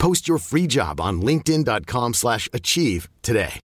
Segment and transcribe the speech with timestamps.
[0.00, 3.60] Post your free job on linkedin.com/achieve slash achieve today.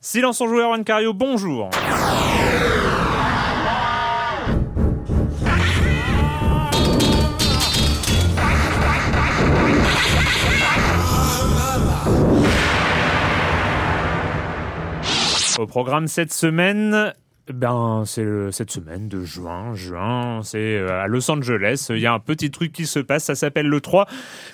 [0.00, 1.70] Silence en joueur, Juan Cario, bonjour.
[15.58, 17.14] Au programme cette semaine,
[17.52, 19.74] ben c'est le- cette semaine de juin.
[19.74, 21.86] Juin, c'est euh, à Los Angeles.
[21.90, 23.24] Il y a un petit truc qui se passe.
[23.24, 24.06] Ça s'appelle le 3.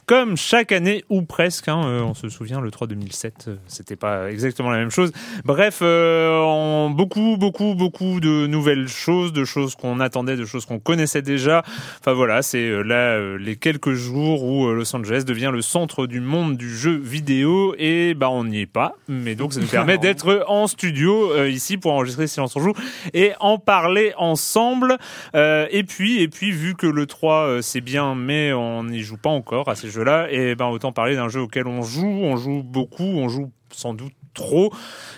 [0.06, 1.68] Comme chaque année ou presque.
[1.68, 3.46] hein, euh, on se souvient le 3 2007.
[3.48, 5.12] euh, C'était pas exactement la même chose.
[5.44, 10.78] Bref, euh, beaucoup, beaucoup, beaucoup de nouvelles choses, de choses qu'on attendait, de choses qu'on
[10.78, 11.62] connaissait déjà.
[12.00, 15.62] Enfin voilà, c'est euh, là euh, les quelques jours où euh, Los Angeles devient le
[15.62, 18.94] centre du monde du jeu vidéo et bah on n'y est pas.
[19.08, 22.72] Mais donc ça nous permet d'être en studio euh, ici pour enregistrer Silence en joue
[23.14, 24.98] et en parler ensemble.
[25.34, 29.00] Euh, et puis et puis vu que le 3 euh, c'est bien mais on n'y
[29.00, 32.06] joue pas encore à ces jeux-là et ben autant parler d'un jeu auquel on joue,
[32.06, 34.72] on joue beaucoup, on joue sans doute trop.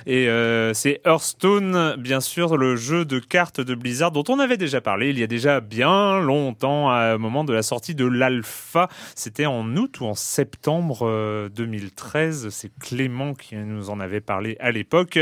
[0.07, 4.57] Et euh, c'est Hearthstone, bien sûr, le jeu de cartes de Blizzard dont on avait
[4.57, 8.07] déjà parlé il y a déjà bien longtemps, à un moment de la sortie de
[8.07, 8.89] l'alpha.
[9.15, 12.49] C'était en août ou en septembre euh, 2013.
[12.51, 15.19] C'est Clément qui nous en avait parlé à l'époque.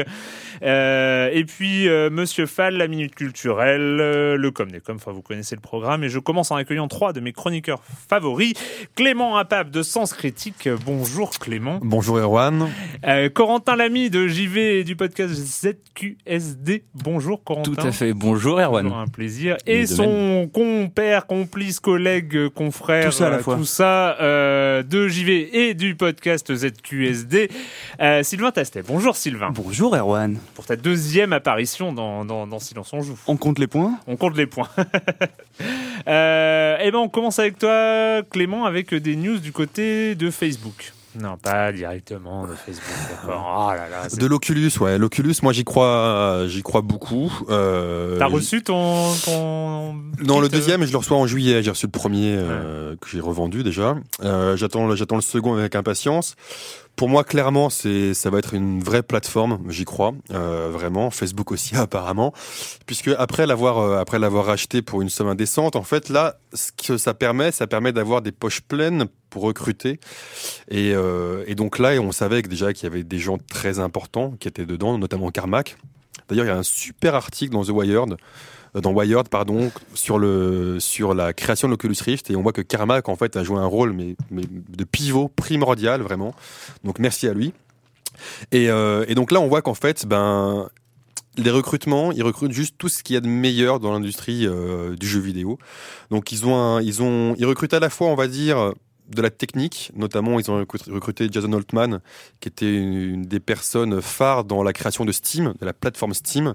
[0.63, 5.13] Euh, et puis, euh, Monsieur Fall, la minute culturelle, euh, le com des com, enfin
[5.13, 6.05] vous connaissez le programme.
[6.05, 8.53] Et je commence en accueillant trois de mes chroniqueurs favoris.
[8.95, 10.69] Clément Apap de Sens Critique.
[10.84, 11.78] Bonjour Clément.
[11.83, 12.69] Bonjour Erwan.
[13.07, 16.82] Euh, Corentin De JV et du podcast ZQSD.
[16.92, 17.70] Bonjour Corentin.
[17.70, 18.12] Tout à fait.
[18.14, 18.82] Bonjour Erwan.
[18.82, 19.56] Toujours un plaisir.
[19.64, 23.54] Et de son compère, complice, collègue, confrère, Tout ça à la euh, fois.
[23.54, 27.48] tout ça euh, de JV et du podcast ZQSD,
[28.00, 28.82] euh, Sylvain Tastet.
[28.82, 29.50] Bonjour Sylvain.
[29.54, 30.36] Bonjour Erwan.
[30.54, 33.18] Pour ta deuxième apparition dans, dans, dans Silence on joue.
[33.28, 34.00] On compte les points?
[34.08, 34.68] On compte les points.
[36.08, 40.92] euh, eh ben, on commence avec toi, Clément, avec des news du côté de Facebook.
[41.21, 42.84] Non, pas directement de Facebook.
[43.27, 43.28] Oh
[43.71, 44.09] là là.
[44.09, 44.99] c'est- De l'Oculus, ouais.
[44.99, 47.32] L'Oculus, moi j'y crois, j'y crois beaucoup.
[47.49, 51.62] Euh, T'as reçu ton, ton Non, le euh, deuxième, je le reçois en juillet.
[51.62, 53.97] J'ai reçu le premier euh, que j'ai revendu déjà.
[54.22, 56.34] Euh, j'attends, j'attends le second avec impatience.
[56.97, 59.61] Pour moi, clairement, c'est, ça va être une vraie plateforme.
[59.69, 61.11] J'y crois euh, vraiment.
[61.11, 62.33] Facebook aussi, apparemment,
[62.87, 66.73] puisque après l'avoir, euh, après l'avoir acheté pour une somme indécente, en fait, là, ce
[66.73, 70.01] que ça permet, ça permet d'avoir des poches pleines pour recruter.
[70.71, 74.49] Et, euh, donc là, on savait déjà qu'il y avait des gens très importants qui
[74.49, 75.77] étaient dedans, notamment Carmack.
[76.28, 78.17] D'ailleurs, il y a un super article dans The Wired
[78.81, 82.62] dans Wired, pardon, sur le sur la création de l'Oculus Rift et on voit que
[82.62, 86.34] Carmack en fait a joué un rôle mais, mais de pivot primordial vraiment.
[86.84, 87.53] Donc merci à lui.
[88.53, 90.68] Et, euh, et donc là on voit qu'en fait ben
[91.39, 94.97] les recrutements, ils recrutent juste tout ce qu'il y a de meilleur dans l'industrie euh,
[94.97, 95.59] du jeu vidéo.
[96.10, 98.72] Donc ils ont ils ont ils recrutent à la fois on va dire
[99.08, 102.00] de la technique, notamment ils ont recruté- Jason Altman,
[102.41, 106.54] qui était une des personnes phares dans la création de Steam, de la plateforme Steam.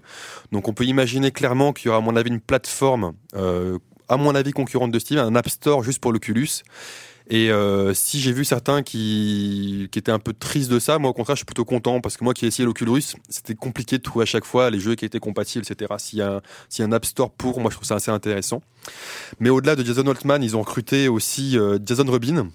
[0.52, 3.78] Donc on peut imaginer clairement qu'il y aura à mon avis une plateforme, euh,
[4.10, 6.50] à mon avis concurrente de Steam, un App Store juste pour l'Oculus.
[7.34, 11.12] Et euh, si j'ai vu certains qui, qui étaient un peu tristes de ça, moi
[11.12, 13.98] au contraire, je suis plutôt content parce que moi qui ai essayé l'Oculus, c'était compliqué
[13.98, 15.94] de trouver à chaque fois les jeux qui étaient compatibles, etc.
[15.98, 18.12] S'il y, a, s'il y a un App Store pour, moi je trouve ça assez
[18.12, 18.62] intéressant.
[19.40, 22.50] Mais au-delà de Jason Altman, ils ont recruté aussi euh, Jason Rubin.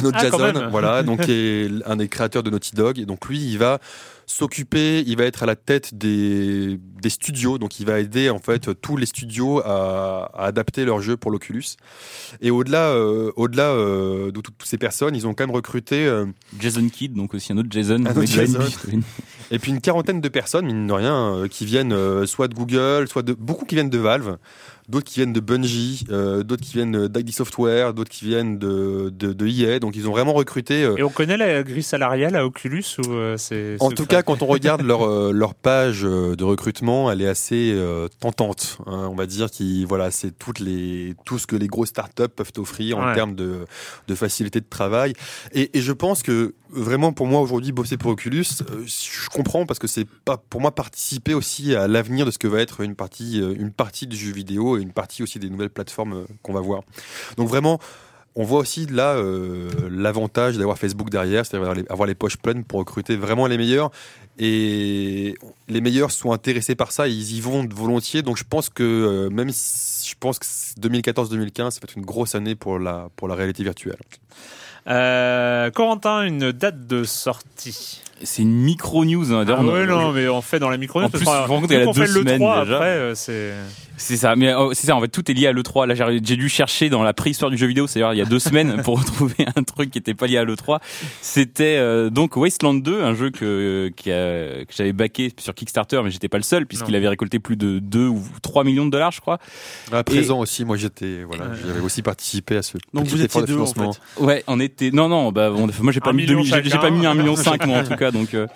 [0.00, 2.98] Notre Ah, Jason, voilà, donc qui est un des créateurs de Naughty Dog.
[2.98, 3.80] Et donc lui, il va
[4.26, 8.38] s'occuper, il va être à la tête des, des studios, donc il va aider en
[8.40, 11.64] fait tous les studios à, à adapter leurs jeux pour l'Oculus.
[12.40, 16.06] Et au-delà, euh, au-delà euh, de toutes toutes ces personnes, ils ont quand même recruté
[16.06, 16.24] euh,
[16.58, 18.04] Jason Kidd, donc aussi un autre Jason.
[18.06, 18.22] Un autre
[19.50, 22.54] et puis une quarantaine de personnes, mine de rien, euh, qui viennent euh, soit de
[22.54, 24.38] Google, soit de beaucoup qui viennent de Valve,
[24.88, 29.10] d'autres qui viennent de Bungie, euh, d'autres qui viennent d'ID Software, d'autres qui viennent de,
[29.14, 29.78] de, de EA.
[29.78, 30.84] Donc ils ont vraiment recruté.
[30.84, 34.15] euh, Et on connaît la grille salariale à Oculus ou euh, c'est En tout cas,
[34.22, 38.78] quand on regarde leur, euh, leur page euh, de recrutement, elle est assez euh, tentante.
[38.86, 39.08] hein.
[39.10, 42.52] on va dire qui voilà, c'est toutes les tout ce que les grosses startups peuvent
[42.58, 43.14] offrir en Ouais.
[43.14, 43.64] termes de,
[44.08, 45.12] de facilité de travail.
[45.52, 48.44] Et, et je pense que vraiment pour moi aujourd'hui bosser pour Oculus,
[48.84, 52.48] je comprends parce que c'est pas pour moi participer aussi à l'avenir de ce que
[52.48, 55.70] va être une partie une partie du jeu vidéo et une partie aussi des nouvelles
[55.70, 56.82] plateformes qu'on va voir.
[57.36, 57.78] Donc vraiment.
[58.38, 62.78] On voit aussi là euh, l'avantage d'avoir Facebook derrière, c'est-à-dire avoir les- poches pleines pour
[62.78, 63.90] recruter vraiment les meilleurs.
[64.38, 65.34] Et
[65.68, 68.20] les meilleurs sont intéressés par ça, et ils y vont volontiers.
[68.22, 72.04] Donc je pense que euh, même si je pense que 2014-2015, ça va être une
[72.04, 73.96] grosse année pour la pour la réalité virtuelle.
[74.88, 78.02] Euh, Corentin, une date de sortie?
[78.22, 79.32] C'est une micro news.
[79.32, 79.40] hein.
[79.42, 81.30] Ah D'ailleurs, on- ouais, non, mais on fait dans la micro En plus, je me
[81.30, 82.74] rends compte qu'elle a on deux fait le semaines 3 déjà.
[82.76, 83.52] après, euh, c'est.
[83.98, 84.94] C'est ça, mais euh, c'est ça.
[84.94, 85.86] En fait, tout est lié à l'E3.
[85.86, 88.38] Là, j'ai dû chercher dans la préhistoire du jeu vidéo, c'est-à-dire il y a deux
[88.38, 90.80] semaines, pour retrouver un truc qui était pas lié à l'E3.
[91.22, 96.00] C'était euh, donc Wasteland 2, un jeu que qui a- que j'avais backé sur Kickstarter,
[96.04, 98.90] mais j'étais pas le seul puisqu'il avait récolté plus de 2 ou 3 millions de
[98.90, 99.38] dollars, je crois.
[99.90, 103.46] À présent aussi, moi j'étais voilà, j'avais aussi participé à ce Donc vous étiez de
[103.46, 103.92] deux, en financement.
[103.94, 104.22] fait.
[104.22, 104.90] Ouais, on était.
[104.90, 107.34] Non, non, bah on- moi j'ai pas mis million 2000, j'ai pas mis un million
[107.36, 108.34] cinq moi en tout cas, donc.
[108.34, 108.46] euh,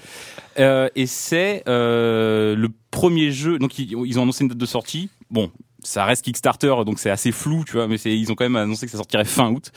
[0.58, 3.58] euh, et c'est euh, le premier jeu.
[3.58, 5.10] Donc ils, ils ont annoncé une date de sortie.
[5.30, 5.50] Bon,
[5.82, 8.86] ça reste Kickstarter, donc c'est assez flou, tu vois, mais ils ont quand même annoncé
[8.86, 9.70] que ça sortirait fin août.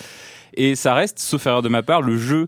[0.56, 2.48] Et ça reste, sauf erreur de ma part, le jeu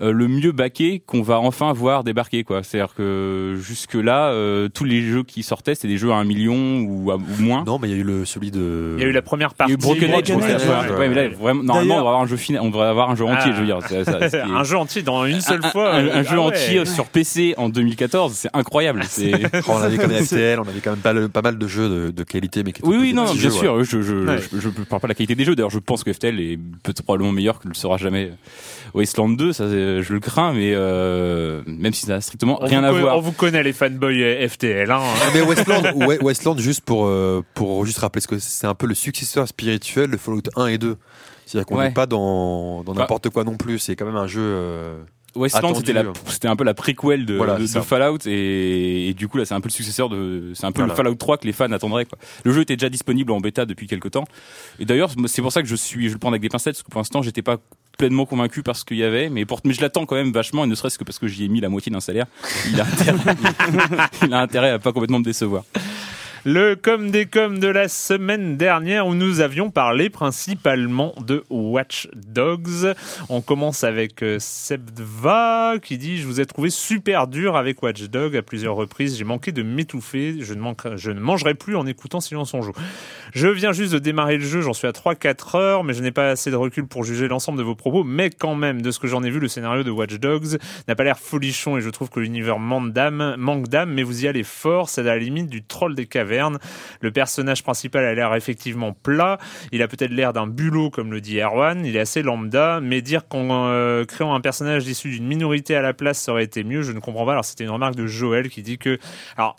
[0.00, 2.62] euh, le mieux baqué qu'on va enfin voir débarquer quoi.
[2.62, 4.32] C'est-à-dire que jusque là,
[4.74, 7.64] tous les jeux qui sortaient, c'était des jeux à un million ou, à- ou moins.
[7.64, 8.94] Non, mais il y a eu le celui de.
[8.96, 9.72] Il y a eu la première Il y partie.
[9.72, 10.98] a eu Broken ouais.
[10.98, 13.14] ouais, mais là, vraiment, normalement, on devrait avoir un jeu final, on devrait avoir un
[13.16, 13.54] jeu entier, Ah.
[13.54, 13.78] je veux dire.
[13.88, 15.92] ça- ça- ce qui est- un jeu entier dans une seule un, fois.
[15.94, 16.46] un- un euh, jeu ah ouais.
[16.46, 19.02] entier sur PC en 2014, c'est incroyable.
[19.08, 19.32] C'est...
[19.66, 21.66] Oh, on avait quand même FTL, on avait quand même pas, le- pas mal de
[21.68, 23.84] jeux de, de qualité, mais qui étaient Oui, oui, non, bien jeux, sûr.
[23.84, 25.54] Je, je, je, je parle pas de la qualité des jeux.
[25.54, 28.32] D'ailleurs, je pense que FTL est peut-être probablement meilleur que ne le sera jamais
[28.94, 29.52] Wasteland 2.
[29.52, 33.16] Ça, je le crains, mais euh, même si ça n'a strictement On rien à voir.
[33.18, 34.90] On vous connaît les fanboys euh, FTL.
[34.90, 35.00] Hein.
[35.34, 38.86] Mais Westland, ouais, Westland, juste pour, euh, pour juste rappeler ce que c'est un peu
[38.86, 40.96] le successeur spirituel de Fallout 1 et 2.
[41.46, 41.88] C'est-à-dire qu'on Ouais.
[41.88, 43.00] n'est pas dans, dans Bah.
[43.02, 43.78] n'importe quoi non plus.
[43.78, 44.94] C'est quand même un jeu.
[45.34, 45.74] Westland,
[46.28, 47.82] c'était un peu la préquelle de, Voilà, de, c'est de ça.
[47.82, 50.80] Fallout et, et du coup là, c'est un peu le successeur de, c'est un peu
[50.82, 50.92] Voilà.
[50.92, 52.18] le Fallout 3 que les fans attendraient quoi.
[52.44, 54.24] Le jeu était déjà disponible en bêta depuis quelques temps.
[54.78, 56.82] Et d'ailleurs, c'est pour ça que je suis, je le prends avec des pincettes parce
[56.82, 57.58] que pour l'instant, j'étais pas
[57.98, 60.64] pleinement convaincu par ce qu'il y avait, mais, pour, mais je l'attends quand même vachement,
[60.64, 62.26] et ne serait-ce que parce que j'y ai mis la moitié d'un salaire.
[62.68, 63.36] Il a intérêt,
[64.26, 65.62] il a intérêt à pas complètement me décevoir.
[66.46, 72.06] Le com des com de la semaine dernière où nous avions parlé principalement de Watch
[72.14, 72.92] Dogs.
[73.30, 78.02] On commence avec euh, Sebva qui dit Je vous ai trouvé super dur avec Watch
[78.10, 79.16] Dogs à plusieurs reprises.
[79.16, 80.36] J'ai manqué de m'étouffer.
[80.40, 82.74] Je, ne mangerai plus en écoutant Silence on joue.
[83.32, 84.60] Je viens juste de démarrer le jeu.
[84.60, 87.56] J'en suis à 3-4 heures, mais je n'ai pas assez de recul pour juger l'ensemble
[87.56, 88.04] de vos propos.
[88.04, 90.94] Mais quand même, de ce que j'en ai vu, le scénario de Watch Dogs n'a
[90.94, 93.34] pas l'air folichon et je trouve que l'univers manque d'âme,
[93.88, 94.90] mais vous y allez fort.
[94.90, 96.33] C'est à la limite du troll des cavernes.
[97.00, 99.38] Le personnage principal a l'air effectivement plat.
[99.72, 101.84] Il a peut-être l'air d'un bulot, comme le dit Erwan.
[101.84, 105.82] Il est assez lambda, mais dire qu'en euh, créant un personnage issu d'une minorité à
[105.82, 107.32] la place, ça aurait été mieux, je ne comprends pas.
[107.32, 108.98] Alors, c'était une remarque de Joël qui dit que.
[109.36, 109.56] Alors,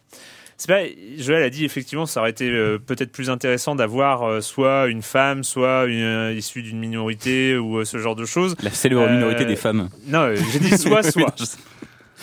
[0.58, 0.84] c'est pas,
[1.17, 5.01] Joël a dit effectivement ça aurait été euh, peut-être plus intéressant d'avoir euh, soit une
[5.01, 8.55] femme, soit une, euh, issue d'une minorité ou ce genre de choses.
[8.63, 9.89] La célèbre minorité des femmes.
[10.08, 11.36] Non, j'ai dit soit, soit.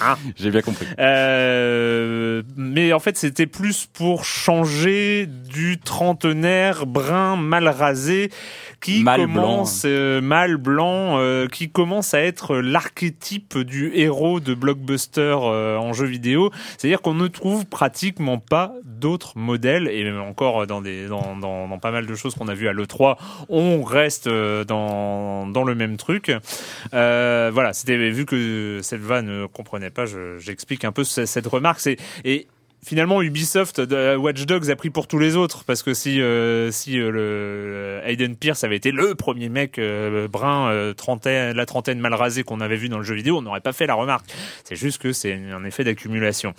[0.01, 0.87] Hein J'ai bien compris.
[0.99, 8.31] Euh, mais en fait, c'était plus pour changer du trentenaire brun mal rasé
[8.83, 15.37] qui commence euh, mâle blanc euh, qui commence à être l'archétype du héros de blockbuster
[15.43, 16.51] euh, en jeu vidéo.
[16.77, 21.91] C'est-à-dire qu'on ne trouve pratiquement pas d'autres modèles et encore dans des dans, dans, pas
[21.91, 23.17] mal de choses qu'on a vu à l'E3,
[23.49, 26.31] on reste euh, dans dans le même truc.
[26.95, 31.47] Euh, voilà, c'était vu que Selva ne comprenait pas, je- j'explique un peu ce- cette
[31.47, 31.81] remarque.
[31.81, 32.47] C'est et
[32.85, 36.73] finalement Ubisoft de Watch Dogs a pris pour tous les autres parce que si euh,
[36.73, 41.65] si euh, le Hayden Pierce avait été le premier mec euh, brun euh, trentaine la
[41.65, 43.95] trentaine mal rasé qu'on avait vu dans le jeu vidéo on n'aurait pas fait la
[43.95, 44.27] remarque.
[44.65, 46.55] C'est juste que c'est un effet d'accumulation.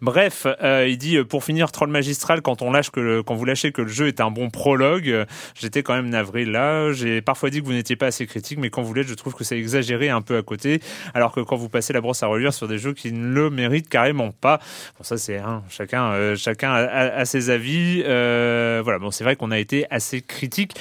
[0.00, 3.44] Bref euh, il dit pour finir troll magistral quand on lâche que le- quand vous
[3.44, 6.46] lâchez que le jeu est un bon prologue euh, j'étais quand même navré.
[6.46, 9.14] Là j'ai parfois dit que vous n'étiez pas assez critique mais quand vous l'êtes je
[9.14, 10.80] trouve que c'est exagéré un peu à côté
[11.12, 13.50] alors que quand vous passez la brosse à reluire sur des jeux qui ne le
[13.50, 14.58] méritent carrément pas.
[14.96, 18.02] Bon, ça c'est hein, chacun, euh, chacun a, ses avis.
[18.04, 20.74] Euh, voilà, bon, c'est vrai qu'on a été assez critique.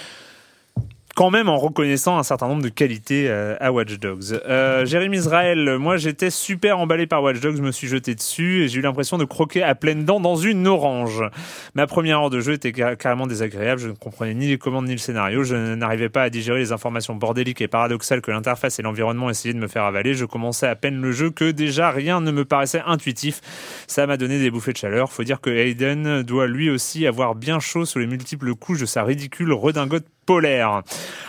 [1.15, 4.37] Quand même en reconnaissant un certain nombre de qualités euh, à Watch Dogs.
[4.49, 8.63] Euh, Jérémy Israël, moi j'étais super emballé par Watch Dogs, je me suis jeté dessus
[8.63, 11.23] et j'ai eu l'impression de croquer à pleines dents dans une orange.
[11.73, 14.87] Ma première heure de jeu était car- carrément désagréable, je ne comprenais ni les commandes
[14.87, 18.77] ni le scénario, je n'arrivais pas à digérer les informations bordéliques et paradoxales que l'interface
[18.79, 21.91] et l'environnement essayaient de me faire avaler, je commençais à peine le jeu que déjà
[21.91, 23.39] rien ne me paraissait intuitif.
[23.87, 25.13] Ça m'a donné des bouffées de chaleur.
[25.13, 28.85] Faut dire que Hayden doit lui aussi avoir bien chaud sous les multiples couches de
[28.85, 30.03] sa ridicule redingote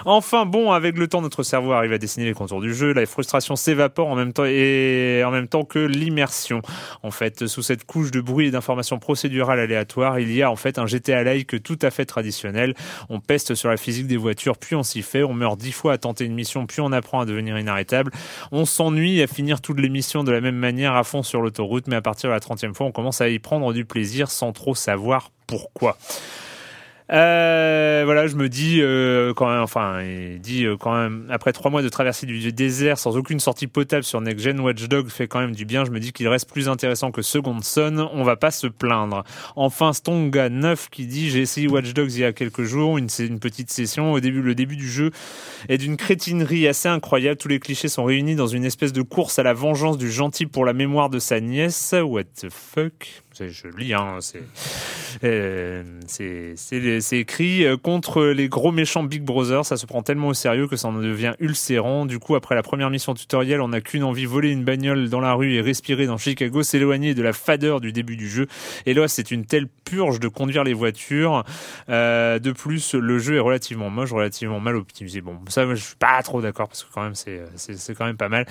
[0.04, 2.92] Enfin bon, avec le temps, notre cerveau arrive à dessiner les contours du jeu.
[2.92, 6.62] La frustration s'évapore en même temps et en même temps que l'immersion.
[7.02, 10.56] En fait, sous cette couche de bruit et d'informations procédurales aléatoires, il y a en
[10.56, 12.74] fait un GTA-like tout à fait traditionnel.
[13.08, 15.22] On peste sur la physique des voitures, puis on s'y fait.
[15.22, 18.12] On meurt dix fois à tenter une mission, puis on apprend à devenir inarrêtable.
[18.52, 21.86] On s'ennuie à finir toutes les missions de la même manière à fond sur l'autoroute,
[21.88, 24.52] mais à partir de la 30e fois, on commence à y prendre du plaisir sans
[24.52, 25.96] trop savoir pourquoi.
[27.12, 31.52] Euh, voilà, je me dis euh, quand même, enfin, il dit euh, quand même après
[31.52, 35.08] trois mois de traversée du désert sans aucune sortie potable sur Next Gen, Watch Dogs
[35.08, 35.84] fait quand même du bien.
[35.84, 38.08] Je me dis qu'il reste plus intéressant que Second Son.
[38.12, 39.22] On va pas se plaindre.
[39.54, 43.08] Enfin, Stonga 9 qui dit j'ai essayé Watch Dogs il y a quelques jours, une,
[43.38, 44.12] petite session.
[44.12, 45.12] Au début, le début du jeu
[45.68, 47.36] est d'une crétinerie assez incroyable.
[47.36, 50.46] Tous les clichés sont réunis dans une espèce de course à la vengeance du gentil
[50.46, 51.94] pour la mémoire de sa nièce.
[51.96, 53.25] What the fuck?
[53.38, 54.18] Je lis, hein.
[54.20, 54.42] C'est
[55.24, 55.82] euh,
[57.12, 59.64] écrit euh, contre les gros méchants Big Brother.
[59.66, 62.06] Ça se prend tellement au sérieux que ça en devient ulcérant.
[62.06, 65.20] Du coup, après la première mission tutoriel, on n'a qu'une envie voler une bagnole dans
[65.20, 68.46] la rue et respirer dans Chicago, s'éloigner de la fadeur du début du jeu.
[68.86, 71.44] Et là, c'est une telle purge de conduire les voitures.
[71.90, 75.20] Euh, de plus, le jeu est relativement moche, relativement mal optimisé.
[75.20, 78.30] Bon, ça, je suis pas trop d'accord parce que quand même, c'est quand même pas
[78.30, 78.46] mal.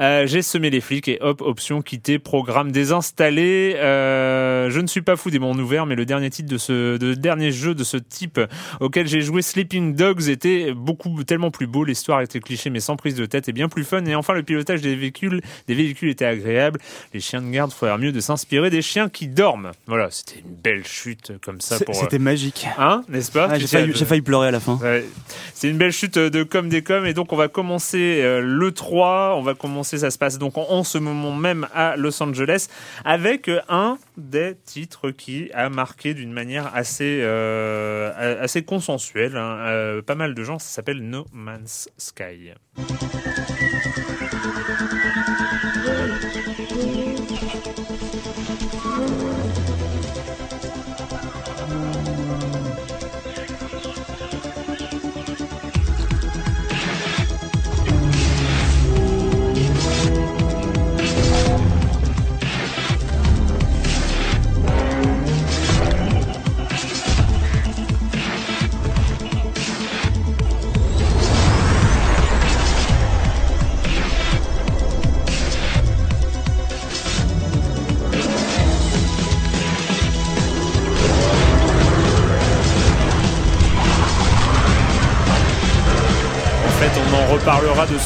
[0.00, 3.74] Euh, J'ai semé les flics et hop, option quitter, programme désinstallé.
[3.76, 4.23] Euh,
[4.70, 7.14] je ne suis pas fou des mondes ouverts, mais le dernier titre de ce de
[7.14, 8.40] dernier jeu de ce type
[8.80, 11.84] auquel j'ai joué, Sleeping Dogs, était beaucoup tellement plus beau.
[11.84, 14.04] L'histoire était cliché, mais sans prise de tête et bien plus fun.
[14.04, 16.80] Et enfin, le pilotage des véhicules, des véhicules était agréable.
[17.12, 19.72] Les chiens de garde feraient mieux de s'inspirer des chiens qui dorment.
[19.86, 21.94] Voilà, c'était une belle chute comme ça pour.
[21.94, 22.66] C'était magique.
[22.78, 23.48] Hein, n'est-ce pas?
[23.50, 24.76] Ah, J'ai failli, euh, j'ai failli pleurer à la fin.
[24.76, 25.04] Ouais.
[25.54, 28.72] C'est une belle chute de comme des comme et donc on va commencer euh, le
[28.72, 32.22] 3, on va commencer ça se passe donc en, en ce moment même à Los
[32.22, 32.68] Angeles
[33.04, 39.58] avec euh, un des titres qui a marqué d'une manière assez euh, assez consensuelle hein,
[39.66, 42.52] euh, pas mal de gens, ça s'appelle No Man's Sky.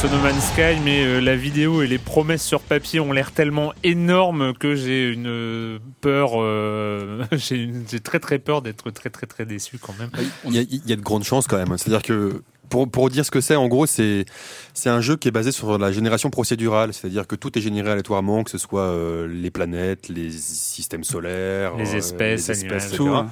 [0.01, 3.33] Ce No Man's Sky, mais euh, la vidéo et les promesses sur papier ont l'air
[3.33, 9.27] tellement énormes que j'ai une euh, peur, euh, j'ai très très peur d'être très très
[9.27, 10.09] très déçu quand même.
[10.45, 11.77] Il y, a, il y a de grandes chances quand même.
[11.77, 14.25] C'est-à-dire que pour, pour dire ce que c'est, en gros, c'est
[14.73, 16.93] c'est un jeu qui est basé sur la génération procédurale.
[16.93, 21.75] C'est-à-dire que tout est généré aléatoirement, que ce soit euh, les planètes, les systèmes solaires,
[21.75, 22.77] Les euh, espèces, les espèces, animales.
[22.77, 22.95] etc.
[22.97, 23.29] Tout, hein.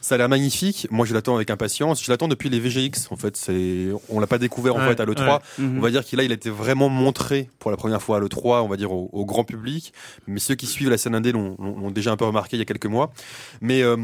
[0.00, 0.86] Ça a l'air magnifique.
[0.90, 2.02] Moi, je l'attends avec impatience.
[2.04, 3.08] Je l'attends depuis les VGX.
[3.10, 5.40] En fait, c'est on l'a pas découvert en Ouais, fait à l'E3.
[5.58, 5.78] Mhm.
[5.78, 8.20] On va dire qu'il a, il a été vraiment montré pour la première fois à
[8.20, 9.92] l'E3, on va dire au, au grand public.
[10.26, 12.60] Mais ceux qui suivent la scène indé l'ont l'ont- l'ont déjà un peu remarqué il
[12.60, 13.12] y a quelques mois.
[13.60, 13.96] Mais euh,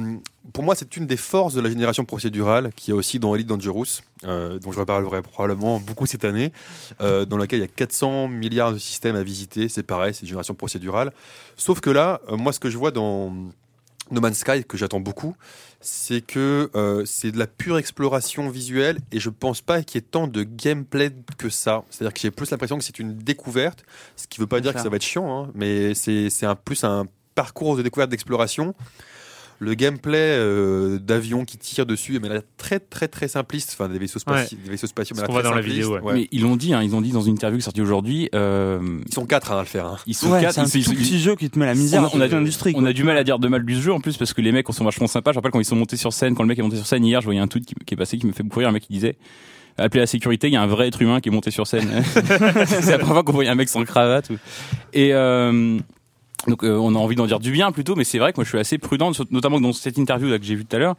[0.52, 3.34] pour moi, c'est une des forces de la génération procédurale qu'il y a aussi dans
[3.34, 6.52] Elite Dangerous, euh, dont je reparlerai probablement beaucoup cette année,
[7.00, 9.68] euh, dans laquelle il y a 400 milliards de systèmes à visiter.
[9.68, 11.12] C'est pareil, c'est une génération procédurale.
[11.56, 13.32] Sauf que là, euh, moi, ce que je vois dans
[14.10, 15.34] No Man's Sky, que j'attends beaucoup,
[15.80, 20.04] c'est que euh, c'est de la pure exploration visuelle et je pense pas qu'il y
[20.04, 21.84] ait tant de gameplay que ça.
[21.90, 23.84] C'est-à-dire que j'ai plus l'impression que c'est une découverte,
[24.16, 24.88] ce qui veut pas dire que ça.
[24.88, 28.74] va être chiant, hein, mais c'est un plus un parcours de découverte d'exploration
[29.58, 33.98] le gameplay euh, d'avion qui tire dessus mais là très très très simpliste enfin des
[33.98, 36.14] vaisseaux spatiaux des vaisseaux spatiaux Ce mais qu'on là, très dans la vidéo, ouais.
[36.14, 38.28] Mais ils l'ont dit, hein, ils ont dit dans une interview qui est sortie aujourd'hui.
[38.34, 39.96] euh, ils sont quatre hein, à le faire hein.
[40.06, 40.54] ils sont Ouais, quatre.
[40.54, 42.26] c'est un ils- tout ils- petit jeu qui te met la misère on on a-
[42.28, 42.74] l'industrie.
[42.76, 44.52] on a du mal à dire de mal du jeu en plus parce que les
[44.52, 45.32] mecs sont vachement sympas.
[45.32, 47.04] Je rappelle quand ils sont montés sur scène, quand le mec est monté sur scène
[47.04, 48.68] hier, je voyais un tweet qui, qui est passé qui me fait beaucoup rire.
[48.68, 49.16] Un mec qui disait
[49.78, 52.02] appelez la sécurité, il y a un vrai être humain qui est monté sur scène.
[52.04, 54.30] c'est la première fois qu'on voyait un mec sans cravate.
[54.30, 54.36] ou-
[54.94, 55.78] Et euh,
[56.46, 58.44] donc euh, on a envie d'en dire du bien plutôt, mais c'est vrai que moi
[58.44, 60.96] je suis assez prudent, notamment dans cette interview là que j'ai vue tout à l'heure.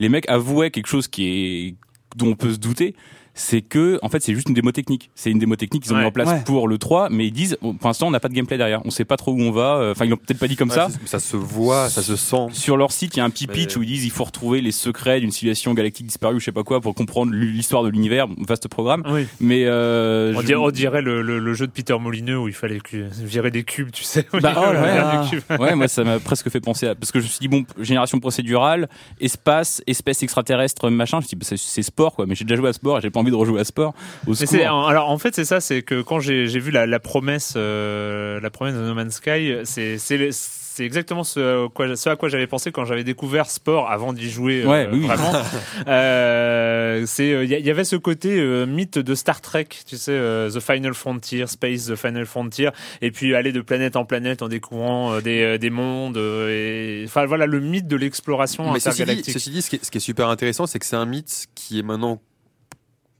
[0.00, 1.74] Les mecs avouaient quelque chose qui est
[2.16, 2.94] dont on peut se douter,
[3.34, 5.10] c'est que en fait c'est juste une démo technique.
[5.14, 6.02] C'est une démo technique qu'ils ont Ouais.
[6.02, 6.42] mis en place Ouais.
[6.44, 8.82] pour le 3, mais ils disent pour l'instant on n'a pas de gameplay derrière.
[8.84, 9.90] On sait pas trop où on va.
[9.92, 10.88] Enfin ils l'ont peut-être pas dit comme Ouais, ça.
[11.06, 13.54] ça se voit ça se sent Sur leur site, il y a un petit Mais-
[13.54, 16.44] pitch où ils disent il faut retrouver les secrets d'une civilisation galactique disparue ou je
[16.44, 18.26] sais pas quoi pour comprendre l'histoire de l'univers.
[18.38, 19.02] Vaste programme.
[19.08, 19.26] Oui.
[19.40, 22.48] Mais euh, On je- dirait, on dirait le, le- le jeu de Peter Molineux où
[22.48, 24.26] il fallait virer des cubes, tu sais.
[24.42, 25.58] Bah, oh là là.
[25.58, 27.64] ouais, moi ça m'a presque fait penser à parce que je me suis dit bon
[27.78, 28.88] génération procédurale,
[29.20, 31.18] espace, espèce extraterrestre, machin.
[31.20, 32.98] Je me suis dit bah, c'est- c'est sport quoi, mais j'ai déjà joué à sport
[32.98, 33.94] et j'ai pas envie de rejouer à sport.
[34.26, 34.48] Au Mais secours.
[34.58, 37.54] c'est, alors en fait c'est ça, c'est que quand j'ai j'ai vu la, la promesse,
[37.56, 41.94] euh, la promesse de No Man's Sky, c'est c'est le- c'est exactement ce, à quoi,
[41.96, 44.62] ce à quoi j'avais pensé quand j'avais découvert sport avant d'y jouer.
[44.62, 45.06] euh, Ouais, oui, oui.
[45.06, 45.32] vraiment.
[45.86, 50.50] Euh, c'est il y, avait ce côté euh, mythe de Star Trek, tu sais, euh,
[50.50, 52.70] The Final Frontier, Space, The Final Frontier,
[53.02, 56.16] et puis aller de planète en planète en découvrant euh, des, euh, des mondes.
[56.16, 59.32] euh, enfin voilà le mythe de l'exploration Mais ceci dit, intergalactique.
[59.34, 61.46] ceci dit, ce qui est, ce qui est super intéressant, c'est que c'est un mythe
[61.54, 62.20] qui est maintenant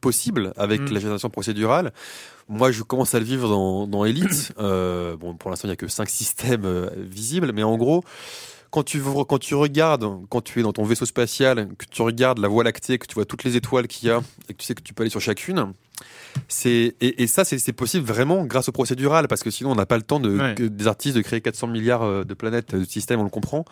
[0.03, 0.93] possible avec Mm.
[0.93, 1.93] la génération procédurale.
[2.49, 4.53] Moi, je commence à le vivre dans, dans Elite.
[4.59, 8.05] Euh, bon, pour l'instant, il n'y a que cinq systèmes euh, visibles, mais en gros,
[8.71, 12.39] quand tu, quand tu regardes, quand tu es dans ton vaisseau spatial, que tu regardes
[12.39, 14.67] la Voie lactée, que tu vois toutes les étoiles qu'il y a, et que tu
[14.67, 15.73] sais que tu peux aller sur chacune,
[16.65, 19.97] et, et ça, c'est possible vraiment grâce au procédural, parce que sinon, on n'a pas
[19.97, 20.55] le temps de, Ouais.
[20.55, 23.65] que des artistes de créer 400 milliards euh, de planètes, de systèmes, on le comprend.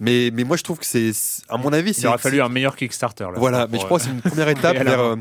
[0.00, 1.10] Mais, mais moi, je trouve que c'est,
[1.48, 3.24] à mon avis, Il aurait fallu un meilleur Kickstarter.
[3.24, 5.00] Là, voilà, mais je euh, pense que c'est une première étape vers.
[5.00, 5.16] euh,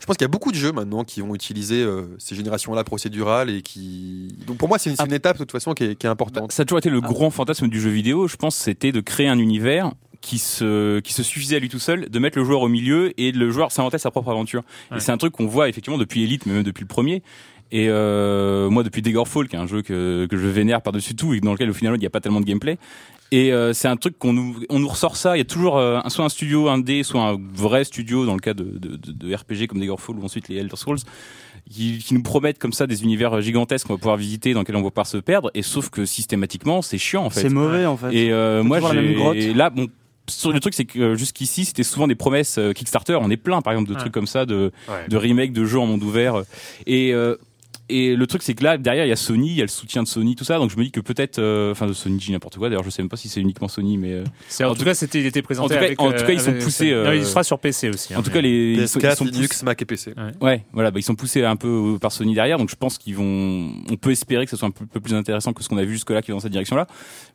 [0.00, 2.84] je pense qu'il y a beaucoup de jeux maintenant qui vont utiliser euh, ces générations-là
[2.84, 4.28] procédurales et qui.
[4.46, 6.52] Donc pour moi, c'est une, une étape de toute façon qui est, qui est importante.
[6.52, 9.28] Ça a toujours été le grand fantasme du jeu vidéo, je pense, c'était de créer
[9.28, 12.60] un univers qui se, qui se suffisait à lui tout seul, de mettre le joueur
[12.62, 14.62] au milieu et le joueur s'inventait sa propre aventure.
[14.90, 14.96] Ouais.
[14.98, 17.22] Et c'est un truc qu'on voit effectivement depuis Elite, mais même depuis le premier.
[17.72, 21.34] Et euh, moi, depuis Daggerfall, qui est un jeu que, que je vénère par-dessus tout
[21.34, 22.78] et dans lequel au final il n'y a pas tellement de gameplay.
[23.32, 25.34] Et euh, c'est un truc qu'on nous, on nous ressort ça.
[25.36, 28.34] Il y a toujours euh, un- soit un studio indé, soit un vrai studio dans
[28.34, 31.00] le cas de, de, de, de RPG comme Daggerfall ou ensuite les Elder Scrolls
[31.68, 34.76] qui, qui nous promettent comme ça des univers gigantesques qu'on va pouvoir visiter, dans lesquels
[34.76, 35.50] on va pouvoir se perdre.
[35.54, 37.40] Et sauf que systématiquement, c'est chiant en fait.
[37.40, 38.14] C'est mauvais en fait.
[38.14, 39.36] Et euh, moi, toujours la même grotte.
[39.40, 39.88] j'ai là, bon,
[40.28, 43.18] sur le truc, c'est que euh, jusqu'ici, c'était souvent des promesses euh, Kickstarter.
[43.20, 44.00] On est plein, par exemple, de Ouais.
[44.00, 45.08] trucs comme ça, de, Ouais.
[45.08, 46.42] de remakes de jeux en monde ouvert.
[46.86, 47.36] Et euh,
[47.88, 49.68] et le truc, c'est que là, derrière, il y a Sony, il y a le
[49.68, 50.58] soutien de Sony, tout ça.
[50.58, 52.68] Donc je me dis que peut-être, euh, enfin, de Sony, je dis n'importe quoi.
[52.68, 54.24] D'ailleurs, je sais même pas si c'est uniquement Sony, mais euh,
[54.60, 56.24] en, En tout tout- cas, c'était, il était présenté en tout cas- avec, en tout
[56.24, 58.12] cas, ils sont avec- poussés, Non, euh, il sera sur PC aussi.
[58.14, 59.84] hein, en tout mais- cas, les ils sont, ils PS4, sont Linux, poussés- Mac et
[59.84, 60.14] PC.
[60.40, 62.98] Ouais, voilà, bah, ils sont poussés un peu euh, par Sony derrière, donc je pense
[62.98, 65.68] qu'ils vont, on peut espérer que ce soit un peu, peu plus intéressant que ce
[65.68, 66.86] qu'on a vu jusque-là qui va dans cette direction-là.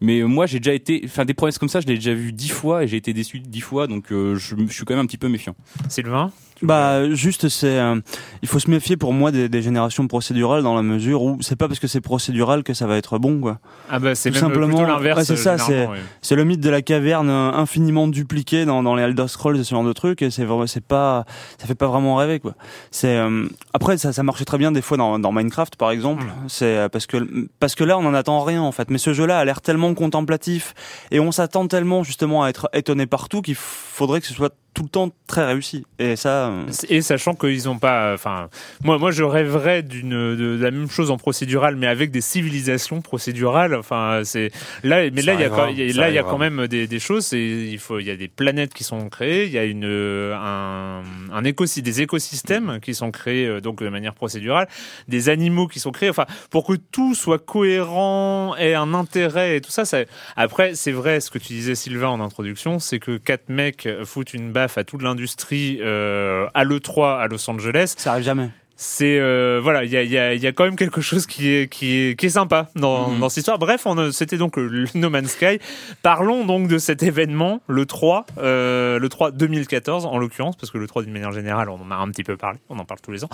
[0.01, 2.33] Mais euh, moi, j'ai déjà été, enfin, des promesses comme ça, je l'ai déjà vu
[2.33, 5.03] dix fois et j'ai été déçu dix fois, donc euh, je, je suis quand même
[5.03, 5.55] un petit peu méfiant.
[5.89, 6.31] Sylvain?
[6.61, 7.99] Bah juste c'est euh,
[8.43, 11.55] il faut se méfier pour moi des, des générations procédurales dans la mesure où c'est
[11.55, 13.59] pas parce que c'est procédural que ça va être bon quoi.
[13.89, 15.17] Ah bah c'est même simplement, l'inverse.
[15.19, 16.05] ouais, c'est ça, généralement, c'est- ouais.
[16.21, 19.63] C'est le mythe de la caverne euh, infiniment dupliqué dans, dans les Elder Scrolls et
[19.63, 21.25] ce genre de trucs et c'est vraiment c'est pas
[21.57, 22.53] ça fait pas vraiment rêver quoi.
[22.91, 26.23] C'est euh, après ça ça marchait très bien des fois dans, dans Minecraft par exemple,
[26.47, 27.17] c'est euh, parce que
[27.59, 29.93] parce que là on en attend rien en fait mais ce jeu-là a l'air tellement
[29.95, 30.73] contemplatif
[31.09, 34.83] et on s'attend tellement justement à être étonné partout qu'il faudrait que ce soit tout
[34.83, 36.50] le temps très réussi et ça
[36.89, 38.49] Et sachant qu'ils ont pas, enfin,
[38.83, 42.21] moi, moi, je rêverais d'une de, de la même chose en procédural, mais avec des
[42.21, 43.75] civilisations procédurales.
[43.75, 44.51] Enfin, c'est
[44.83, 46.87] là, mais Ça là, il y a, quand- là, il y a quand même des,
[46.87, 47.31] des choses.
[47.33, 50.35] Il faut, il y a des planètes qui sont créées, il y a une, euh,
[50.35, 51.01] un,
[51.33, 54.67] un écosystème, des écosystèmes qui sont créés euh, donc de manière procédurale,
[55.07, 56.09] des animaux qui sont créés.
[56.09, 59.85] Enfin, pour que tout soit cohérent et un intérêt et tout ça.
[59.85, 59.99] ça
[60.35, 64.33] après, c'est vrai, ce que tu disais, Sylvain, en introduction, c'est que quatre mecs foutent
[64.33, 67.93] une baffe à toute l'industrie euh, à l'E3 à Los Angeles.
[67.97, 68.49] ça arrive jamais.
[68.83, 71.27] C'est euh, voilà, il y a, y, a, il y a quand même quelque chose
[71.27, 73.19] qui est qui est qui est sympa dans, Mhm.
[73.19, 73.59] dans cette histoire.
[73.59, 75.59] Bref, on a- c'était donc le No Man's Sky.
[76.01, 80.79] Parlons donc de cet événement, le 3, euh, le 3 2014 en l'occurrence, parce que
[80.79, 83.01] le 3 d'une manière générale, on en a un petit peu parlé, on en parle
[83.01, 83.29] tous les ans.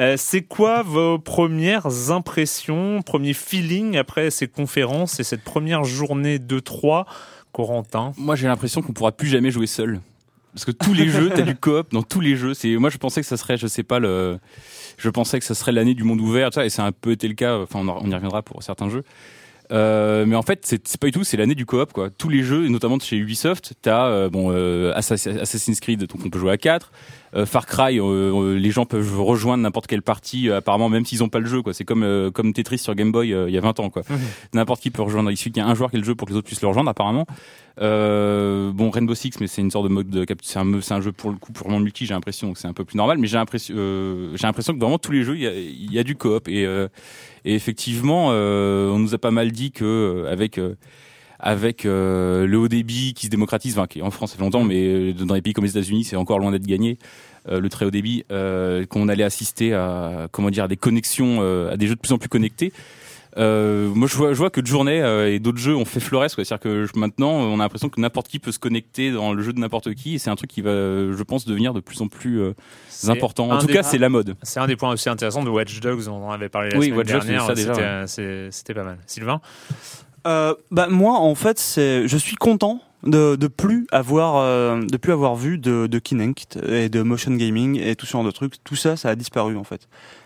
[0.00, 6.38] Euh, c'est quoi vos premières impressions, premier feeling après ces conférences et cette première journée
[6.38, 7.04] de 3
[7.52, 8.12] Corentin?
[8.16, 10.00] Moi, j'ai l'impression qu'on pourra plus jamais jouer seul.
[10.56, 12.54] Parce que tous les jeux, t'as du coop dans tous les jeux.
[12.54, 15.72] C'est moi, je pensais que ça serait, je sais pas je pensais que ça serait
[15.72, 17.58] l'année du monde ouvert, ça, et c'est un peu été le cas.
[17.58, 19.02] Enfin, on, y reviendra pour certains jeux.
[19.70, 22.08] Euh, mais en fait, c'est pas du tout, c'est l'année du coop quoi.
[22.08, 26.30] Tous les jeux, notamment chez Ubisoft, t'as euh, bon euh, Assassin- Assassin's Creed, donc on
[26.30, 26.90] peut jouer à 4
[27.44, 31.22] Far Cry, euh, euh, les gens peuvent rejoindre n'importe quelle partie, euh, apparemment même s'ils
[31.22, 31.74] ont pas le jeu quoi.
[31.74, 34.02] C'est comme euh, comme Tetris sur Game Boy euh, il y a 20 ans quoi.
[34.54, 35.30] N'importe qui peut rejoindre.
[35.30, 36.46] Il suffit qu'il y ait un joueur qui ait le jeu pour que les autres
[36.46, 37.26] puissent le rejoindre apparemment.
[37.82, 41.00] Euh, bon Rainbow Six, mais c'est une sorte de mode de c'est un c'est un
[41.02, 43.18] jeu pour le coup purement multi, j'ai l'impression, donc c'est un peu plus normal.
[43.18, 45.98] Mais j'ai l'impression euh, j'ai l'impression que vraiment tous les jeux il y a, y
[45.98, 46.88] a du coop et euh,
[47.44, 50.74] et effectivement, euh, on nous a pas mal dit que euh, avec euh,
[51.38, 54.86] avec euh, le haut débit qui se démocratise, enfin, qui en France fait longtemps, mais
[54.86, 56.98] euh, dans les pays comme les États-Unis, c'est encore loin d'être gagné.
[57.48, 61.38] Euh, le très haut débit, euh, qu'on allait assister à comment dire à des connexions,
[61.40, 62.72] euh, à des jeux de plus en plus connectés.
[63.38, 66.00] Euh, moi, je vois, je vois que de journée euh, et d'autres jeux ont fait
[66.00, 66.32] florès.
[66.34, 69.42] C'est-à-dire que je- maintenant, on a l'impression que n'importe qui peut se connecter dans le
[69.42, 72.00] jeu de n'importe qui, et c'est un truc qui va, je pense, devenir de plus
[72.00, 72.54] en plus euh,
[73.08, 73.50] important.
[73.50, 74.36] En tout cas, c'est la mode.
[74.42, 76.96] C'est un des points aussi intéressants de Watch Dogs on avait parlé la Oui, semaine
[76.98, 78.08] Watch dernière.
[78.08, 78.74] C'était ouais.
[78.74, 78.96] pas mal.
[79.06, 79.42] Sylvain?
[80.26, 84.96] Euh, bah moi en fait c'est je suis content de, de plus avoir euh, de
[84.96, 88.30] plus avoir vu de, de Kinect et de motion gaming et tout ce genre de
[88.30, 89.82] trucs tout ça ça a disparu en fait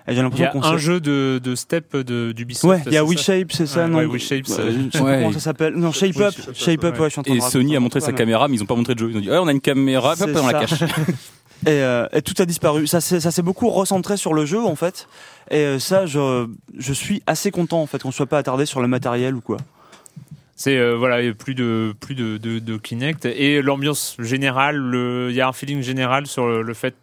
[0.06, 2.64] et j'ai Il y l'impression a qu'on un jeu de, de Step de d'Ubisoft.
[2.70, 5.74] ouais il y a WeShape c'est ça Ouais, non ouais, WeShape, Euh, comment ça s'appelle
[5.74, 7.00] non Shape Up Shape Up, ouais.
[7.00, 8.66] ouais je suis en train Et de Sony a montré sa caméra, mais ils ont
[8.66, 9.10] pas montré de jeu.
[9.10, 10.74] Ils ont dit, ouais, on a une caméra, hop, on la cache.
[11.66, 12.86] Et, euh, et tout a disparu.
[12.86, 15.06] Ça s'est ça s'est beaucoup recentré sur le jeu en fait.
[15.50, 16.46] Et euh, ça, je,
[16.78, 19.58] je suis assez content en fait qu'on soit pas attardé sur le matériel ou quoi.
[20.62, 24.76] C'est euh, voilà, plus de plus de, de, de Kinect et l'ambiance générale.
[24.76, 26.94] le- Il y a un feeling général sur le fait.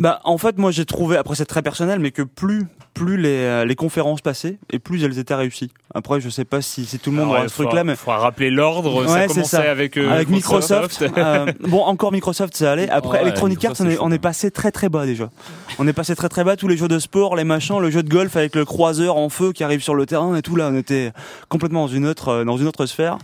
[0.00, 3.28] Bah en fait moi j'ai trouvé après c'est très personnel mais que plus plus les,
[3.28, 5.70] euh, les conférences passaient et plus elles étaient réussies.
[5.94, 7.94] Après je sais pas si, si tout le monde Alors, aura ce truc là mais
[7.96, 9.06] faudra rappeler l'ordre.
[9.06, 9.70] ça Ouais, a c'est commencé ça.
[9.70, 12.88] avec euh, avec Microsoft, euh, bon encore Microsoft ça allait.
[12.90, 15.30] Après Ouais, Electronic Arts on est, on est passé très très bas déjà.
[15.78, 18.02] On est passé très très bas tous les jeux de sport, les machins, le jeu
[18.02, 20.70] de golf avec le croiseur en feu qui arrive sur le terrain et tout là
[20.72, 21.12] on était
[21.48, 23.18] complètement dans une autre euh, dans une autre sphère.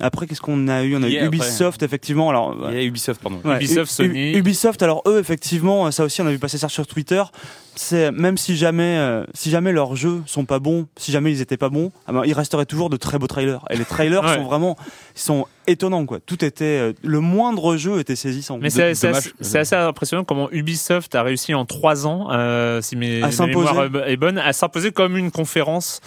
[0.00, 0.96] Après qu'est-ce qu'on a eu?
[0.96, 1.36] On a eu Yeah, après.
[1.38, 3.40] Ubisoft effectivement alors Il y a Ubisoft, pardon.
[3.44, 4.32] Ouais, Ubisoft, Sony.
[4.36, 7.22] Ubisoft, alors eux, effectivement, ça aussi, on a vu passer ça sur Twitter.
[7.76, 11.40] C'est même si jamais, euh, si jamais leurs jeux sont pas bons, si jamais ils
[11.40, 13.64] étaient pas bons, ah ben, il resterait toujours de très beaux trailers.
[13.70, 14.36] Et les trailers Ouais.
[14.36, 14.76] sont vraiment,
[15.14, 16.18] sont étonnants quoi.
[16.20, 18.58] Tout était, euh, le moindre jeu était saisissant.
[18.60, 18.82] Mais c'est
[19.56, 24.16] assez, impressionnant comment Ubisoft a réussi en trois ans, euh, si mes, À mémoire est
[24.16, 26.00] bonne, à s'imposer comme une conférence,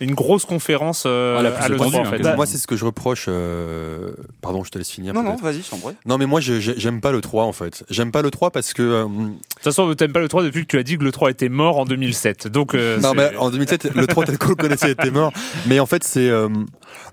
[0.00, 2.16] une grosse conférence euh, Ah, la plus à l'E3 attendue, en hein, fait.
[2.18, 2.36] quasiment.
[2.36, 3.26] Moi, c'est ce que je reproche.
[3.28, 5.14] euh, Pardon, je te laisse finir.
[5.14, 5.94] non non, vas-y, je t'en prie.
[6.06, 7.84] Non, mais moi, j'aime pas le 3 en fait.
[7.90, 8.82] J'aime pas le 3 parce que.
[8.82, 9.08] euh, De
[9.54, 11.48] toute façon, t'aimes pas le 3 depuis que tu as dit que le 3 était
[11.48, 12.46] mort en 2007.
[12.46, 15.32] Donc, euh, non, c'est- mais en 2007, le 3 tel qu'on le connaissait était mort.
[15.66, 16.28] Mais en fait, c'est.
[16.30, 16.48] euh,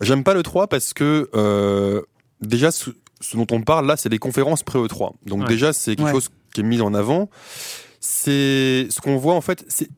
[0.02, 1.30] J'aime pas le 3 parce que.
[1.34, 2.02] euh,
[2.42, 2.92] déjà, ce,
[3.22, 5.14] ce dont on parle là, c'est les conférences pré-E3.
[5.26, 5.48] Donc, Ouais.
[5.48, 6.12] déjà, c'est quelque Ouais.
[6.14, 7.30] chose qui est mis en avant.
[8.00, 8.88] C'est.
[8.90, 9.90] Ce qu'on voit en fait, c'est.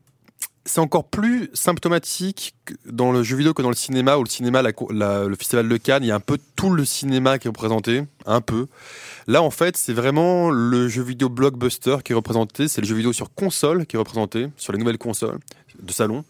[0.68, 4.28] C'est encore plus symptomatique que dans le jeu vidéo que dans le cinéma, où le
[4.28, 7.48] cinéma, le festival de Cannes, il y a un peu tout le cinéma qui est
[7.48, 8.66] représenté, un peu.
[9.26, 12.94] Là, en fait, c'est vraiment le jeu vidéo blockbuster qui est représenté, c'est le jeu
[12.94, 15.38] vidéo sur console qui est représenté, sur les nouvelles consoles
[15.80, 16.22] de salon.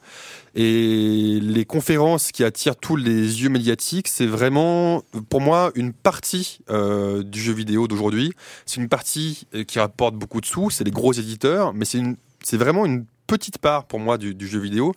[0.55, 6.61] Et les conférences qui attirent tous les yeux médiatiques, c'est vraiment, pour moi, une partie
[6.71, 8.33] euh, du jeu vidéo d'aujourd'hui.
[8.67, 12.01] C'est une partie euh, qui rapporte beaucoup de sous, c'est les gros éditeurs, mais c'est
[12.41, 14.93] c'est vraiment une petite part pour moi du, jeu vidéo.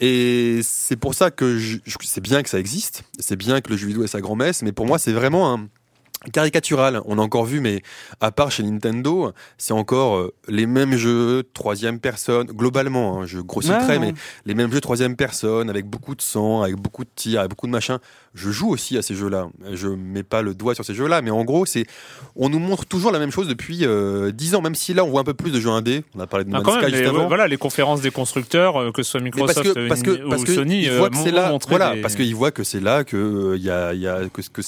[0.00, 1.58] Et c'est pour ça que
[2.02, 4.72] c'est bien que ça existe, c'est bien que le jeu vidéo ait sa grand-messe, mais
[4.72, 5.68] pour moi, c'est vraiment un
[6.32, 7.00] caricatural.
[7.06, 7.82] On a encore vu, mais
[8.20, 13.38] à part chez Nintendo, c'est encore euh, les mêmes jeux, troisième personne, globalement, hein, je
[13.40, 14.06] grossis le Ouais, trait, non.
[14.06, 14.14] mais
[14.46, 17.66] les mêmes jeux troisième personne, avec beaucoup de sang, avec beaucoup de tirs, avec beaucoup
[17.66, 17.98] de machin.
[18.34, 19.48] Je joue aussi à ces jeux-là.
[19.72, 21.84] Je mets pas le doigt sur ces jeux-là, mais en gros, c'est,
[22.36, 25.08] on nous montre toujours la même chose depuis euh, 10 ans, même si là, on
[25.10, 26.04] voit un peu plus de jeux indés.
[26.14, 27.28] On a parlé de Ah, Man's Sky ouais, avant.
[27.28, 30.28] voilà, les conférences des constructeurs, euh, que ce soit Microsoft parce que parce que euh,
[30.30, 32.50] parce ou que Sony, ils euh, voient que c'est là voilà des- parce qu'ils voient
[32.50, 34.62] que c'est là que euh, il y a il y a que que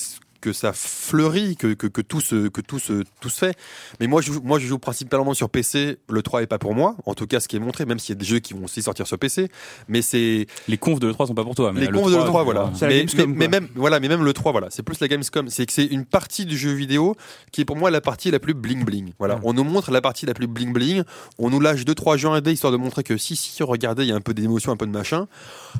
[0.44, 3.56] que ça fleurit, que, que, que tout se que tout se tout se fait.
[3.98, 5.96] Mais moi je joue- moi je joue principalement sur PC.
[6.10, 6.96] Le 3 est pas pour moi.
[7.06, 8.64] En tout cas, ce qui est montré, même s'il y a des jeux qui vont
[8.64, 9.48] aussi sortir sur PC.
[9.88, 11.72] Mais c'est Les confs de l'E3 sont pas pour toi.
[11.72, 12.70] Mais les confs de le 3 voilà.
[12.80, 13.60] La Mais, Gamescom, mais- mais quoi.
[13.60, 16.04] même voilà, mais même le 3 voilà, c'est plus la Gamescom, c'est que c'est une
[16.04, 17.16] partie du jeu vidéo
[17.52, 19.12] qui est pour moi la partie la plus bling bling.
[19.18, 21.02] Voilà, on nous montre la partie la plus bling bling,
[21.38, 24.08] on nous lâche deux trois jeux indés histoire de montrer que si si regardez, il
[24.08, 25.26] y a un peu d'émotion, un peu de machin.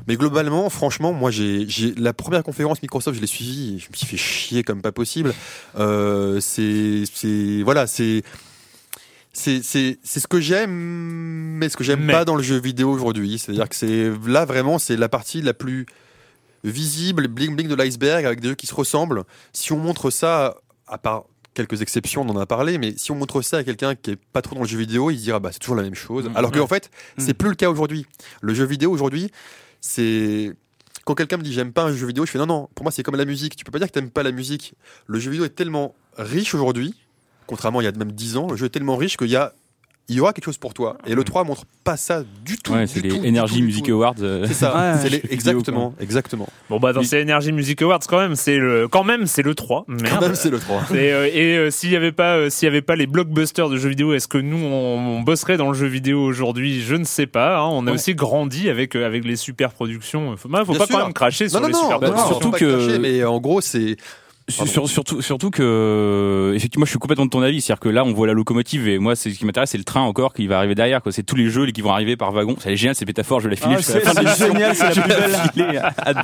[0.07, 3.89] Mais globalement, franchement, moi j'ai j'ai la première conférence Microsoft, je l'ai suivie, et je
[3.91, 5.33] me suis fait chier comme pas possible.
[5.77, 8.23] Euh, c'est c'est voilà, c'est
[9.33, 12.13] c'est c'est c'est ce que j'aime mais ce que j'aime Mais.
[12.13, 15.53] pas dans le jeu vidéo aujourd'hui, c'est-à-dire que c'est là vraiment c'est la partie la
[15.53, 15.85] plus
[16.63, 19.23] visible, bling bling de l'iceberg avec des jeux qui se ressemblent.
[19.53, 20.55] Si on montre ça
[20.87, 23.95] à part quelques exceptions, on en a parlé, mais si on montre ça à quelqu'un
[23.95, 25.83] qui est pas trop dans le jeu vidéo, il se dira bah c'est toujours la
[25.83, 26.25] même chose.
[26.25, 26.35] Mhm.
[26.35, 26.67] Alors qu'en Ouais.
[26.67, 28.05] fait, c'est plus le cas aujourd'hui.
[28.41, 29.31] Le jeu vidéo aujourd'hui,
[29.79, 30.53] c'est
[31.05, 32.91] quand quelqu'un me dit j'aime pas un jeu vidéo, je fais non, non, pour moi
[32.91, 33.55] c'est comme la musique.
[33.55, 34.73] Tu peux pas dire que t'aimes pas la musique.
[35.07, 36.95] Le jeu vidéo est tellement riche aujourd'hui,
[37.47, 39.53] contrairement il y a même 10 ans, le jeu est tellement riche qu'il y a
[40.07, 40.97] il y aura quelque chose pour toi.
[41.07, 42.73] Et le 3 montre pas ça du tout.
[42.73, 43.93] Ouais, c'est les Energy tout, du Music tout.
[43.93, 44.13] Awards.
[44.21, 46.47] euh, C'est ça, Ouais, c'est les- jeux vidéo, exactement, exactement.
[46.69, 47.05] Bon bah dans Oui.
[47.07, 49.85] ces Energy Music Awards quand même c'est le quand même c'est le 3.
[49.87, 50.21] Quand Merde.
[50.23, 50.83] même, c'est le 3.
[50.93, 53.69] Et, euh, et, euh, s'il y avait pas euh, s'il y avait pas les blockbusters
[53.69, 56.81] de jeux vidéo, est-ce que nous on, on bosserait dans le jeu vidéo aujourd'hui?
[56.81, 57.57] Je ne sais pas.
[57.59, 57.67] hein.
[57.71, 57.95] On a Ouais.
[57.95, 60.35] aussi grandi avec euh, avec les super productions.
[60.37, 60.97] Faut, bah, faut Bien pas sûr.
[60.97, 62.33] quand même cracher sur Non, non, les non, super bah, non, productions.
[62.39, 63.97] surtout faut pas que- cracher, mais en gros, c'est.
[64.47, 67.61] Sur- sur- surtout, surtout que, effectivement, moi, je suis complètement de ton avis.
[67.61, 69.83] C'est-à-dire que là, on voit la locomotive et moi, c'est ce qui m'intéresse, c'est le
[69.83, 71.01] train encore qui va arriver derrière.
[71.01, 71.11] Quoi.
[71.11, 72.55] C'est tous les jeux qui vont arriver par wagon.
[72.59, 73.39] C'est génial, ces métaphores.
[73.39, 73.75] Je vais la filer.
[73.77, 75.93] Ah, c'est c'est génial, c'est la Je plus vais la belle.
[75.97, 76.17] ad,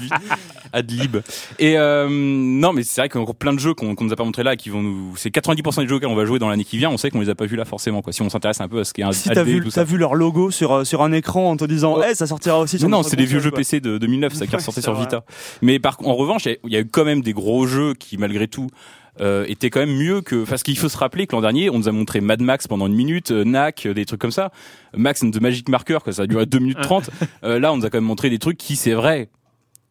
[0.73, 1.17] ad lib.
[1.57, 4.05] Et euh, non, mais c'est vrai qu'il y a encore plein de jeux qu'on qu'on
[4.05, 5.13] nous a pas montré là, qui vont nous.
[5.17, 6.91] C'est 90% des jeux auxquels on va jouer dans l'année qui vient.
[6.91, 8.03] On sait qu'on les a pas vus là forcément.
[8.03, 8.13] Quoi.
[8.13, 9.83] Si on s'intéresse un peu à ce qui est un Si AD t'as vu, ça.
[9.83, 12.09] vu leur logo sur, euh, sur un écran en te disant, Ouais.
[12.11, 13.49] eh, ça sortira aussi sur Non, non, c'est des vieux jeux.
[13.51, 14.93] PC de 2009, ça qui ressortait c'est sur.
[14.93, 15.23] Vita.
[15.63, 17.65] Mais par en revanche, il y a- il y a eu quand même des gros
[17.65, 18.69] jeux qui, malgré tout,
[19.19, 20.45] euh, étaient quand même mieux que.
[20.45, 22.87] Parce qu'il faut se rappeler que l'an dernier, on nous a montré Mad Max pendant
[22.87, 24.51] une minute, euh, Knack, euh, des trucs comme ça.
[24.95, 27.09] Max and the Magic Marker, quoi, ça a duré 2 minutes 30.
[27.43, 29.29] Euh, là, on nous a quand même montré des trucs qui, c'est vrai,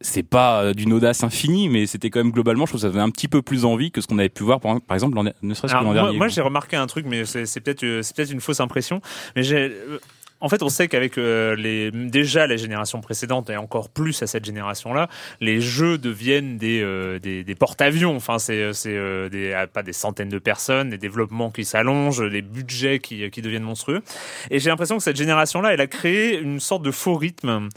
[0.00, 3.02] c'est pas d'une audace infinie, mais c'était quand même globalement, je trouve que ça faisait
[3.02, 5.54] un petit peu plus envie que ce qu'on avait pu voir, par, par exemple, ne
[5.54, 6.16] serait-ce que l'an dernier.
[6.16, 9.00] moi, j'ai remarqué un truc, mais c'est peut-être peut-être une fausse impression.
[9.36, 9.72] Mais j'ai
[10.40, 14.26] en fait, on sait qu'avec euh, les déjà les générations précédentes et encore plus à
[14.26, 15.08] cette génération-là,
[15.40, 18.16] les jeux deviennent des euh, des, des porte-avions.
[18.16, 22.28] Enfin, c'est c'est euh, des ah, pas des centaines de personnes, des développements qui s'allongent,
[22.30, 24.02] des budgets qui qui deviennent monstrueux.
[24.50, 27.68] Et j'ai l'impression que cette génération-là, elle a créé une sorte de faux rythme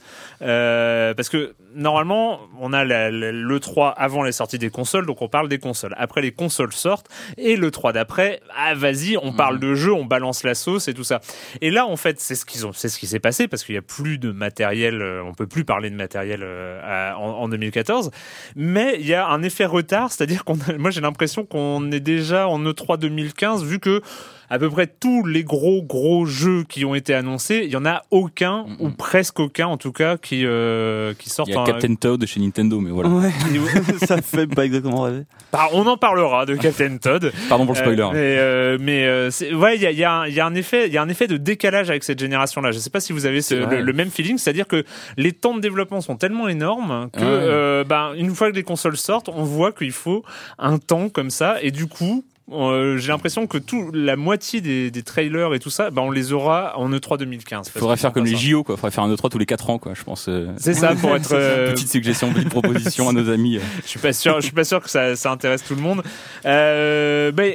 [0.42, 5.28] euh, parce que normalement, on a le 3 avant les sorties des consoles, donc on
[5.28, 5.94] parle des consoles.
[5.98, 7.08] Après, les consoles sortent
[7.38, 10.94] et le 3 d'après, ah vas-y, on parle de jeu, on balance la sauce et
[10.94, 11.22] tout ça.
[11.62, 13.76] Et là, en fait, c'est ce qu'ils ont, c'est ce qui s'est passé parce qu'il
[13.76, 17.30] y a plus de matériel, euh, on peut plus parler de matériel euh, à- en,
[17.44, 18.12] en 2014.
[18.56, 22.48] Mais il y a un effet retard, c'est-à-dire qu'on, moi j'ai l'impression qu'on est déjà
[22.48, 24.02] en E E3 2015 vu que
[24.50, 27.86] à peu près tous les gros gros jeux qui ont été annoncés, il y en
[27.86, 31.50] a aucun ou presque aucun en tout cas qui euh, qui sortent.
[31.50, 33.10] Il y a Captain Toad de chez Nintendo, mais voilà.
[33.10, 33.32] Ouais,
[34.06, 35.24] ça fait pas exactement rêver.
[35.52, 37.32] Bah, on en parlera de Captain Todd.
[37.50, 38.02] Pardon pour le spoiler.
[38.02, 40.34] Euh, mais euh, mais euh, c'est- ouais, il y a, il y, a un- il
[40.34, 42.72] y a un effet, il y a un effet de décalage avec cette génération-là.
[42.72, 44.84] Je sais pas si vous avez ce- le, le même feeling, c'est-à-dire que
[45.18, 47.26] les temps de développement sont tellement énormes que Ouais.
[47.28, 50.24] euh, ben, une fois que les consoles sortent, on voit qu'il faut
[50.60, 52.24] un temps comme ça, et du coup.
[52.54, 56.12] Euh, j'ai l'impression que tout la moitié des, des trailers et tout ça, ben on
[56.12, 57.72] les aura en E3 2015.
[57.76, 58.36] Il faudrait faire comme les.
[58.36, 58.76] JO, quoi.
[58.76, 59.94] Il faudrait faire un E3 tous les 4 ans, quoi.
[59.96, 60.28] Je pense.
[60.30, 61.32] euh, C'est ça pour être.
[61.34, 63.58] euh, Petite suggestion, petite proposition à nos amis.
[63.58, 63.62] euh.
[63.84, 66.02] Je suis pas sûr, je suis pas sûr que ça, ça intéresse tout le monde.
[66.44, 67.54] Ben,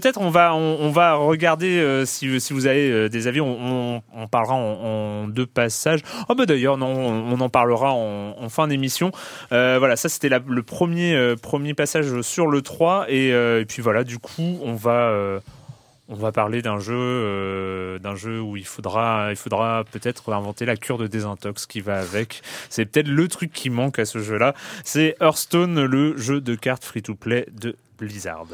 [0.00, 3.40] peut-être on va, on, va regarder euh, si, vous avez euh, des avis.
[3.40, 6.00] On, on, parlera en, deux passages.
[6.28, 9.12] Oh bah d'ailleurs non, on, en parlera en, fin d'émission.
[9.52, 14.18] Euh, voilà, ça c'était le premier premier passage sur le 3 et, puis voilà, du
[14.18, 15.12] coup on va.
[16.08, 20.76] on va parler d'un jeu, d'un jeu où il faudra, il faudra peut-être inventer la
[20.76, 22.42] cure de désintox qui va avec.
[22.68, 24.54] C'est peut-être le truc qui manque à ce jeu-là.
[24.82, 28.46] C'est Hearthstone, le jeu de cartes free-to-play de Blizzard.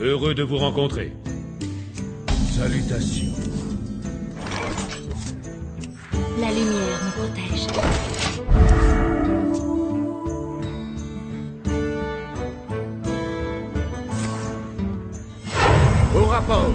[0.00, 1.12] Heureux de vous rencontrer.
[2.52, 3.32] Salutations.
[6.40, 7.66] La lumière nous protège.
[16.14, 16.72] Au rapport.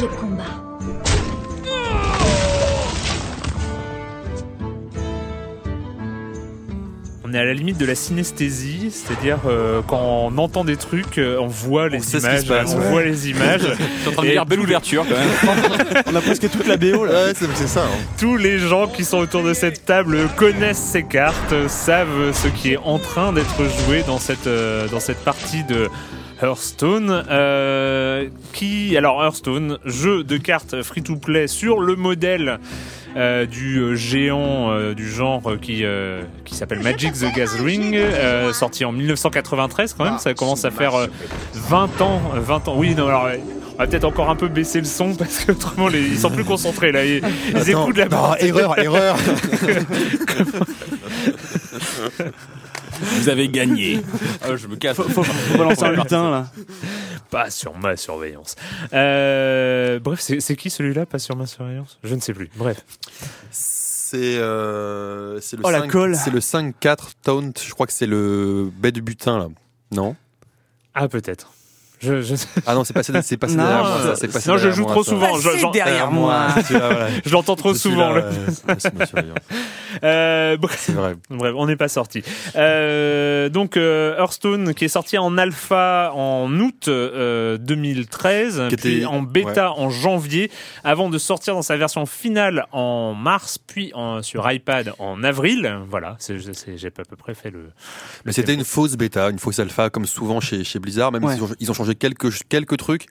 [0.00, 0.60] Je combats.
[7.26, 11.16] On est à la limite de la synesthésie, c'est-à-dire euh, quand on entend des trucs,
[11.16, 12.74] euh, on voit les images, passe.
[12.74, 13.62] on voit les images.
[13.78, 16.02] Je suis en train de dire belle ouverture quand même.
[16.06, 17.12] On a presque toute la BO là.
[17.26, 17.84] Ouais, c'est c'est ça.
[17.84, 17.98] hein.
[18.20, 22.72] Tous les gens qui sont autour de cette table connaissent ces cartes, savent ce qui
[22.74, 25.88] est en train d'être joué dans cette, euh, dans cette partie de
[26.42, 27.24] Hearthstone.
[27.30, 32.58] euh, qui, alors Hearthstone, jeu de cartes free-to-play sur le modèle
[33.16, 38.52] euh, du euh, géant euh, du genre qui, euh, qui s'appelle Magic the Gathering, euh,
[38.52, 41.06] sorti en 1993 quand même, ça commence à faire euh,
[41.54, 42.74] 20 ans, euh, 20 ans.
[42.76, 43.28] Oui, non, alors
[43.76, 46.30] on va peut-être encore un peu baisser le son parce que autrement les- ils sont
[46.30, 49.16] plus concentrés là, ils, ils Attends, écoutent la non, erreur, erreur.
[53.00, 54.00] Vous avez gagné.
[54.42, 54.96] Ah, je me casse.
[54.96, 56.46] Faut, faut balancer un lutin là.
[57.30, 58.56] Pas sur ma surveillance.
[58.92, 61.98] Euh, bref, c'est c'est qui celui-là, pas sur ma surveillance?
[62.04, 62.50] Je ne sais plus.
[62.56, 62.84] Bref.
[63.50, 66.14] C'est c'est euh, c'est le Oh, la 5 colle.
[66.14, 67.50] c'est le 5-4 Taunt.
[67.60, 69.48] Je crois que c'est le baie du butin là.
[69.90, 70.14] Non?
[70.94, 71.50] Ah, peut-être.
[72.04, 72.34] Je, je...
[72.66, 73.98] Ah non, c'est passé, c'est passé Non, derrière moi.
[74.02, 75.10] Ça, euh, c'est passé non, je derrière joue moi, trop ça.
[75.10, 75.36] souvent.
[75.38, 76.46] Je, derrière moi.
[77.24, 78.14] Je l'entends trop souvent.
[80.02, 80.76] Euh, bref.
[80.86, 81.14] C'est vrai.
[81.30, 82.22] Bref, on n'est pas sorti.
[82.56, 88.96] Euh, donc euh, Hearthstone qui est sorti en alpha en août euh, 2013, Qui puis
[88.96, 90.50] était- en bêta en janvier,
[90.82, 95.78] avant de sortir dans sa version finale en mars, puis en, sur iPad en avril.
[95.88, 97.70] Voilà, c'est, c'est- j'ai à peu près fait le.
[98.24, 101.40] Mais c'était une fausse bêta, une fausse alpha, comme souvent chez, chez Blizzard, même Ouais.
[101.40, 103.06] ont, ils ont changé quelques, quelques trucs,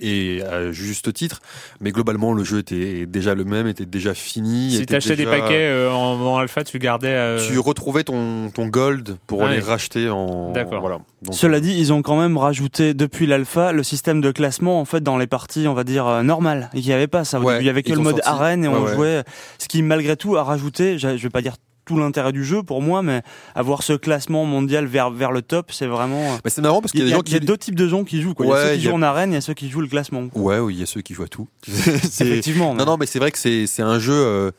[0.00, 1.40] et à juste titre,
[1.80, 4.70] mais globalement, le jeu était déjà le même, était déjà fini.
[4.70, 7.08] Si t'achetais des déjà- paquets euh, en, en alpha, tu gardais.
[7.08, 9.56] euh, Tu retrouvais ton, ton gold pour Ouais.
[9.56, 10.52] les racheter en.
[10.52, 10.80] D'accord.
[10.82, 10.98] Voilà.
[11.22, 14.84] Donc, Cela dit, ils ont quand même rajouté depuis l'alpha le système de classement en
[14.84, 16.70] fait dans les parties, on va dire euh, normales.
[16.74, 17.40] Il n'y avait pas ça.
[17.40, 18.28] Ouais, il y avait que le mode sorti.
[18.30, 18.94] arène et Ouais, on ouais.
[18.94, 19.24] jouait.
[19.58, 21.56] Ce qui malgré tout a rajouté, je je vais pas dire
[21.88, 23.22] tout l'intérêt du jeu pour moi, mais
[23.54, 26.38] avoir ce classement mondial vers vers le top, c'est vraiment.
[26.44, 27.46] Mais c'est marrant parce qu'il y a des gens il y a qui.
[27.46, 28.34] deux types de gens qui jouent.
[28.34, 28.46] Quoi.
[28.46, 29.68] il y a Ouais, ceux qui y jouent en arène, il y a ceux qui
[29.70, 30.28] jouent le classement.
[30.34, 31.48] Ouais, oui, il y a ceux qui jouent à tout.
[31.68, 32.72] Effectivement.
[32.74, 34.12] mais- Non, non, mais c'est vrai que c'est c'est un jeu.
[34.14, 34.50] euh,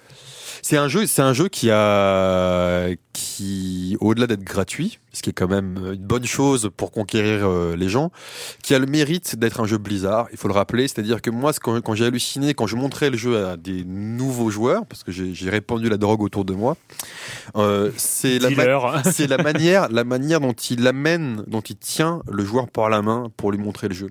[0.62, 5.34] c'est un jeu, c'est un jeu qui a qui au-delà d'être gratuit, ce qui est
[5.34, 8.12] quand même une bonne chose pour conquérir euh, les gens,
[8.64, 10.28] qui a le mérite d'être un jeu Blizzard.
[10.32, 13.18] Il faut le rappeler, c'est-à-dire que moi, quand, quand j'ai halluciné, quand je montrais le
[13.18, 16.78] jeu à des nouveaux joueurs, parce que j'ai répandu la drogue autour de moi,
[17.56, 19.02] euh, c'est la ma- dealer.
[19.12, 23.02] c'est la manière, la manière dont il amène, dont il tient le joueur par la
[23.02, 24.10] main pour lui montrer le jeu.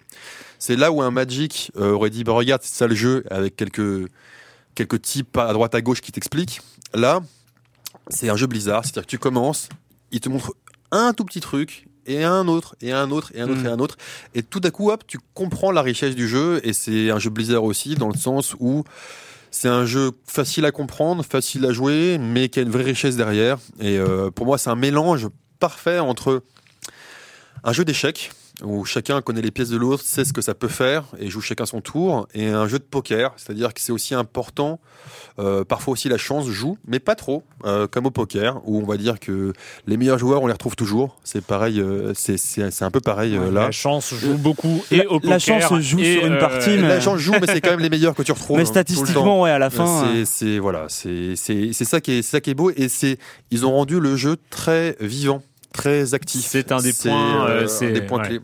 [0.59, 3.57] C'est là où un Magic euh, aurait dit, bah regarde, c'est ça le jeu, avec
[3.57, 4.09] quelques
[4.79, 6.61] quelques types à droite à gauche qui t'expliquent.
[6.95, 7.21] Là,
[8.09, 9.69] c'est un jeu Blizzard, c'est-à-dire que tu commences,
[10.13, 10.55] il te montre
[10.93, 13.79] un tout petit truc et un autre et un autre et un autre et un
[13.79, 13.97] autre
[14.35, 17.29] et tout d'un coup hop tu comprends la richesse du jeu et c'est un jeu
[17.29, 18.85] Blizzard aussi dans le sens où
[19.51, 23.17] c'est un jeu facile à comprendre, facile à jouer, mais qui a une vraie richesse
[23.17, 23.59] derrière.
[23.81, 25.27] Et euh, pour moi, c'est un mélange
[25.59, 26.43] parfait entre
[27.65, 28.31] un jeu d'échecs
[28.65, 31.41] où chacun connaît les pièces de l'autre, sait ce que ça peut faire et joue
[31.41, 34.81] chacun son tour, et un jeu de poker, c'est-à-dire que c'est aussi important.
[35.39, 38.85] euh, parfois aussi la chance joue, mais pas trop, euh, comme au poker, où on
[38.85, 39.53] va dire que
[39.87, 41.17] les meilleurs joueurs, on les retrouve toujours.
[41.23, 43.67] C'est pareil, euh, c'est c'est c'est un peu pareil euh, là.
[43.67, 45.31] La chance joue beaucoup et au poker.
[45.31, 47.79] la chance joue sur une euh, partie, mais- La chance joue, mais c'est quand même
[47.79, 48.57] les meilleurs que tu retrouves.
[48.57, 49.87] mais hein, statistiquement, ouais, à la fin.
[50.03, 52.73] C'est- euh, c'est voilà, c'est c'est c'est ça qui est c'est ça qui est beau
[52.75, 53.17] et c'est
[53.53, 55.41] ils ont rendu le jeu très vivant,
[55.79, 56.47] très actif.
[56.47, 58.29] C'est un des points, euh, un c'est- des points ouais.
[58.29, 58.41] clés.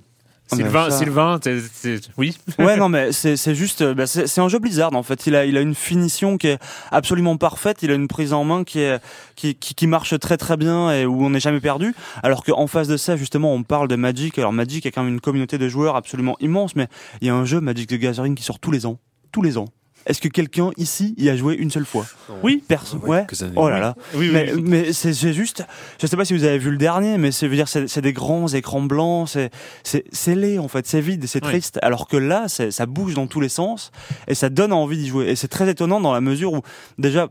[0.52, 2.36] Mais Sylvain, Sylvain, t'es- t'es- oui.
[2.58, 5.26] Ouais, non, mais c'est c'est juste, euh, bah, c'est c'est un jeu Blizzard en fait.
[5.26, 6.58] Il a il a une finition qui est
[6.92, 7.78] absolument parfaite.
[7.82, 9.00] Il a une prise en main qui est
[9.36, 11.94] qui qui, qui marche très très bien et où on n'est jamais perdu.
[12.22, 14.38] Alors qu'en face de ça, justement, on parle de Magic.
[14.38, 16.88] Alors Magic a quand même une communauté de joueurs absolument immense, mais
[17.22, 18.98] il y a un jeu Magic the Gathering qui sort tous les ans,
[19.32, 19.68] tous les ans.
[20.06, 22.06] Est-ce que quelqu'un ici y a joué une seule fois
[22.42, 22.62] Oui.
[22.68, 23.00] Personne.
[23.02, 23.26] Ouais, Ouais.
[23.26, 23.94] que ça- Oh là là.
[24.14, 24.62] Oui, oui, Mais, oui.
[24.64, 25.64] mais c'est juste,
[26.00, 28.48] je sais pas si vous avez vu le dernier, mais c'est dire c'est des grands
[28.48, 29.50] écrans blancs, c'est
[30.12, 31.78] c'est laid en fait, c'est vide, c'est triste.
[31.82, 33.90] Alors que là, ça bouge dans tous les sens
[34.28, 35.28] et ça donne envie d'y jouer.
[35.30, 36.60] Et c'est très étonnant dans la mesure où
[36.98, 37.28] déjà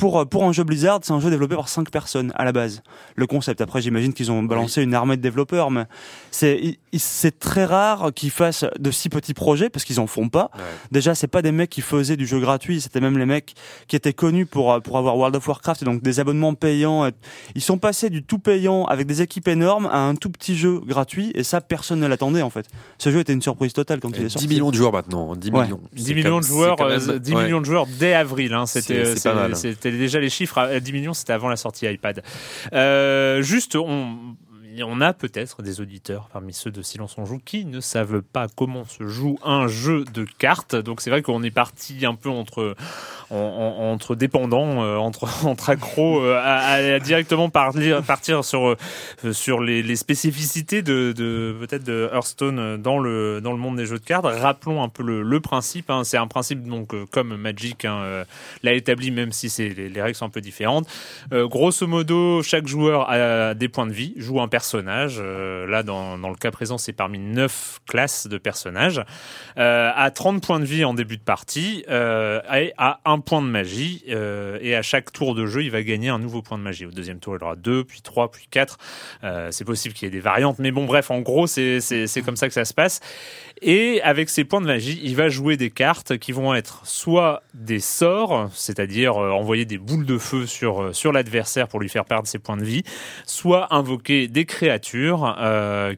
[0.00, 2.82] pour pour un jeu Blizzard, c'est un jeu développé par cinq personnes à la base.
[3.16, 3.60] Le concept.
[3.60, 5.84] Après, j'imagine qu'ils ont balancé une armée de développeurs, mais
[6.30, 10.50] c'est très rare qu'ils fassent de si petits projets parce qu'ils en font pas.
[10.54, 10.62] Ouais.
[10.90, 13.54] Déjà, c'est pas des mecs qui faisaient du jeu gratuit, c'était même les mecs
[13.88, 17.08] qui étaient connus pour euh, pour avoir World of Warcraft et donc des abonnements payants.
[17.54, 20.80] Ils sont passés du tout payant avec des équipes énormes à un tout petit jeu
[20.86, 22.66] gratuit et ça personne ne l'attendait en fait.
[22.98, 24.48] Ce jeu était une surprise totale quand il est 10 sorti.
[24.48, 25.64] millions de joueurs maintenant, 10 Ouais.
[25.64, 25.80] millions.
[25.92, 27.44] 10 C'est millions de joueurs, même- euh, 10 ouais.
[27.44, 28.54] millions de joueurs dès avril.
[28.54, 29.56] Hein, c'était, C'est- c'est pas mal.
[29.98, 30.58] Déjà les chiffres.
[30.58, 32.22] à 10 millions, c'était avant la sortie iPad.
[32.72, 34.36] Euh, juste, on,
[34.82, 38.46] on a peut-être des auditeurs parmi ceux de Silence on joue qui ne savent pas
[38.48, 40.76] comment se joue un jeu de cartes.
[40.76, 42.76] Donc c'est vrai qu'on est parti un peu entre
[43.30, 48.76] en, en, entre dépendants, euh, entre, entre accros, euh, à, à, directement partir, partir sur,
[49.24, 53.76] euh, sur les, les spécificités de, de peut-être de Hearthstone dans le, dans le monde
[53.76, 54.26] des jeux de cartes.
[54.26, 55.90] Rappelons un peu le, le principe.
[55.90, 56.04] Hein.
[56.04, 58.24] C'est un principe donc euh, comme Magic hein, euh,
[58.62, 60.86] l'a établi, même si c'est les, règles sont un peu différentes.
[61.30, 65.20] grosso modo, chaque joueur a des points de vie, joue un personnage.
[65.20, 69.02] là, dans, dans le cas présent, c'est parmi neuf classes de personnages.
[69.58, 73.46] Euh, à 30 points de vie en début de partie euh, et à points de
[73.46, 76.62] magie euh, et à chaque tour de jeu, il va gagner un nouveau point de
[76.62, 76.86] magie.
[76.86, 78.78] Au deuxième tour, il aura 2, puis 3, puis 4.
[79.24, 82.22] Euh, c'est possible qu'il y ait des variantes, mais bon, bref, en gros, c'est, c'est,
[82.22, 83.00] comme ça que ça se passe.
[83.62, 87.42] Et avec ses points de magie, il va jouer des cartes qui vont être soit
[87.52, 91.88] des sorts, c'est-à-dire euh, envoyer des boules de feu sur, euh, sur l'adversaire pour lui
[91.88, 92.82] faire perdre ses points de vie,
[93.26, 95.36] soit invoquer des créatures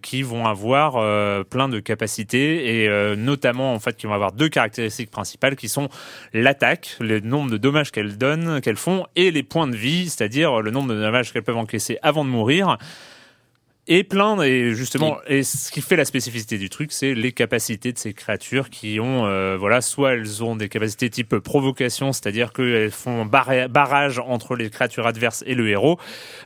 [0.03, 5.11] qui vont avoir plein de capacités et notamment en fait qui vont avoir deux caractéristiques
[5.11, 5.89] principales qui sont
[6.33, 10.61] l'attaque, le nombre de dommages qu'elles donnent, qu'elles font, et les points de vie, c'est-à-dire
[10.61, 12.79] le nombre de dommages qu'elles peuvent encaisser avant de mourir.
[13.89, 17.93] Et plein, et justement, et ce qui fait la spécificité du truc, c'est les capacités
[17.93, 22.53] de ces créatures qui ont, euh, voilà, soit elles ont des capacités type provocation, c'est-à-dire
[22.53, 25.99] qu'elles font barra- barrage entre les créatures adverses et le héros,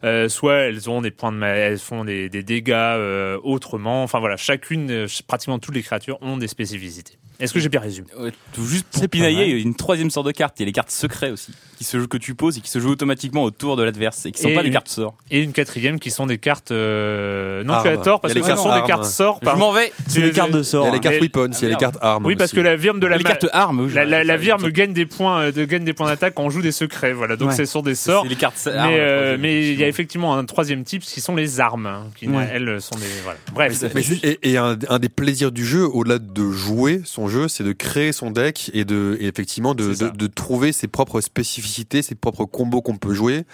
[0.02, 4.02] euh, soit elles ont des points de, elles font des, des dégâts euh, autrement.
[4.02, 7.18] Enfin voilà, chacune, pratiquement toutes les créatures ont des spécificités.
[7.38, 8.08] Est-ce que j'ai bien résumé
[8.52, 9.48] tout juste pour pinailler, mal.
[9.48, 10.58] il y a une troisième sorte de carte.
[10.58, 12.70] Il y a les cartes secrets aussi, qui se jouent, que tu poses et qui
[12.70, 15.14] se jouent automatiquement autour de l'adverse et qui sont Et pas des une- cartes sorts.
[15.30, 18.46] Et une quatrième qui sont des cartes euh, non tu as tort parce Il que
[18.46, 19.40] ce sont des cartes sorts.
[19.42, 19.92] Je m'en vais.
[20.08, 20.86] C'est les cartes de Il sort.
[20.86, 22.26] y a les cartes Et- weapons, il y a les Ah, cartes armes.
[22.26, 22.56] Oui, parce aussi.
[22.56, 23.88] que la virme de la Les cartes armes.
[23.94, 26.72] La, virme gagne des points, euh, de, gagne des points d'attaque quand on joue des
[26.72, 27.12] secrets.
[27.12, 27.56] Voilà, donc Ouais.
[27.56, 28.22] ce sont des sorts.
[28.24, 30.36] C'est les cartes Mais euh, mais il y a effectivement.
[30.36, 32.48] un troisième type qui sont les armes, hein, qui Ouais.
[32.52, 33.38] elles sont des voilà.
[33.54, 33.82] Bref,
[34.22, 37.72] et, et un, un des plaisirs du jeu, au-delà de jouer son jeu, c'est de
[37.72, 40.10] créer son deck et de et effectivement de, C'est ça.
[40.10, 41.65] de, de trouver ses propres spécificités,
[42.02, 43.44] ses propres combos qu'on peut jouer.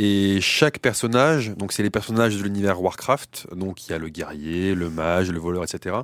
[0.00, 4.08] Et chaque personnage, donc c'est les personnages de l'univers Warcraft, donc il y a le
[4.08, 5.96] guerrier, le mage, le voleur, etc.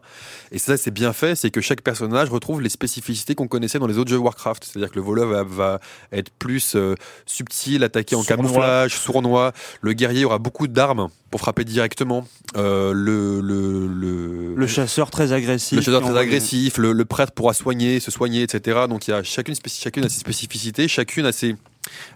[0.51, 3.87] Et ça c'est bien fait, c'est que chaque personnage retrouve les spécificités qu'on connaissait dans
[3.87, 4.65] les autres jeux Warcraft.
[4.65, 5.81] C'est-à-dire que le voleur va, va
[6.11, 8.37] être plus euh, subtil, attaqué en Sournois.
[8.37, 9.53] camouflage, sournois.
[9.81, 12.27] Le guerrier aura beaucoup d'armes pour frapper directement.
[12.57, 15.77] Euh, le, le, le, Le chasseur très agressif.
[15.77, 18.87] le chasseur très agressif, le, le prêtre pourra soigner, se soigner, etc.
[18.89, 21.55] Donc il y a chacune, chacune a ses spécificités, chacune a ses,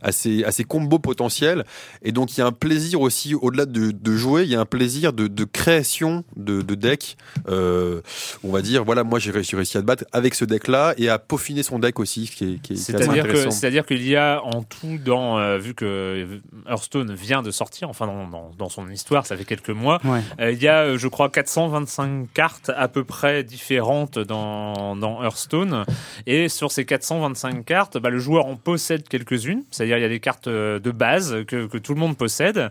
[0.02, 1.64] a ses, a ses combos potentiels.
[2.02, 4.60] Et donc il y a un plaisir aussi, au-delà de, de jouer, il y a
[4.60, 7.16] un plaisir de, de création de, de deck.
[7.48, 8.00] Euh,
[8.44, 11.08] on va dire, voilà, moi j'ai réussi, réussi à te battre avec ce deck-là et
[11.08, 13.50] à peaufiner son deck aussi, qui est, qui est- qui est assez c'est-à-dire que intéressant.
[13.50, 18.06] c'est-à-dire qu'il y a en tout dans euh, vu que Hearthstone vient de sortir, enfin
[18.06, 20.20] dans, dans, dans son histoire, ça fait quelques mois, Ouais.
[20.40, 25.84] euh, il y a je crois 425 cartes à peu près différentes dans dans Hearthstone
[26.26, 30.08] et sur ces 425 cartes, bah, le joueur en possède quelques-unes, c'est-à-dire il y a
[30.08, 32.70] des cartes euh, de base que, que tout le monde possède.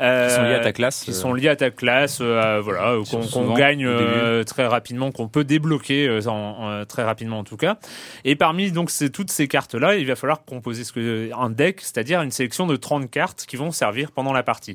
[0.00, 1.02] Euh, Qui sont liés à ta classe.
[1.04, 5.28] qui sont liés à ta classe, euh, voilà, euh, qu'on gagne euh, très rapidement, qu'on
[5.28, 7.76] peut débloquer euh, en- en- très rapidement en tout cas.
[8.24, 11.50] Et parmi donc ces, toutes ces cartes là, il va falloir composer ce que un
[11.50, 14.74] deck, c'est-à-dire une sélection de 30 cartes qui vont servir pendant la partie.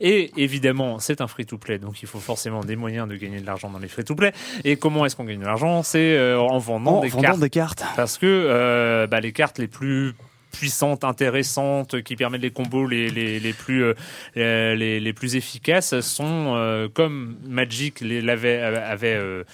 [0.00, 3.70] Et évidemment, c'est un free-to-play, donc il faut forcément des moyens de gagner de l'argent
[3.70, 4.32] dans les free-to-play.
[4.64, 5.82] Et comment est-ce qu'on gagne de l'argent?
[5.84, 7.82] C'est euh, en vendant En des vendant cartes des cartes.
[7.96, 10.12] parce que euh, bah, les cartes les plus
[10.58, 13.94] puissantes, intéressantes, qui permettent les combos les, les, les plus euh,
[14.74, 19.44] les, les plus efficaces sont euh, comme Magic les- l'avait avait euh,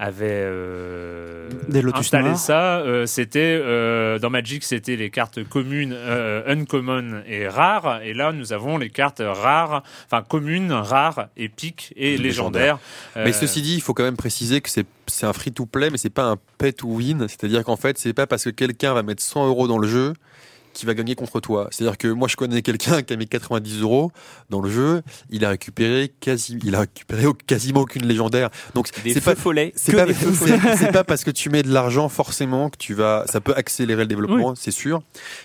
[0.00, 2.78] avait euh, Des Lotus installé ça.
[2.78, 8.00] euh, c'était euh, dans Magic, c'était les cartes communes, euh, uncommon et rares.
[8.04, 12.78] Et là, nous avons les cartes rares, enfin communes, rares, épiques et légendaires.
[13.16, 15.64] Mais Euh, ceci dit, il faut quand même préciser que c'est c'est un free to
[15.66, 17.26] play, mais c'est pas un pay to win.
[17.28, 20.12] C'est-à-dire qu'en fait, c'est pas parce que quelqu'un va mettre 100 euros dans le jeu
[20.78, 21.68] qui va gagner contre toi.
[21.70, 24.12] C'est-à-dire que moi, je connais quelqu'un qui a mis 90 euros
[24.48, 28.48] dans le jeu, il a récupéré quasi, il a récupéré quasiment aucune légendaire.
[28.74, 29.72] Donc c'est pas follets.
[29.74, 33.54] c'est pas, c'est- parce que tu mets de l'argent forcément que tu vas, ça peut
[33.56, 35.02] accélérer le développement, c'est sûr.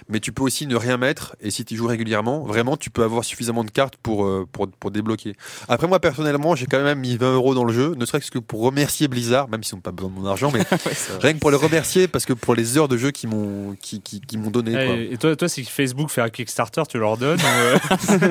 [0.10, 3.04] Mais tu peux aussi ne rien mettre et si tu joues régulièrement, vraiment, tu peux
[3.04, 5.34] avoir suffisamment de cartes pour euh, pour, pour débloquer.
[5.68, 8.40] Après moi personnellement, j'ai quand même mis 20 euros dans le jeu, ne serait-ce que
[8.40, 10.62] pour remercier Blizzard, même s'ils n'ont pas besoin de mon argent, mais
[11.22, 14.02] rien que pour les remercier parce que pour les heures de jeu qu'ils m'ont qui,
[14.02, 14.74] qui, qui m'ont donné.
[15.14, 17.78] et toi, toi, si Facebook fait un Kickstarter, tu leur donnes ou, euh,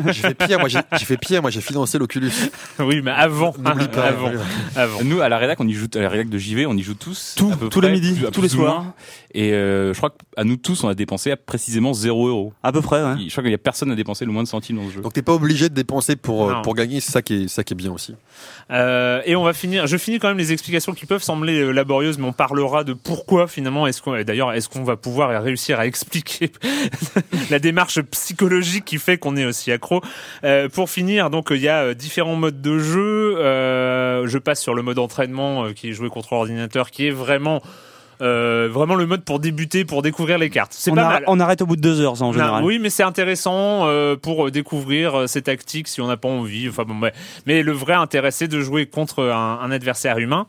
[0.08, 2.30] J'ai fait pire, moi j'ai j'ai fait pire, moi j'ai financé l'Oculus.
[2.78, 4.02] Oui, mais avant, N'oublie pas.
[4.08, 4.30] avant,
[4.76, 4.98] avant.
[5.04, 6.94] Nous, à la rédac, on y joue, à la rédac de JV, on y joue
[6.94, 7.34] tous.
[7.36, 8.84] Tout, tous les midis, plus- tous les soirs.
[9.34, 12.52] Et euh, je crois qu'à nous tous, on a dépensé précisément 0 euros.
[12.62, 13.14] À peu près, ouais.
[13.26, 15.00] Je crois qu'il y a personne à dépenser le moins de centimes dans le jeu.
[15.00, 16.62] Donc t'es pas obligé de dépenser pour euh, Non.
[16.62, 18.14] pour gagner, c'est ça qui est ça qui est bien aussi.
[18.70, 19.86] Euh, et on va finir.
[19.86, 23.48] Je finis quand même les explications qui peuvent sembler laborieuses, mais on parlera de pourquoi
[23.48, 24.14] finalement est-ce qu'on.
[24.16, 26.50] et D'ailleurs, est-ce qu'on va pouvoir réussir à expliquer
[27.50, 30.00] la démarche psychologique qui fait qu'on est aussi accro.
[30.44, 33.36] Euh, pour finir, donc il y a euh, différents modes de jeu.
[33.38, 37.10] Euh, je passe sur le mode entraînement euh, qui est joué contre ordinateur, qui est
[37.10, 37.62] vraiment.
[38.22, 40.72] Euh, vraiment le mode pour débuter, pour découvrir les cartes.
[40.74, 41.24] C'est on, pas arrête- mal.
[41.26, 42.64] on arrête au bout de deux heures, ça, en Non, général.
[42.64, 46.68] oui, mais c'est intéressant euh, pour découvrir euh, ces tactiques si on n'a pas envie.
[46.68, 47.12] Enfin bon, ouais.
[47.46, 50.46] mais le vrai intérêt c'est de jouer contre un, un adversaire humain.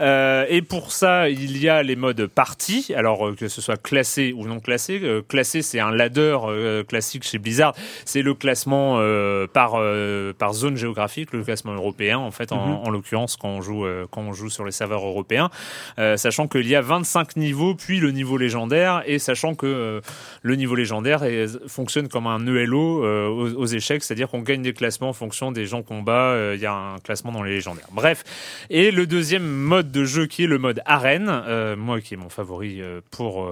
[0.00, 2.92] Euh, et pour ça, il y a les modes partie.
[2.96, 5.00] Alors euh, que ce soit classé ou non classé.
[5.02, 7.74] Euh, classé, c'est un ladder euh, classique chez Blizzard.
[8.04, 12.82] C'est le classement euh, par euh, par zone géographique, le classement européen en fait, en,
[12.84, 15.50] en l'occurrence quand on joue euh, quand on joue sur les serveurs européens,
[15.98, 19.66] Euh, sachant qu'il y a 25 cinq niveaux, puis le niveau légendaire, et sachant que
[19.66, 20.00] euh,
[20.42, 24.72] le niveau légendaire est- fonctionne comme un ELO euh, aux, échecs, c'est-à-dire qu'on gagne des
[24.72, 26.32] classements en fonction des gens qu'on bat.
[26.32, 27.86] euh, Il y a un classement dans les légendaires.
[27.92, 28.24] Bref,
[28.68, 31.30] et le deuxième mode de jeu qui est le mode arène,
[31.76, 32.80] moi qui est mon favori
[33.12, 33.48] pour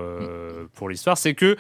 [0.75, 1.57] pour l'histoire, c'est que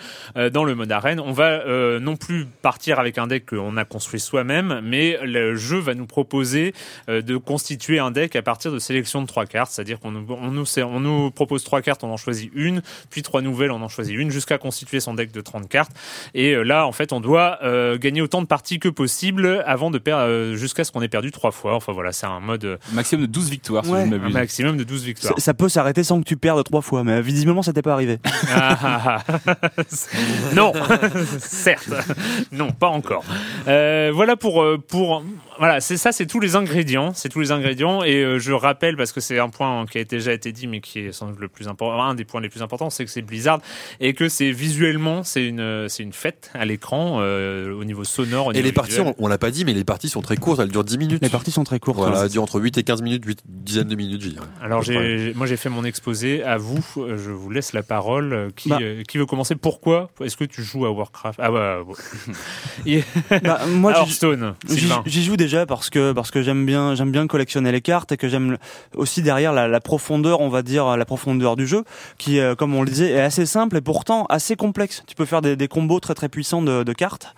[0.50, 1.62] dans le mode arène, on va
[2.00, 6.07] non plus partir avec un deck qu'on a construit soi-même, mais le jeu va nous
[6.07, 6.74] proposer
[7.09, 11.00] de constituer un deck à partir de sélection de trois cartes, c'est-à-dire qu'on nous, on
[11.00, 14.30] nous propose trois cartes, on en choisit une, puis trois nouvelles, on en choisit une,
[14.30, 15.92] jusqu'à constituer son deck de 30 cartes.
[16.34, 19.90] Et euh, là, en fait, on doit euh, gagner autant de parties que possible avant
[19.90, 21.74] de perdre, euh, jusqu'à ce qu'on ait perdu trois fois.
[21.74, 25.04] Enfin voilà, c'est un mode Maximum de 12 victoires, si je un maximum de 12
[25.04, 25.34] victoires.
[25.36, 27.92] Ça, ça peut s'arrêter sans que tu perdes trois fois, mais visiblement, ça t'est pas
[27.92, 28.18] arrivé.
[28.54, 29.54] Ah, ah, ah.
[30.54, 30.72] non,
[31.38, 31.88] certes,
[32.50, 33.24] non, pas encore.
[33.66, 35.22] Euh, voilà pour pour
[35.58, 38.02] voilà, c'est ça, c'est tous les ingrédients, c'est tous les ingrédients.
[38.02, 40.80] Et euh, je rappelle parce que c'est un point qui a déjà été dit, mais
[40.80, 43.10] qui est sans doute le plus important, un des points les plus importants, c'est que
[43.10, 43.60] c'est Blizzard
[44.00, 48.46] et que c'est visuellement, c'est une c'est une fête à l'écran euh, au niveau sonore.
[48.48, 49.14] Au Et niveau les parties, visuel.
[49.18, 51.22] on, on l'a pas dit, mais les parties sont très courtes, elles durent 10 minutes.
[51.22, 51.98] Les parties sont très courtes.
[51.98, 54.46] Voilà, elles durent entre 8 et 15 minutes, 8 dizaines de minutes, je dirais.
[54.62, 56.42] Alors j'ai, moi j'ai fait mon exposé.
[56.42, 58.32] À vous, euh, je vous laisse la parole.
[58.32, 58.78] Euh, Qui, Bah.
[58.80, 59.54] euh, qui veut commencer?
[59.56, 61.38] Pourquoi Est-ce que tu joues à Warcraft?
[61.42, 61.78] Ah bah.
[63.42, 65.02] Bah, moi, j'y- Hearthstone, J'y Sylvain.
[65.06, 68.16] j'y joue déjà parce que parce que j'aime bien j'aime bien collectionner les cartes et
[68.16, 68.58] que j'aime
[68.96, 71.84] aussi derrière la, la profondeur on va dire la profondeur du jeu
[72.18, 75.02] qui euh, comme on le disait est assez simple et pourtant assez complexe.
[75.06, 77.34] Tu peux faire des, combos très très puissants de, cartes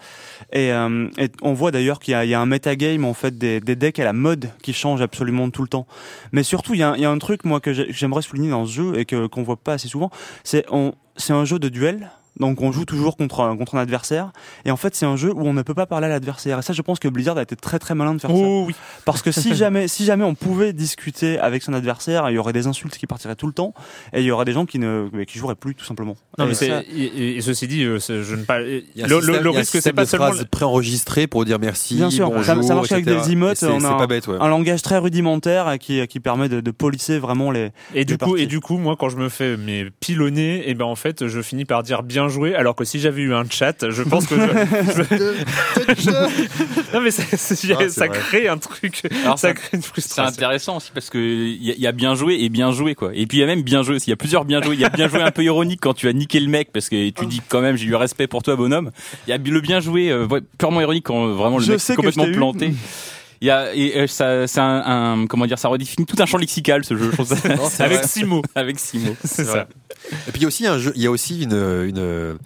[0.53, 3.99] et, euh, et on voit d'ailleurs qu'il y a, un metagame en fait des, decks
[3.99, 5.87] à la mode qui change absolument tout le temps.
[6.33, 8.99] Mais surtout il y a, un- truc moi que j'ai- j'aimerais souligner dans ce jeu
[8.99, 10.11] et qu'on voit pas assez souvent,
[10.43, 12.11] c'est un jeu de duel.
[12.41, 14.33] Donc on joue toujours contre un, contre un adversaire
[14.65, 16.63] et en fait c'est un jeu où on ne peut pas parler à l'adversaire et
[16.63, 18.75] ça je pense que Blizzard a été très très malin de faire ça Oh oui.
[19.05, 22.53] parce que si jamais si jamais on pouvait discuter avec son adversaire il y aurait
[22.53, 23.73] des insultes qui partiraient tout le temps
[24.13, 26.17] et il y aurait des gens qui ne qui joueraient plus tout simplement.
[26.39, 28.59] Non, Et mais ça- et, et- et ceci dit, euh, je ne pas.
[28.59, 30.27] Le, système- le risque, c'est pas de seulement.
[30.33, 33.85] phrases préenregistrées pour dire merci, Bien sûr, bonjour, ça- ça marche avec des emotes, on
[33.85, 34.39] a un- pas bête, ouais.
[34.41, 38.37] un langage très rudimentaire qui qui permet de, de polisser vraiment les Et du coup,
[38.37, 41.41] et du coup, moi, quand je me fais mes pilonner, et ben en fait, je
[41.41, 42.55] finis par dire bien joué.
[42.55, 44.43] Alors que si j'avais eu un chat, je pense que je-
[46.95, 48.19] non mais ça, c'est- Ah, c'est ça vrai.
[48.19, 50.33] crée un truc, Alors, ça ça- crée une C'est frustration.
[50.33, 53.11] intéressant aussi parce que il y, y a bien joué et bien joué quoi.
[53.15, 54.09] Et puis il y a même bien joué aussi.
[54.09, 54.75] Il y a plusieurs bien joués.
[54.75, 56.89] Il y a bien joué un peu ironique quand tu as niqué le mec parce
[56.89, 58.91] que tu dis quand même j'ai eu respect pour toi bonhomme.
[59.27, 60.27] Il y a le bien joué euh,
[60.59, 62.35] purement ironique quand vraiment le Je mec est complètement eu.
[63.45, 66.25] Il y a et euh, ça c'est un, un- comment dire ça redéfinit tout un
[66.25, 67.11] champ lexical ce jeu.
[67.13, 68.07] Je Non, Avec vrai.
[68.09, 68.41] six mots.
[68.55, 69.15] avec six mots.
[69.23, 69.67] C'est vrai.
[70.01, 70.09] ça.
[70.29, 72.39] Et puis il y a aussi un jeu, il y a aussi une, une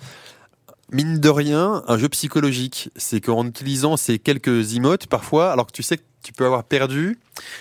[0.90, 2.90] mine de rien, un jeu psychologique.
[2.96, 6.64] C'est qu'en utilisant ces quelques emotes, parfois, alors que tu sais que tu peux avoir
[6.64, 7.16] perdu,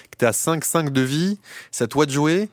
[0.10, 1.38] que tu as 5-5 de vie,
[1.70, 2.50] c'est à toi de jouer.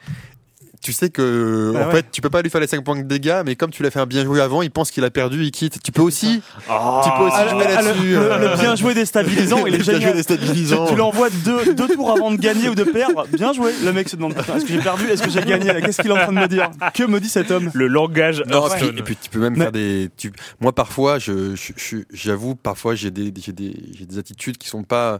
[0.85, 1.93] Tu sais que, Bah en ouais.
[1.97, 3.91] fait, tu peux pas lui faire les 5 points de dégâts, mais comme tu l'as
[3.91, 5.82] fait un bien joué avant, il pense qu'il a perdu, il quitte.
[5.82, 8.09] Tu peux aussi, tu peux aussi Ah, jouer ah, le- là-dessus.
[8.11, 10.85] le, euh, le bien joué déstabilisant, il est le bien joué déstabilisant.
[10.85, 13.26] Tu, tu l'envoies deux, deux tours avant de gagner ou de perdre.
[13.32, 13.72] Bien joué.
[13.82, 15.72] Le mec se demande putain, est-ce que j'ai perdu Est-ce que j'ai gagné?
[15.80, 16.70] Qu'est-ce qu'il est en train de me dire?
[16.93, 17.70] Que me dit cet homme?
[17.72, 20.11] Le langage Non, et puis, et puis tu peux même Mais- faire des.
[20.18, 24.59] Tu, moi, parfois, je, je- je- j'avoue, parfois, j'ai des, j'ai des, j'ai des attitudes
[24.59, 25.18] qui sont pas.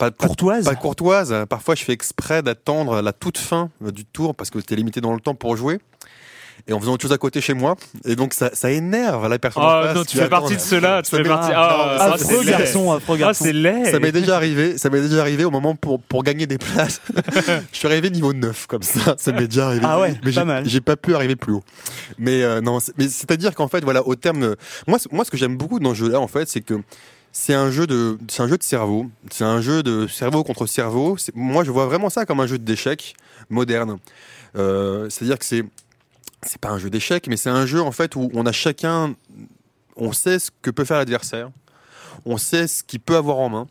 [0.00, 0.64] Pas, pas, Courtoise.
[0.64, 1.34] pas courtoises.
[1.48, 5.00] Parfois, je fais exprès d'attendre la toute fin euh, du tour parce que t'es limité
[5.00, 5.78] dans le temps pour jouer.
[6.68, 7.74] Et en faisant autre chose à côté chez moi.
[8.04, 9.62] Et donc, ça, ça énerve la personne.
[9.62, 11.00] en Oh face non, tu fais partie de ceux-là.
[11.02, 11.52] Tu Ça fais m'est- partie.
[11.54, 13.44] Ah, Ah, ah, Affreux garçon, affreux Ah, garçon.
[13.44, 13.90] c'est laid.
[13.90, 17.00] Ça m'est déjà arrivé, ça m'est déjà arrivé au moment pour, pour gagner des places.
[17.72, 19.86] je suis arrivé niveau 9 comme ça, ça m'est déjà arrivé.
[19.88, 20.68] Ah ouais, mais pas j'ai- mal.
[20.68, 21.64] J'ai pas pu arriver plus haut.
[22.18, 24.54] Mais euh, non, c'est- mais c'est-à-dire qu'en fait voilà, au terme
[24.86, 26.74] moi moi ce que j'aime beaucoup dans ce jeu là en fait, c'est que
[27.32, 30.66] c'est un jeu de c'est un jeu de cerveau, c'est un jeu de cerveau contre
[30.66, 31.16] cerveau.
[31.16, 33.14] C'est- Moi je vois vraiment ça comme un jeu d'échecs
[33.48, 33.98] moderne.
[34.56, 35.64] Euh, c'est-à-dire que c'est
[36.42, 39.14] c'est pas un jeu d'échecs, mais c'est un jeu en fait où on a chacun,
[39.96, 41.50] on sait ce que peut faire l'adversaire,
[42.24, 43.66] on sait ce qu'il peut avoir en main.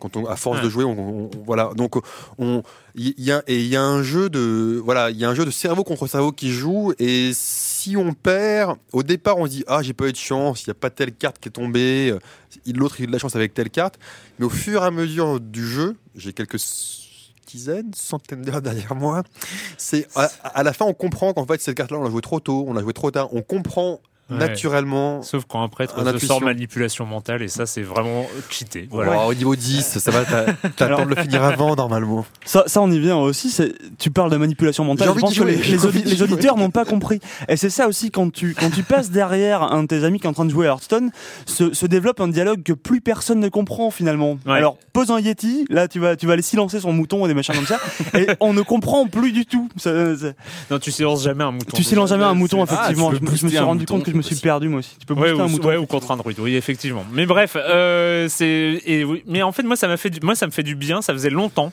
[0.00, 0.64] Quand on, à force Ouais.
[0.64, 1.70] de jouer, on, on- on- voilà.
[1.76, 1.94] Donc,
[2.38, 2.62] on,
[2.96, 5.34] il y a et il y a un jeu de, voilà, il y a un
[5.34, 6.92] jeu de cerveau contre cerveau qui joue.
[6.98, 7.30] Et
[7.82, 10.68] si on perd, au départ, on se dit ah j'ai pas eu de chance, il
[10.68, 12.18] y a pas telle carte qui est tombée, euh,
[12.72, 13.98] l'autre il a de la chance avec telle carte.
[14.38, 16.60] Mais au fur et à mesure du jeu, j'ai quelques
[17.48, 19.24] dizaines, centaines d'heures derrière moi.
[19.78, 22.38] C'est à, à la fin, on comprend qu'en fait cette carte-là, on l'a joué trop
[22.38, 23.34] tôt, on l'a joué trop tard.
[23.34, 24.00] On comprend
[24.32, 24.48] Ouais.
[24.48, 25.22] naturellement.
[25.22, 26.28] Sauf quand un prêtre Un se intuition.
[26.28, 28.88] sort manipulation mentale et ça c'est vraiment cheaté.
[28.90, 29.12] Voilà.
[29.26, 32.24] Oh, au niveau 10, ça va, t'as t'as le temps de le finir avant normalement.
[32.44, 33.50] Ça, ça, on y vient aussi.
[33.50, 35.08] C'est, tu parles de manipulation mentale.
[35.14, 37.20] Je pense que les, audi- auditeurs n'ont pas compris.
[37.48, 40.26] Et c'est ça aussi quand tu quand tu passes derrière un de tes amis qui
[40.26, 41.10] est en train de jouer à Hearthstone,
[41.46, 44.38] se, se développe un dialogue que plus personne ne comprend finalement.
[44.46, 44.58] Ouais.
[44.58, 47.34] Alors pose un Yeti, là tu vas tu vas aller silencer son mouton et des
[47.34, 47.78] machins comme ça,
[48.18, 49.68] et on ne comprend plus du tout.
[49.76, 50.32] Ça- ça-
[50.70, 51.76] Non, tu silences jamais un mouton.
[51.76, 53.10] tu silences jamais un mouton effectivement.
[53.10, 54.42] tu je, me- je me booster suis rendu compte que je me suis aussi.
[54.42, 54.96] perdu moi aussi.
[54.98, 55.68] Tu peux Ouais, booster ou, un mouton.
[55.68, 57.04] ouais, ou contre un druide, oui, effectivement.
[57.12, 60.34] Mais bref, euh, c'est et oui, mais en fait moi ça m'a fait du, moi
[60.34, 61.72] ça me fait du bien, ça faisait longtemps.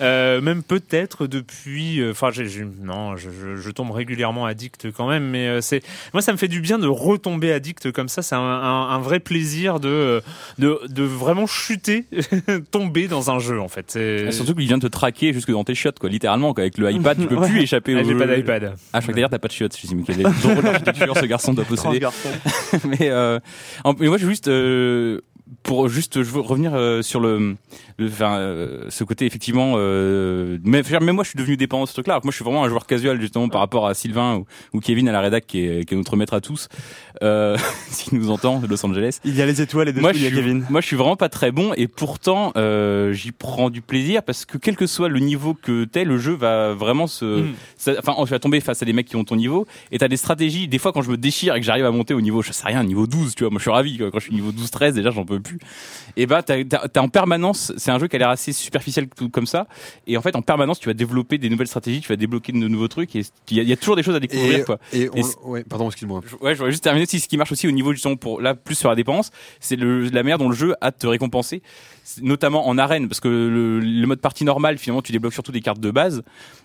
[0.00, 4.90] Euh, même peut-être depuis, euh, enfin, j'ai, j'ai- non, je, je, je tombe régulièrement addict
[4.92, 5.82] quand même, mais euh, c'est,
[6.14, 8.22] moi, ça me fait du bien de retomber addict comme ça.
[8.22, 10.22] C'est un, un, un vrai plaisir de,
[10.58, 12.06] de, de vraiment chuter,
[12.70, 13.86] tomber dans un jeu en fait.
[13.90, 16.08] C'est, Et Surtout qu'il vient te traquer jusque dans tes chiottes, quoi.
[16.08, 16.62] Littéralement, quoi.
[16.62, 17.48] Avec le iPad, tu peux Ouais.
[17.48, 18.72] plus échapper Ah, au j'ai pas d'iPad.
[18.92, 19.76] Ah, je crois que d'ailleurs, t'as pas de chiottes.
[19.76, 20.32] Je me suis dit, mais
[20.92, 22.00] quelle ce garçon doit posséder.
[22.84, 23.38] Mais, euh,
[23.84, 25.20] en- mais moi, je veux juste, euh,
[25.62, 27.56] pour juste, je veux revenir euh, sur le,
[27.98, 29.74] le enfin, euh, ce côté effectivement.
[29.76, 32.20] Euh, mais même moi, je suis devenu dépendant de ce truc-là.
[32.22, 34.46] Moi, je suis vraiment un joueur casual justement par rapport à Sylvain ou,
[34.76, 36.68] ou Kevin à la rédac qui est, qui est notre maître à tous,
[37.22, 37.56] euh,
[37.90, 39.18] s'il nous entend de Los Angeles.
[39.24, 40.64] Il y a les étoiles et dessus Moi, il je y a Kevin.
[40.70, 44.44] moi, je suis vraiment pas très bon et pourtant, euh, j'y prends du plaisir parce
[44.44, 47.54] que quel que soit le niveau que t'es, le jeu va vraiment se, Mm.
[47.98, 50.16] enfin, tu vas tomber face à des mecs qui ont ton niveau et t'as des
[50.16, 50.68] stratégies.
[50.68, 52.66] Des fois, quand je me déchire et que j'arrive à monter au niveau, je sais
[52.66, 53.98] rien, niveau 12, tu vois, moi, je suis ravi.
[53.98, 54.10] quoi.
[54.10, 55.58] Quand je suis niveau 12, 13, déjà, j'en peux plus.
[56.16, 59.08] Et bah, t'as, t'as, t'as en permanence, c'est un jeu qui a l'air assez superficiel
[59.08, 59.66] tout comme ça.
[60.06, 62.58] Et en fait, en permanence, tu vas développer des nouvelles stratégies, tu vas débloquer de
[62.68, 64.64] nouveaux trucs et il y, a- il y a toujours des choses à découvrir, Et,
[64.64, 64.78] quoi.
[64.92, 66.20] et on- Et c'est- ouais, pardon, excuse-moi.
[66.26, 68.40] Je- Ouais, je voudrais juste terminer aussi ce qui marche aussi au niveau justement pour
[68.40, 69.30] là plus sur la dépense,
[69.60, 71.62] c'est le, la manière dont le jeu a de te récompenser,
[72.22, 75.60] notamment en arène parce que le, le mode partie normal finalement tu débloques surtout des
[75.60, 76.22] cartes de base,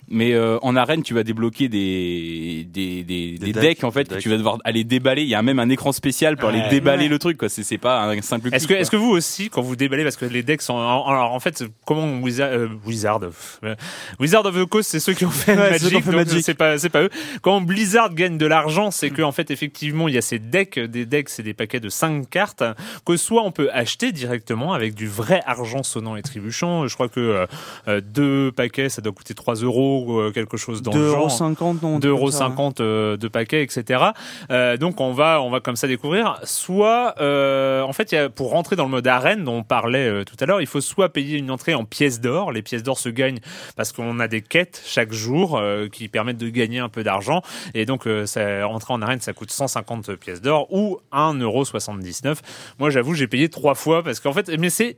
[0.07, 4.07] mais euh, en arène tu vas débloquer des des, des, des decks, decks en fait
[4.07, 5.23] que tu vas devoir aller déballer.
[5.23, 7.09] Il y a même un écran spécial pour aller déballer Ouais.
[7.09, 7.49] le truc quoi.
[7.49, 8.49] C'est c'est pas un simple.
[8.53, 11.33] Est-ce que, est-ce que vous aussi, quand vous déballez, parce que les decks sont, alors
[11.33, 13.19] en fait, comment Wizard, euh, Wizard,
[13.63, 13.75] euh,
[14.19, 16.43] Wizard of the Coast, c'est ceux qui ont fait Ouais, Magic.
[16.43, 17.09] c'est pas, c'est pas eux.
[17.41, 20.79] Quand Blizzard gagne de l'argent, c'est que en fait, effectivement, il y a ces decks,
[20.79, 22.63] des decks, c'est des paquets de 5 cartes
[23.05, 26.87] que soit on peut acheter directement avec du vrai argent sonnant et trébuchant.
[26.87, 27.45] Je crois que euh,
[27.87, 31.27] euh, deux paquets, ça doit coûter 3 euros, euh, quelque chose dans le genre.
[31.27, 34.03] 2,50 non 2,50 euh, de paquet, etc.
[34.51, 36.39] Euh, donc on va, on va comme ça découvrir.
[36.43, 40.25] Soit, en fait, il y a, pour rentrer dans le mode arène dont on parlait
[40.25, 42.51] tout à l'heure, il faut soit payer une entrée en pièces d'or.
[42.51, 43.39] Les pièces d'or se gagnent
[43.75, 45.61] parce qu'on a des quêtes chaque jour
[45.91, 47.41] qui permettent de gagner un peu d'argent.
[47.73, 52.37] Et donc, ça, rentrer en arène, ça coûte 150 pièces d'or ou 1,79€.
[52.79, 54.97] Moi, j'avoue, j'ai payé trois fois parce qu'en fait, mais c'est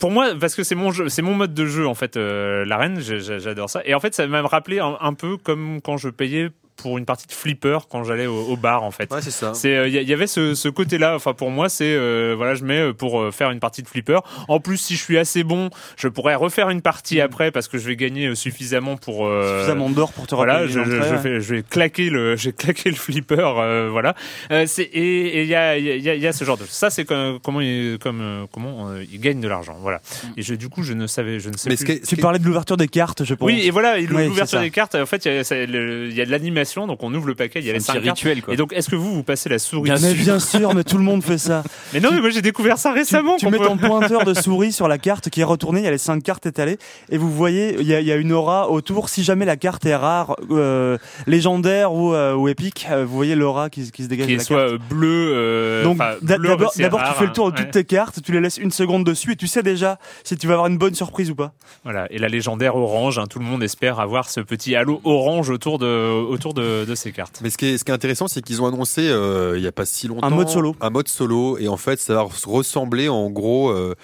[0.00, 2.16] pour moi parce que c'est mon jeu, c'est mon mode de jeu en fait.
[2.16, 3.82] euh, l'arène, j'adore ça.
[3.84, 7.26] Et en fait, ça m'a rappelé un peu comme quand je payais pour une partie
[7.26, 9.12] de flipper quand j'allais au, au bar en fait.
[9.12, 9.54] Ouais, c'est ça.
[9.54, 11.14] C'est, il y, y avait ce, ce côté-là.
[11.14, 13.88] Enfin, pour moi, c'est euh, voilà, je mets euh, pour euh, faire une partie de
[13.88, 14.18] flipper.
[14.48, 17.78] En plus, si je suis assez bon, je pourrais refaire une partie après parce que
[17.78, 20.96] je vais gagner euh, suffisamment pour euh, Suffisamment d'or pour te voilà, je, je, je
[20.96, 21.18] ouais.
[21.18, 24.14] fais, je vais claquer le, j'ai claqué le flipper, euh, voilà.
[24.50, 26.64] Euh, c'est et et il y a, il y, a, y a ce genre de
[26.64, 30.00] ça, c'est comme, comment il, comme euh, comment euh, il gagne de l'argent, voilà.
[30.36, 32.00] Et je, du coup, je ne savais, je ne sais Mais plus.
[32.02, 33.46] Tu parlais de l'ouverture des cartes, je pense.
[33.46, 36.08] Oui, et voilà, et Oui, l'ouverture des cartes, en fait, il y a, ça- le-
[36.08, 37.80] il y a de l'animation, donc on ouvre le paquet, il y a les un
[37.80, 38.18] petit cinq cartes.
[38.18, 38.54] rituel quoi.
[38.54, 40.84] Et donc, est-ce que vous, vous passez la souris Bien mais dessus bien sûr, mais
[40.84, 41.62] tout le monde fait ça.
[41.92, 43.36] Mais non, mais moi j'ai découvert ça récemment.
[43.36, 45.84] tu qu'on mets peut- ton pointeur de souris sur la carte qui est retournée, il
[45.84, 46.78] y a les cinq cartes étalées,
[47.10, 49.08] et vous voyez, il y a, il y a une aura autour.
[49.08, 50.96] Si jamais la carte est rare, euh,
[51.26, 54.36] légendaire ou, euh, ou épique, euh, vous voyez l'aura qui, qui se dégage qui de
[54.36, 54.72] est la soit carte.
[54.72, 57.46] euh, bleu, euh, Donc enfin, d'a- bleu, d'abord, c'est d'abord tu rare, fais le tour
[57.50, 57.82] de hein, toutes ouais.
[57.82, 60.54] tes cartes, tu les laisses une seconde dessus et tu sais déjà si tu vas
[60.54, 61.52] avoir une bonne surprise ou pas.
[61.84, 65.50] Voilà, et la légendaire orange, hein, tout le monde espère avoir ce petit halo orange
[65.50, 67.40] autour de, autour de, de ces cartes.
[67.42, 69.66] Mais ce qui est, ce qui est intéressant, c'est qu'ils ont annoncé euh, il y
[69.66, 70.76] a pas si longtemps Un mode solo.
[70.80, 73.94] un mode solo, et en fait, ça va ressembler en gros euh,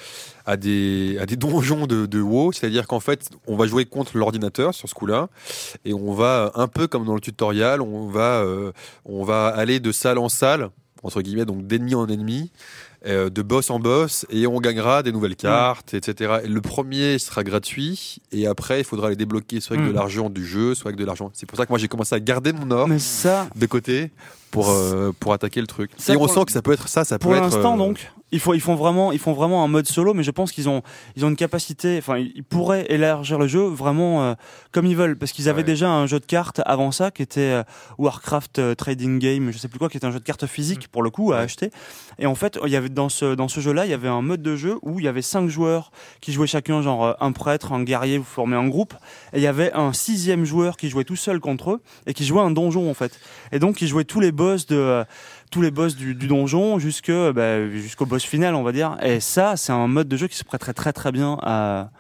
[0.46, 4.16] à des à des donjons de, de WoW, c'est-à-dire qu'en fait, on va jouer contre
[4.16, 5.28] l'ordinateur sur ce coup-là,
[5.84, 8.72] et on va un peu comme dans le tutoriel, on va euh,
[9.05, 10.70] on va aller de salle en salle
[11.03, 12.51] entre guillemets, donc d'ennemi en ennemi.
[13.07, 16.38] Euh, de boss en boss et on gagnera des nouvelles cartes, etc.
[16.44, 19.92] Et le premier sera gratuit et après il faudra les débloquer soit avec Mm.
[19.92, 21.30] de l'argent du jeu, soit avec de l'argent.
[21.34, 24.11] C'est pour ça que moi j'ai commencé à garder mon or ça, de côté
[24.51, 25.90] pour euh, pour attaquer le truc.
[25.96, 27.44] Ça, et on pour sent que ça peut être ça, ça pour peut être.
[27.44, 30.22] l'instant euh, donc, ils font, ils font vraiment, ils font vraiment un mode solo, mais
[30.22, 30.82] je pense qu'ils ont,
[31.16, 34.34] ils ont une capacité, enfin, ils pourraient élargir le jeu vraiment euh,
[34.72, 35.64] comme ils veulent, parce qu'ils avaient Ouais.
[35.64, 37.62] déjà un jeu de cartes avant ça qui était euh,
[37.98, 40.88] Warcraft euh, Trading Game, je sais plus quoi, qui était un jeu de cartes physique
[40.88, 41.70] pour le coup à acheter.
[42.18, 44.22] Et en fait, il y avait dans ce dans ce jeu-là, il y avait un
[44.22, 47.32] mode de jeu où il y avait cinq joueurs qui jouaient chacun genre euh, un
[47.32, 48.94] prêtre, un guerrier, vous formez un groupe,
[49.32, 52.24] et il y avait un sixième joueur qui jouait tout seul contre eux et qui
[52.24, 53.18] jouait un donjon en fait.
[53.52, 55.04] Et donc, il jouait tous les boss de euh,
[55.51, 58.96] tous les boss du, donjon jusque bah, jusqu'au boss final, on va dire.
[59.03, 61.90] Et ça, c'est un mode de jeu qui se prêterait très très bien à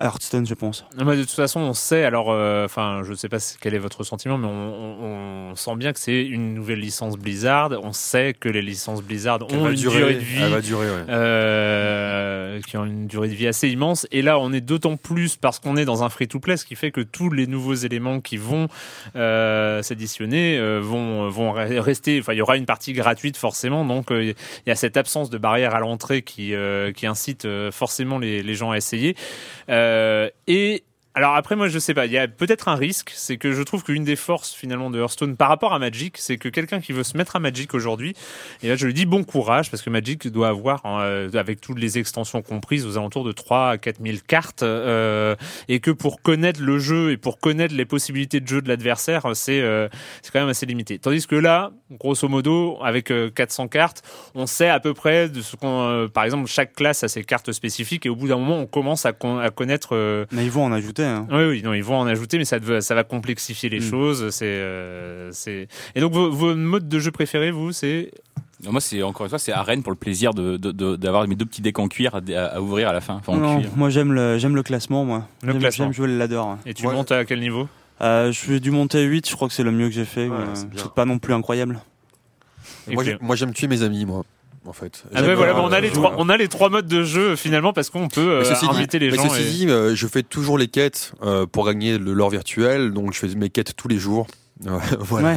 [0.00, 0.84] Hearthstone, je pense.
[0.96, 3.74] Non, mais de toute façon, on sait, alors, euh, enfin, je ne sais pas quel
[3.74, 7.70] est votre sentiment, mais on, on- on sent bien que c'est une nouvelle licence Blizzard.
[7.82, 10.40] On sait que les licences Blizzard ont une durer, durée de vie.
[10.42, 11.02] Elle va durer, ouais.
[11.08, 14.06] euh, qui ont une durée de vie assez immense.
[14.12, 16.90] Et là, on est d'autant plus parce qu'on est dans un free-to-play, ce qui fait
[16.90, 18.68] que tous les nouveaux éléments qui vont
[19.16, 22.20] euh, s'additionner euh, vont, vont re- rester.
[22.20, 23.84] Enfin, il y aura une partie gratuite forcément.
[23.84, 27.44] Donc, euh, il y a cette absence de barrière à l'entrée qui, euh, qui incite
[27.46, 29.16] euh, forcément les, les gens à essayer.
[29.68, 29.87] Euh,
[30.46, 30.84] et
[31.18, 32.06] alors après, moi, je sais pas.
[32.06, 35.00] Il y a peut-être un risque, c'est que je trouve qu'une des forces finalement de
[35.00, 38.14] Hearthstone par rapport à Magic, c'est que quelqu'un qui veut se mettre à Magic aujourd'hui,
[38.62, 41.80] et là, je lui dis bon courage parce que Magic doit avoir, euh, avec toutes
[41.80, 45.34] les extensions comprises, aux alentours de 3 à 4 000 cartes, euh,
[45.66, 49.26] et que pour connaître le jeu et pour connaître les possibilités de jeu de l'adversaire,
[49.34, 49.88] c'est euh,
[50.22, 51.00] c'est quand même assez limité.
[51.00, 54.02] Tandis que là, grosso modo, avec euh, 400 cartes,
[54.36, 57.24] on sait à peu près de ce qu'on, euh, par exemple, chaque classe a ses
[57.24, 59.88] cartes spécifiques, et au bout d'un moment, on commence à, à connaître.
[59.96, 61.07] euh, Mais ils vont en ajouter.
[61.08, 61.26] Hein.
[61.30, 63.90] oui, oui, non, ils vont en ajouter, mais ça, va complexifier les Mm.
[63.90, 64.30] choses.
[64.30, 65.68] C'est, euh, c'est.
[65.94, 68.10] Et donc, vos, vos modes de jeu préférés, vous, c'est?
[68.64, 71.26] Non, Moi, c'est encore une fois, c'est arène pour le plaisir de de- de- d'avoir
[71.28, 73.14] mes deux petits decks en cuir à, à- à ouvrir à la fin.
[73.14, 73.70] Enfin, en Non, cuir.
[73.76, 75.28] moi j'aime le j'aime le classement, moi.
[75.42, 75.84] Le J'aime- classement.
[75.86, 76.42] J'aime jouer le ladder.
[76.66, 76.92] et tu Ouais.
[76.92, 77.68] montes à quel niveau?
[78.00, 80.28] Euh, je suis dû monter 8, je crois que c'est le mieux que j'ai fait.
[80.28, 81.78] Ouais, euh, c'est pas non plus incroyable.
[82.90, 84.24] Et moi, j'aime tuer mes amis, moi,
[84.68, 85.04] en fait.
[85.14, 87.90] Ah voilà, on a les trois, on a les trois modes de jeu finalement parce
[87.90, 89.28] qu'on peut euh, dit- inviter les mais gens.
[89.28, 92.92] ceci et- dit, euh, je fais toujours les quêtes euh, pour gagner le lore virtuel,
[92.92, 94.26] donc je fais mes quêtes tous les jours.
[94.98, 95.36] Voilà, Ouais.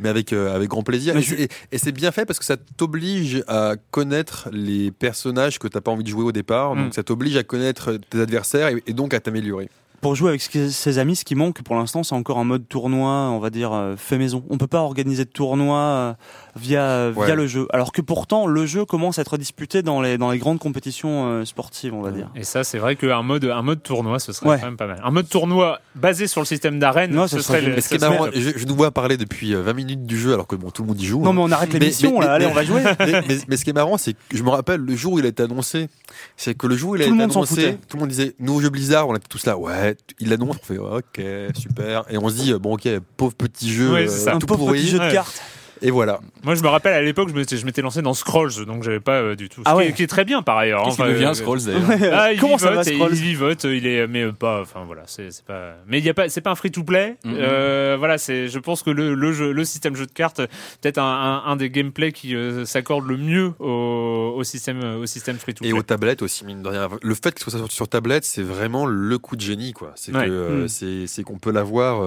[0.00, 1.14] mais avec euh, avec grand plaisir.
[1.14, 4.90] Mais Et je- c'est- Et c'est bien fait parce que ça t'oblige à connaître les
[4.90, 6.74] personnages que t'as pas envie de jouer au départ.
[6.74, 6.84] Mm.
[6.84, 9.68] Donc ça t'oblige à connaître tes adversaires et, et donc à t'améliorer.
[10.00, 12.66] Pour jouer avec ses ses amis, ce qui manque pour l'instant, c'est encore un mode
[12.68, 14.44] tournoi, on va dire euh, fait maison.
[14.50, 16.12] On peut pas organiser de tournoi euh,
[16.56, 17.26] via Ouais.
[17.26, 17.66] via le jeu.
[17.72, 21.28] Alors que pourtant, le jeu commence à être disputé dans les dans les grandes compétitions
[21.28, 22.30] euh, sportives, on va dire.
[22.36, 24.58] Et ça, c'est vrai qu'un mode, un mode tournoi, ce serait Ouais.
[24.60, 25.00] quand même pas mal.
[25.02, 27.80] Un mode tournoi basé sur le système d'arène, Non, ce ça serait, serait le- Mais
[27.80, 30.06] ce qui ce est serait marrant, je, je nous vois parler depuis euh, 20 minutes
[30.06, 31.20] du jeu alors que bon, tout le monde y joue.
[31.22, 31.32] Non, hein.
[31.34, 32.32] mais on arrête l'émission mais- là.
[32.34, 32.82] Allez, mais- on va jouer.
[33.00, 35.18] mais, mais- mais ce qui est marrant, c'est que je me rappelle le jour où
[35.18, 35.88] il a été annoncé,
[36.36, 37.78] c'est que le jour où il a Tout le été monde s'en annoncé, foutait.
[37.88, 40.64] tout le monde disait nouveau jeu Blizzard, on était tous là, ouais, il l'annonce, on
[40.66, 41.20] fait ok,
[41.56, 44.34] super, et on se dit euh, bon ok, pauvre petit jeu, Ouais, euh, c'est ça.
[44.34, 45.40] un tout pauvre pourri, petit jeu de cartes.
[45.82, 46.20] Et voilà.
[46.42, 49.34] Moi, je me rappelle à l'époque, je m'étais, lancé dans Scrolls, donc j'avais pas euh,
[49.36, 49.60] du tout.
[49.62, 49.88] Ce Ah qui, ouais.
[49.88, 50.82] est, qui est très bien par ailleurs.
[50.84, 53.20] Qu'est-ce Enfin, qu'il devient, euh, Scrolls d'ailleurs Ah, il Comment ça va, et Scrolls Il
[53.22, 55.74] vivote, il est, mais pas, enfin voilà, c'est pas.
[55.86, 57.16] Mais il y a pas, c'est pas un free to play.
[57.24, 57.34] Mhm.
[57.38, 60.40] Euh, voilà, c'est, je pense que le, le jeu, le système jeu de cartes,
[60.80, 65.06] peut-être un, un, un des gameplays qui euh, s'accorde le mieux au, au système, au
[65.06, 65.78] système free to Et play.
[65.78, 66.88] aux tablettes aussi, mine de rien.
[67.02, 69.92] Le fait que ce soit sur, sur tablette, c'est vraiment le coup de génie, quoi.
[69.96, 70.26] C'est Ouais.
[70.26, 70.68] que euh, Mm.
[70.68, 72.00] c'est c'est qu'on peut l'avoir.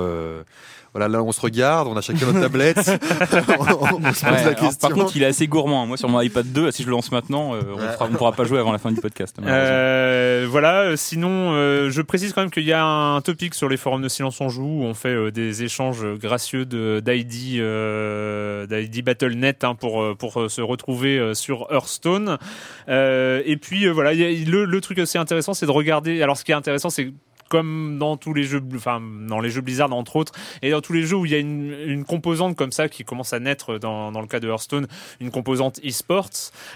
[0.97, 2.77] Voilà, là on se regarde, on a chacun notre tablette,
[3.59, 4.69] on, on se pose Ouais, la alors, question.
[4.81, 5.85] par contre, il est assez gourmand.
[5.85, 7.61] Moi, sur mon iPad 2, si je le lance maintenant, euh,
[7.99, 9.37] on on pourra pas jouer avant la fin du podcast.
[9.45, 10.81] Euh, voilà.
[10.81, 14.01] euh, Sinon, euh, je précise quand même qu'il y a un topic sur les forums
[14.01, 19.03] de Silence on joue où on fait euh, des échanges gracieux de d'ID euh, d'ID
[19.05, 22.37] BattleNet hein, pour pour se retrouver euh, sur Hearthstone.
[22.89, 25.71] Euh, et puis euh, voilà, il y a- le, le truc assez intéressant, c'est de
[25.71, 26.21] regarder.
[26.21, 27.11] Alors, ce qui est intéressant, c'est
[27.49, 30.93] comme dans tous les jeux, enfin dans les jeux Blizzard entre autres, et dans tous
[30.93, 33.77] les jeux où il y a une, une composante comme ça qui commence à naître
[33.77, 34.87] dans, dans le cas de Hearthstone,
[35.19, 36.29] une composante e-sports,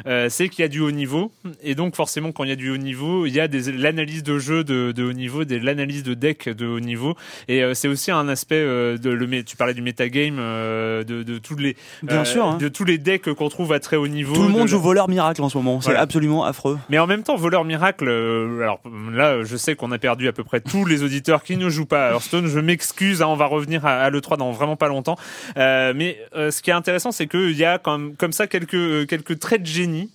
[0.08, 1.32] euh, c'est qu'il y a du haut niveau,
[1.64, 4.24] et donc forcément quand il y a du haut niveau, il y a des l'analyse
[4.24, 7.16] de jeu de, de haut niveau, des l'analyse de deck de haut niveau,
[7.48, 11.24] et euh, c'est aussi un aspect euh, de le tu parlais du metagame euh, de,
[11.24, 12.58] de tous les Bien euh, sûr, hein.
[12.58, 14.34] de tous les decks qu'on trouve à très haut niveau.
[14.36, 15.80] Tout le de monde la- joue voleur miracle en ce moment.
[15.82, 16.02] C'est Voilà.
[16.02, 16.78] absolument affreux.
[16.90, 18.80] mais en même temps, Voleur Miracle, euh, alors
[19.14, 21.86] là, je sais qu'on a perdu à peu près tous les auditeurs qui ne jouent
[21.86, 22.48] pas à Hearthstone.
[22.48, 25.18] Je m'excuse, hein, on va revenir à, à l'E3 dans vraiment pas longtemps.
[25.58, 28.74] Euh, mais euh, ce qui est intéressant, c'est qu'il y a comme, comme ça quelques,
[28.76, 30.10] euh, quelques traits de génie.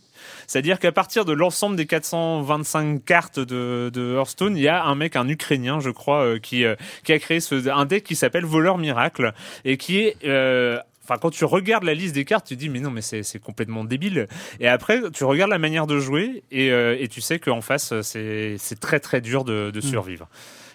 [0.47, 4.95] C'est-à-dire qu'à partir de l'ensemble des 425 cartes de, de Hearthstone, il y a un
[4.95, 8.15] mec, un Ukrainien, je crois, euh, qui, euh, qui a créé ce, un deck qui
[8.17, 9.33] s'appelle Voleur Miracle
[9.65, 10.79] et qui est euh,
[11.09, 13.39] Enfin, quand tu regardes la liste des cartes, tu te dis mais non, mais c'est
[13.41, 14.27] complètement débile.
[14.61, 17.93] Et après, tu regardes la manière de jouer et, euh, et tu sais qu'en face,
[18.03, 20.29] c'est très très dur de, de survivre.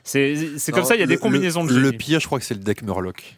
[0.03, 2.25] C'est c'est comme ça, il y a le- des combinaisons le, de Le pire, je
[2.25, 3.35] crois que c'est le deck Murloc.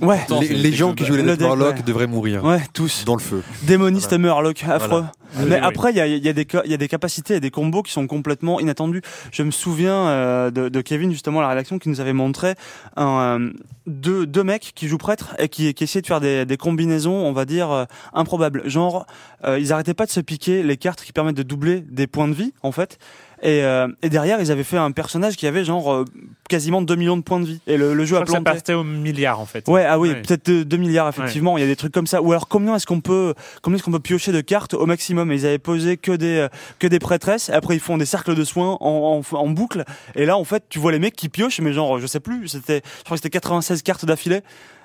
[0.00, 0.18] Ouais.
[0.50, 1.82] Les gens qui jouent les deck, Murloc ouais.
[1.82, 3.04] devraient mourir Ouais, tous.
[3.04, 3.42] dans le feu.
[3.62, 5.04] Démoniste Murloc, affreux.
[5.38, 7.40] Mais oui, après, il y a, il y, a des y a des capacités et
[7.40, 9.02] des combos qui sont complètement inattendus.
[9.30, 12.54] Je me souviens euh, de, de Kevin, justement, à la rédaction, qui nous avait montré
[12.96, 13.50] un, euh,
[13.86, 17.12] deux, deux mecs qui jouent prêtre et qui, qui essayaient de faire des, des combinaisons,
[17.14, 18.68] on va dire, euh, improbables.
[18.68, 19.06] Genre,
[19.44, 22.26] euh, ils arrêtaient pas de se piquer les cartes qui permettent de doubler des points
[22.28, 22.98] de vie, en fait.
[23.42, 26.04] Et, euh, et derrière, ils avaient fait un personnage qui avait genre euh,
[26.48, 27.60] quasiment 2 millions de points de vie.
[27.66, 28.44] Et le, le jeu Je a que ça planté.
[28.56, 29.66] partait au milliard en fait.
[29.66, 31.56] Ouais, ah oui, peut-être 2 milliards effectivement.
[31.56, 32.20] Il y a des trucs comme ça.
[32.20, 35.32] Ou alors combien est-ce qu'on peut, combien est-ce qu'on peut piocher de cartes au maximum?
[35.32, 37.48] Et Ils avaient posé que des euh, que des prêtresses.
[37.50, 39.84] Après ils font des cercles de soins en, en, en boucle.
[40.16, 42.48] Et là en fait tu vois les mecs qui piochent, mais genre je sais plus.
[42.48, 44.40] C'était, je crois que c'était 96 cartes d'affilée.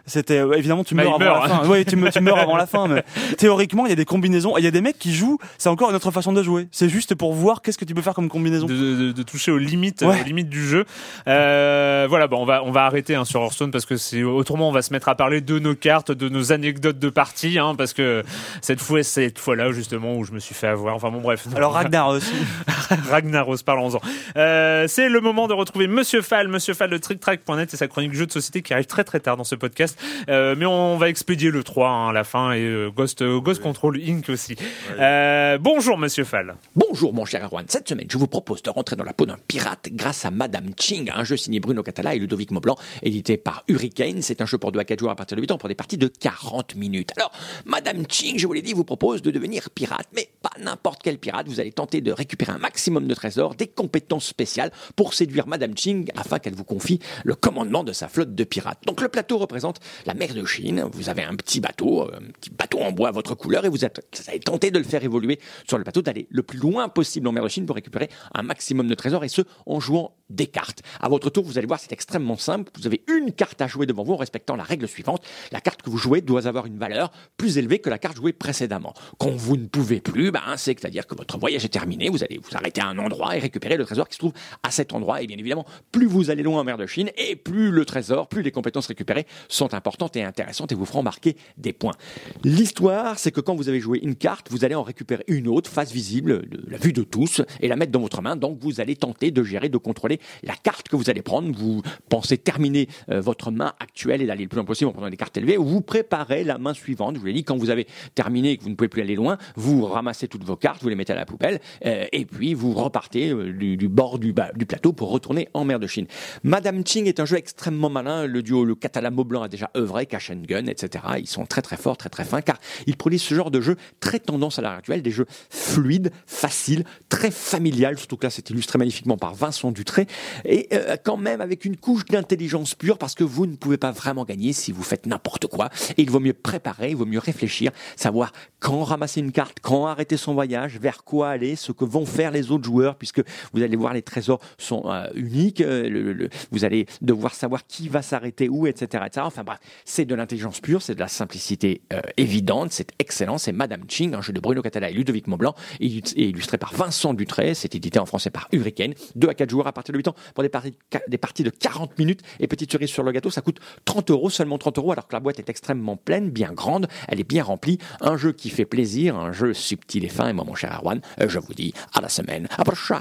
[0.07, 1.59] C'était euh, évidemment tu Bah, meurs il avant meurt, la hein.
[1.63, 1.69] fin.
[1.69, 2.87] Oui, tu, me- tu meurs avant la fin.
[2.87, 3.03] Mais
[3.37, 4.57] théoriquement il y a des combinaisons.
[4.57, 5.39] Il y a des mecs qui jouent.
[5.57, 6.67] C'est encore une autre façon de jouer.
[6.71, 8.65] C'est juste pour voir qu'est-ce que tu peux faire comme combinaison.
[8.67, 10.21] de, de- de toucher aux limites, Ouais.
[10.21, 10.85] aux limites du jeu.
[11.27, 14.69] Euh, voilà, bon, on va on va arrêter hein, sur Hearthstone parce que c'est autrement
[14.69, 17.75] on va se mettre à parler de nos cartes, de nos anecdotes de partie, hein,
[17.75, 18.23] parce que
[18.61, 20.95] cette fois cette fois là justement où je me suis fait avoir.
[20.95, 21.47] Enfin bon bref.
[21.55, 22.31] Alors Ragnar aussi.
[23.09, 23.99] Ragnaros, parlons-en.
[24.37, 28.13] Euh, c'est le moment de retrouver Monsieur Fall, Monsieur Fall de TrickTrack.net et sa chronique
[28.13, 29.94] jeux de société qui arrive très très tard dans ce podcast.
[30.29, 33.39] Euh, mais on va expédier le 3 hein, à la fin et euh, Ghost, euh,
[33.39, 34.29] Ghost Control Inc.
[34.29, 34.55] aussi.
[34.99, 36.55] Euh, bonjour Monsieur Fall.
[36.75, 39.37] Bonjour mon cher Erwan, cette semaine je vous propose de rentrer dans la peau d'un
[39.47, 43.63] pirate grâce à Madame Ching, un jeu signé Bruno Catala et Ludovic Maublanc, édité par
[43.67, 44.21] Hurricane.
[44.21, 45.75] C'est un jeu pour 2 à 4 joueurs à partir de 8 ans pour des
[45.75, 47.11] parties de 40 minutes.
[47.17, 47.31] Alors,
[47.65, 51.17] Madame Ching, je vous l'ai dit, vous propose de devenir pirate, mais pas n'importe quel
[51.17, 51.47] pirate.
[51.47, 55.75] Vous allez tenter de récupérer un maximum de trésors, des compétences spéciales pour séduire Madame
[55.75, 58.79] Ching afin qu'elle vous confie le commandement de sa flotte de pirates.
[58.85, 60.85] Donc le plateau représente la mer de Chine.
[60.91, 63.69] Vous avez un petit bateau, euh, un petit bateau en bois à votre couleur et
[63.69, 67.27] vous, allez tenter de le faire évoluer sur le bateau, d'aller le plus loin possible
[67.27, 70.47] en mer de Chine pour récupérer un maximum de trésors et ce en jouant des
[70.47, 70.81] cartes.
[70.99, 72.71] À votre tour, vous allez voir, c'est extrêmement simple.
[72.79, 75.23] Vous avez une carte à jouer devant vous en respectant la règle suivante.
[75.51, 78.33] La carte que vous jouez doit avoir une valeur plus élevée que la carte jouée
[78.33, 78.93] précédemment.
[79.19, 82.55] Quand vous ne pouvez plus, ben, c'est-à-dire que votre voyage est terminé, vous allez vous
[82.55, 84.33] arrêter à un endroit et récupérer le trésor qui se trouve
[84.63, 85.21] à cet endroit.
[85.21, 88.27] Et bien évidemment, plus vous allez loin en mer de Chine et plus le trésor,
[88.27, 91.95] plus les compétences récupérées sont importantes et intéressantes et vous feront marquer des points.
[92.43, 95.69] L'histoire, c'est que quand vous avez joué une carte, vous allez en récupérer une autre,
[95.69, 98.35] face visible, de la vue de tous, et la mettre dans votre main.
[98.35, 101.51] Donc vous allez tenter de gérer, de contrôler la carte que vous allez prendre.
[101.55, 105.09] Vous pensez terminer euh, votre main actuelle et d'aller le plus loin possible en prenant
[105.09, 105.57] des cartes élevées.
[105.57, 107.15] Vous préparez la main suivante.
[107.15, 109.15] Je vous l'ai dit, quand vous avez terminé et que vous ne pouvez plus aller
[109.15, 112.53] loin, vous ramassez toutes vos cartes, vous les mettez à la poubelle, euh, et puis
[112.53, 116.07] vous repartez euh, du, bord du plateau pour retourner en mer de Chine.
[116.43, 118.25] Madame Ching est un jeu extrêmement malin.
[118.25, 119.64] Le duo, le catalan Blanc a déjà
[120.09, 121.03] Cash and Gun, etc.
[121.19, 122.57] Ils sont très très forts, très très fins, car
[122.87, 126.83] ils produisent ce genre de jeu très tendance à l'heure actuelle, des jeux fluides, faciles,
[127.09, 127.97] très familial.
[127.97, 130.07] Surtout que là, c'est illustré magnifiquement par Vincent Dutré,
[130.43, 133.91] et euh, quand même avec une couche d'intelligence pure, parce que vous ne pouvez pas
[133.91, 135.69] vraiment gagner si vous faites n'importe quoi.
[135.97, 139.87] Et il vaut mieux préparer, il vaut mieux réfléchir, savoir quand ramasser une carte, quand
[139.87, 143.21] arrêter son voyage, vers quoi aller, ce que vont faire les autres joueurs, puisque
[143.53, 145.61] vous allez voir les trésors sont euh, uniques.
[145.61, 149.25] euh, vous allez devoir savoir qui va s'arrêter où, etc., etc.
[149.25, 149.43] Enfin
[149.83, 153.37] c'est de l'intelligence pure, c'est de la simplicité euh, évidente, c'est excellent.
[153.37, 157.53] C'est Madame Ching, un jeu de Bruno Catala et Ludovic Maublanc, illustré par Vincent Dutré.
[157.53, 158.93] C'est édité en français par Hurricane.
[159.15, 162.21] 2 à 4 joueurs à partir de 8 ans pour des parties, de 40 minutes.
[162.39, 165.15] Et petite cerise sur le gâteau, ça coûte 30 euros, seulement 30 euros, alors que
[165.15, 167.79] la boîte est extrêmement pleine, bien grande, elle est bien remplie.
[168.01, 170.27] Un jeu qui fait plaisir, un jeu subtil et fin.
[170.29, 172.99] Et moi, mon cher Arwan, euh, je vous dis à la semaine à prochaine.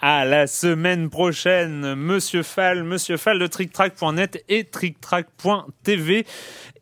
[0.00, 4.64] À la semaine prochaine, Monsieur Fall, Monsieur Fall de TrickTrack.net et
[5.82, 6.26] TrickTrack.tv.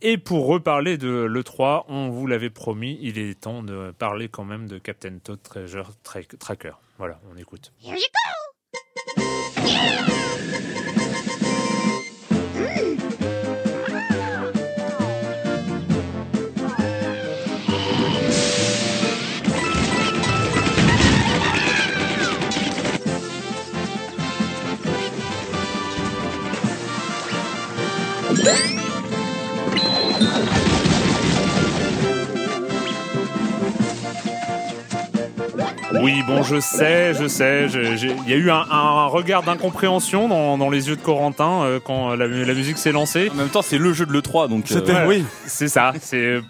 [0.03, 4.45] Et pour reparler de l'E3, on vous l'avait promis, il est temps de parler quand
[4.45, 6.73] même de Captain Toad Treasure Tra- Tracker.
[6.99, 7.73] Voilà, on écoute.
[36.03, 37.69] Oui, bon, je sais, je sais.
[37.69, 41.01] je- j'ai- Il y a eu un, un regard d'incompréhension dans, dans les yeux de
[41.03, 43.31] Corentin euh, quand la, la musique s'est lancée.
[43.33, 44.65] En même temps, c'est le jeu de l'E3, donc.
[44.71, 45.07] euh, C'était ouais.
[45.07, 45.25] oui.
[45.47, 45.93] C'est ça.
[46.01, 46.41] C'est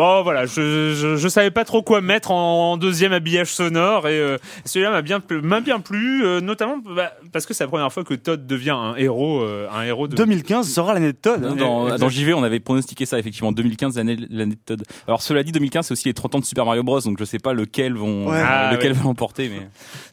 [0.00, 0.46] bon, voilà.
[0.46, 4.90] Je, je je savais pas trop quoi mettre en, deuxième habillage sonore et euh, celui-là
[4.90, 8.04] m'a bien plu- m'a bien plu, euh, notamment bah, parce que c'est la première fois
[8.04, 11.44] que Todd devient un héros, euh, un héros de 2015 sera l'année de Todd.
[11.44, 11.54] hein.
[11.56, 14.82] Dans, dans JV, on avait pronostiqué ça, effectivement, 2015, l'année l'année de Todd.
[15.06, 17.24] Alors, cela dit, 2015, c'est aussi les 30 ans de Super Mario Bros, donc je
[17.24, 18.38] sais pas lequel vont, Ouais.
[18.38, 18.98] euh, Ah, lequel ouais.
[18.98, 19.68] va l'emporter, mais.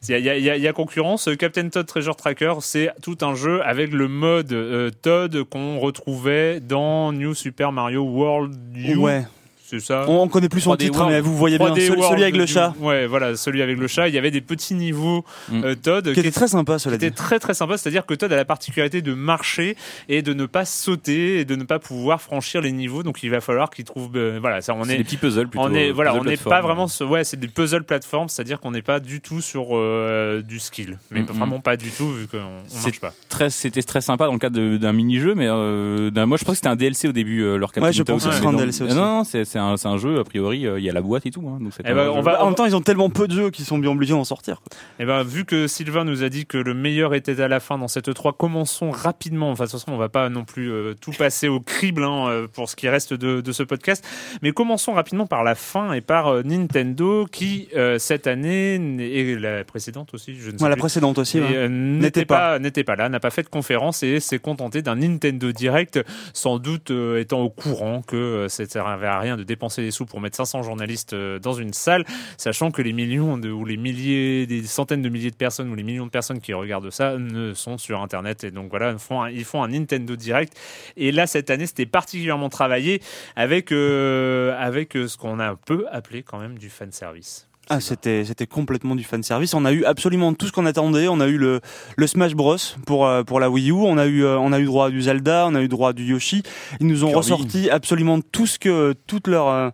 [0.08, 1.28] Il y a, il y a- il y a- il y a concurrence.
[1.38, 6.60] Captain Todd Treasure Tracker, c'est tout un jeu avec le mode euh, Todd qu'on retrouvait
[6.60, 8.96] dans New Super Mario World U.
[8.96, 9.24] Ouais.
[9.68, 10.04] C'est ça.
[10.08, 11.12] On, on connaît plus son 3D titre, World.
[11.14, 13.78] mais vous voyez bien 3D celui, World avec le du- chat, Ouais, voilà, celui avec
[13.78, 14.08] le chat.
[14.08, 15.64] Il y avait des petits niveaux Mm.
[15.64, 17.16] euh, Todd qui était très sympa, cela qui était dit.
[17.16, 17.76] très très sympa.
[17.76, 19.76] C'est-à-dire que Todd a la particularité de marcher
[20.08, 23.02] et de ne pas sauter et de ne pas pouvoir franchir les niveaux.
[23.02, 24.10] Donc il va falloir qu'il trouve.
[24.16, 24.98] euh, voilà, ça, on C'est est.
[24.98, 25.64] des petits puzzles plutôt.
[25.64, 26.86] on est euh, voilà, puzzle on n'est pas vraiment.
[26.88, 30.58] ce- Ouais, c'est des puzzle plateformes, c'est-à-dire qu'on n'est pas du tout sur euh, du
[30.58, 33.12] skill, mais Mm, vraiment pas du tout vu qu'on on C'est- marche pas.
[33.28, 36.52] Très, c'était très sympa dans le cadre d'un mini-jeu, mais euh, d'un- moi je pense
[36.52, 37.42] que c'était un DLC au début.
[37.42, 38.94] Euh, leur Ouais, je pense que ce mais sera un DLC aussi.
[38.94, 41.30] Non, non, c'est c'est un, jeu, a priori, euh, il y a la boîte et
[41.30, 41.46] tout.
[41.48, 43.50] Hein, donc Eh ben, on va- En même temps, ils ont tellement peu de jeux
[43.50, 44.60] qu'ils sont bien obligés d'en sortir.
[44.98, 47.78] Et ben, vu que Sylvain nous a dit que le meilleur était à la fin
[47.78, 49.50] dans cette 3, commençons rapidement.
[49.50, 52.28] Enfin, de toute façon, on va pas non plus euh, tout passer au crible hein,
[52.28, 54.04] euh, pour ce qui reste de, de ce podcast.
[54.42, 59.36] Mais commençons rapidement par la fin et par euh, Nintendo qui, euh, cette année, et
[59.36, 61.40] la précédente aussi, je ne sais Ouais, la plus, précédente aussi.
[61.40, 61.46] ouais.
[61.54, 64.96] euh, n'était pas, n'était pas là, n'a pas fait de conférence et s'est contenté d'un
[64.96, 66.00] Nintendo Direct,
[66.32, 69.82] sans doute euh, étant au courant que euh, ça ne servait à rien de dépenser
[69.82, 72.04] des sous pour mettre 500 journalistes euh, dans une salle,
[72.36, 75.82] sachant que les millions ou les milliers, des centaines de milliers de personnes ou les
[75.82, 79.22] millions de personnes qui regardent ça ne sont sur Internet et donc voilà, ils font
[79.22, 80.56] un, ils font un Nintendo Direct.
[80.96, 83.02] Et là cette année, c'était particulièrement travaillé
[83.34, 87.47] avec euh, avec euh, ce qu'on a un peu appelé quand même du fan service.
[87.70, 89.52] Ah, c'était c'était complètement du fan service.
[89.54, 91.08] On a eu absolument tout ce qu'on attendait.
[91.08, 91.60] On a eu le
[91.96, 92.56] le Smash Bros
[92.86, 93.74] pour euh, pour la Wii U.
[93.74, 95.46] On a eu euh, on a eu droit à du Zelda.
[95.48, 96.42] On a eu droit à du Yoshi.
[96.80, 97.18] Ils nous ont Kirby.
[97.18, 99.68] ressorti absolument tout ce que toute leur euh,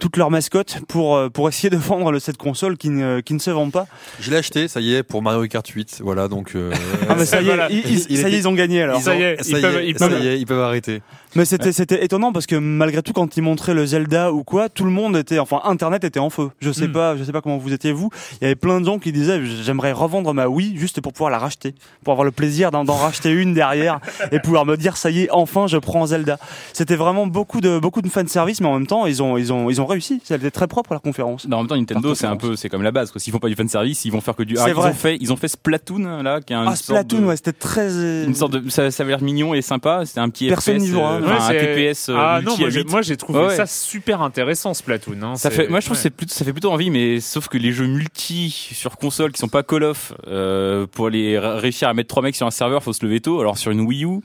[0.00, 3.32] toute leur mascotte pour euh, pour essayer de vendre le cette console qui ne qui
[3.32, 3.86] ne se vend pas.
[4.20, 6.00] Je l'ai acheté, ça y est, pour Mario Kart 8.
[6.02, 6.52] Voilà, donc.
[6.56, 6.72] euh,
[7.08, 7.70] Ah mais ça y est, Voilà.
[7.70, 9.00] ils, ils- Il ça y est, ils ont gagné alors.
[9.00, 11.00] Ça est, ils peuvent- y est, ils peuvent arrêter.
[11.36, 14.68] Mais c'était c'était étonnant parce que malgré tout quand ils montraient le Zelda ou quoi,
[14.68, 16.50] tout le monde était enfin internet était en feu.
[16.60, 16.92] Je sais Hmm.
[16.92, 18.10] pas, je sais pas comment vous étiez vous.
[18.40, 21.30] Il y avait plein de gens qui disaient j'aimerais revendre ma Wii juste pour pouvoir
[21.30, 21.74] la racheter,
[22.04, 24.00] pour avoir le plaisir d'en racheter une derrière
[24.32, 26.38] et pouvoir me dire ça y est, enfin je prends Zelda.
[26.72, 29.52] C'était vraiment beaucoup de beaucoup de fan service mais en même temps, ils ont ils
[29.52, 30.20] ont ils ont réussi.
[30.24, 31.46] Ça était très propre leur conférence.
[31.46, 33.12] Non, en même temps, Nintendo, c'est un peu, c'est comme la base.
[33.16, 34.56] S'ils font pas du fan service, ils vont faire que du.
[34.58, 34.90] Ah, ils vrai.
[34.90, 37.88] ont fait, ils ont fait Splatoon là, qui est un Ah Splatoon ouais, c'était très
[37.92, 40.02] euh, une sorte de, ça, ça avait l'air mignon et sympa.
[40.06, 41.25] C'était un petit Personne n'y jouera, euh.
[41.34, 42.08] Enfin, un TPS.
[42.08, 42.90] euh, ah non, multi moi j'ai, huit.
[42.90, 45.22] moi, j'ai trouvé Ouais, ça super intéressant Splatoon.
[45.22, 45.34] hein.
[45.36, 46.10] Ça fait, moi je trouve ouais.
[46.18, 49.48] c'est ça fait plutôt envie, mais sauf que les jeux multi sur console qui sont
[49.48, 52.92] pas Call of, euh, pour les réussir à mettre trois mecs sur un serveur, faut
[52.92, 53.40] se lever tôt.
[53.40, 54.20] Alors sur une Wii U,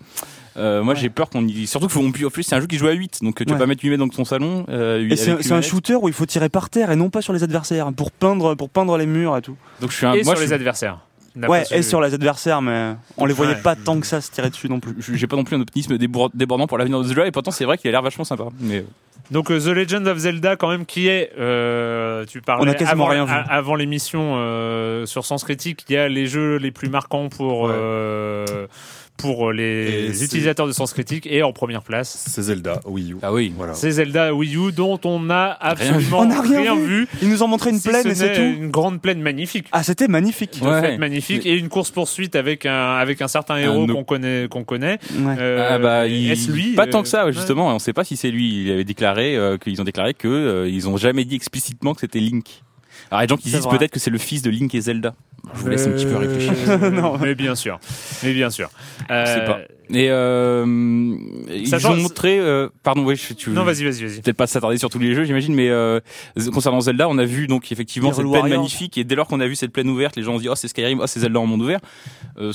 [0.58, 2.60] euh, moi j'ai peur qu'on y, surtout qu'il faut, on peut- en plus c'est un
[2.62, 4.66] jeu qui joue à 8 donc tu vas pas mettre 8 mecs dans ton salon.
[4.70, 7.22] Euh, et c'est un une shooter où il faut tirer par terre et non pas
[7.22, 9.56] sur les adversaires pour peindre pour peindre les murs et tout.
[9.80, 11.00] Donc je suis un, Et moi sur je les suis- adversaires.
[11.36, 13.62] Ouais, et sur les adversaires mais on les voyait Ouais.
[13.62, 14.96] pas tant que ça se tirer dessus non plus.
[15.16, 17.66] j'ai pas non plus un optimisme débordant pour l'avenir de ce jeu et pourtant c'est
[17.66, 18.46] vrai qu'il a l'air vachement sympa.
[18.60, 18.84] Mais
[19.32, 22.74] Donc euh, The Legend of Zelda quand même qui est euh, tu parlais On a
[22.74, 23.32] quasiment avant, rien vu.
[23.32, 27.30] a- avant l'émission euh, sur Sens Critique il y a les jeux les plus marquants
[27.30, 27.72] pour Ouais.
[27.74, 28.68] euh,
[29.22, 33.18] pour Et les utilisateurs de Sens Critique et en première place C'est Zelda, Wii U.
[33.22, 33.54] ah oui.
[33.56, 33.74] Voilà.
[33.74, 36.86] c'est Zelda Wii U dont on n'a absolument On rien vu.
[36.86, 37.08] vu.
[37.22, 38.42] Ils nous ont montré une si plaine ce et c'est tout.
[38.42, 39.68] Une grande plaine magnifique.
[39.72, 40.60] Ah, c'était magnifique.
[40.62, 40.82] Ouais.
[40.82, 44.48] fait magnifique et une course poursuite avec un avec un certain héros no- qu'on connaît
[44.50, 45.00] qu'on connaît.
[45.14, 45.36] Ouais.
[45.40, 47.34] Euh, Ah bah, il- est-ce lui pas euh, tant que ça, ouais.
[47.34, 47.74] justement.
[47.76, 48.64] On sait pas si c'est lui.
[48.64, 52.02] Il avait déclaré euh, qu'ils ont déclaré que euh, ils ont jamais dit explicitement que
[52.02, 52.62] c'était Link.
[53.12, 53.78] Alors il y a des gens qui disent vrai.
[53.78, 55.14] peut-être que c'est le fils de Link et Zelda.
[55.54, 56.54] Je vous laisse un petit peu réfléchir.
[56.70, 57.18] Euh, Non.
[57.18, 57.80] mais bien sûr,
[58.24, 58.70] mais bien sûr.
[59.10, 59.60] Euh, Je sais pas.
[59.94, 60.66] Et euh,
[61.54, 62.40] ils Sachant- ont montré.
[62.40, 64.22] euh, pardon, oui, je, tu, Non, vas-y, vas-y, vas-y.
[64.22, 66.00] peut-être pas s'attarder sur tous les jeux, j'imagine, mais euh,
[66.54, 69.40] concernant Zelda, on a vu donc effectivement Hyrule cette plaine magnifique et dès lors qu'on
[69.40, 71.40] a vu cette plaine ouverte, les gens ont dit oh c'est Skyrim, oh c'est Zelda
[71.40, 71.80] en monde ouvert.
[72.40, 72.52] Euh,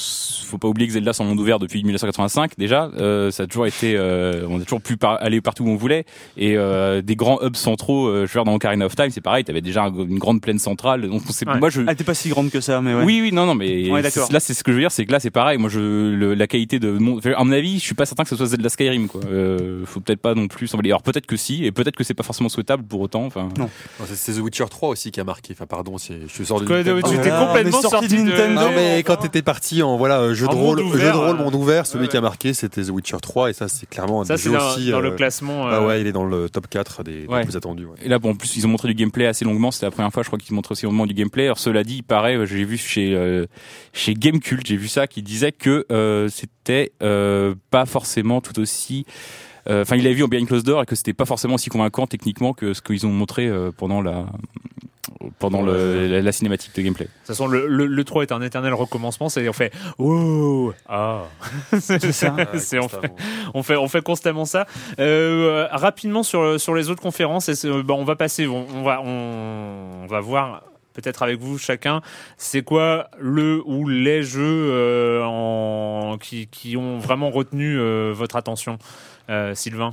[0.46, 2.90] faut pas oublier que Zelda c'est en monde ouvert depuis 1985 déjà.
[2.98, 5.76] Euh, ça a toujours été, euh, on a toujours pu par- aller partout où on
[5.76, 6.04] voulait
[6.36, 8.06] et euh, des grands hubs centraux.
[8.08, 10.40] Euh, je veux dire dans Ocarina of Time, c'est pareil, t'avais déjà un- une grande
[10.40, 11.02] plaine centrale.
[11.08, 11.58] Donc on sait- Ouais.
[11.58, 13.04] moi je Elle était pas si grande que ça, mais ouais.
[13.04, 14.10] oui, oui, non, non, mais Ouais, là,
[14.40, 15.58] c'est ce que je veux dire, c'est que là, c'est pareil.
[15.58, 18.28] Moi, je, le- la qualité de mon, à mon avis, je suis pas certain que
[18.28, 19.20] ce soit Zelda Skyrim, quoi.
[19.26, 20.70] Euh, faut peut-être pas non plus.
[20.84, 23.24] Alors peut-être que si, et peut-être que c'est pas forcément souhaitable pour autant.
[23.24, 23.68] Enfin, Non.
[24.00, 25.54] Non, c'est- The Witcher 3 aussi qui a marqué.
[25.56, 28.30] Enfin, pardon, c'est- je suis sorti de tu étais là, complètement sorti sorti de de
[28.30, 28.60] Nintendo.
[28.60, 31.18] Non mais quand t'étais parti en voilà euh, jeu de rôle, monde jeu ouvert, de
[31.18, 32.10] rôle euh, monde ouvert, celui ouais.
[32.10, 34.50] qui a marqué c'était The Witcher 3 et ça c'est clairement un Ça, des c'est
[34.50, 34.90] jeux dans, aussi.
[34.90, 35.66] dans le euh, classement.
[35.66, 37.86] Ah euh, ouais, il est dans le top 4 des, plus attendus.
[37.86, 37.96] ouais.
[38.04, 39.70] Et là, bon, en plus, ils ont montré du gameplay assez longuement.
[39.70, 41.44] C'était la première fois, je crois qu'ils montraient aussi longuement du gameplay.
[41.46, 43.46] Alors, cela dit, il paraît, euh, j'ai vu chez euh,
[43.92, 46.28] chez Gamecult, j'ai vu ça, qui disait que euh,
[47.02, 49.06] euh, pas forcément tout aussi.
[49.68, 51.70] euh, Enfin, il avait vu en Behind Closed Door et que c'était pas forcément aussi
[51.70, 54.26] convaincant techniquement que ce qu'ils ont montré euh, pendant la
[55.38, 57.06] pendant le, la, la cinématique de gameplay.
[57.06, 59.28] De toute façon, le, le, le 3 est un éternel recommencement.
[59.28, 61.24] C'est on fait oh ah.
[61.80, 62.34] c'est ça.
[62.58, 63.10] c'est- on fait
[63.54, 64.66] on fait on fait constamment ça.
[65.00, 67.54] Euh, rapidement sur sur les autres conférences, et
[67.84, 70.62] bah, on va passer, on, on va on, on va voir
[70.96, 72.00] peut-être avec vous chacun,
[72.38, 78.78] c'est quoi le ou les jeux euh, qui qui ont vraiment retenu euh, votre attention,
[79.28, 79.92] euh, Sylvain?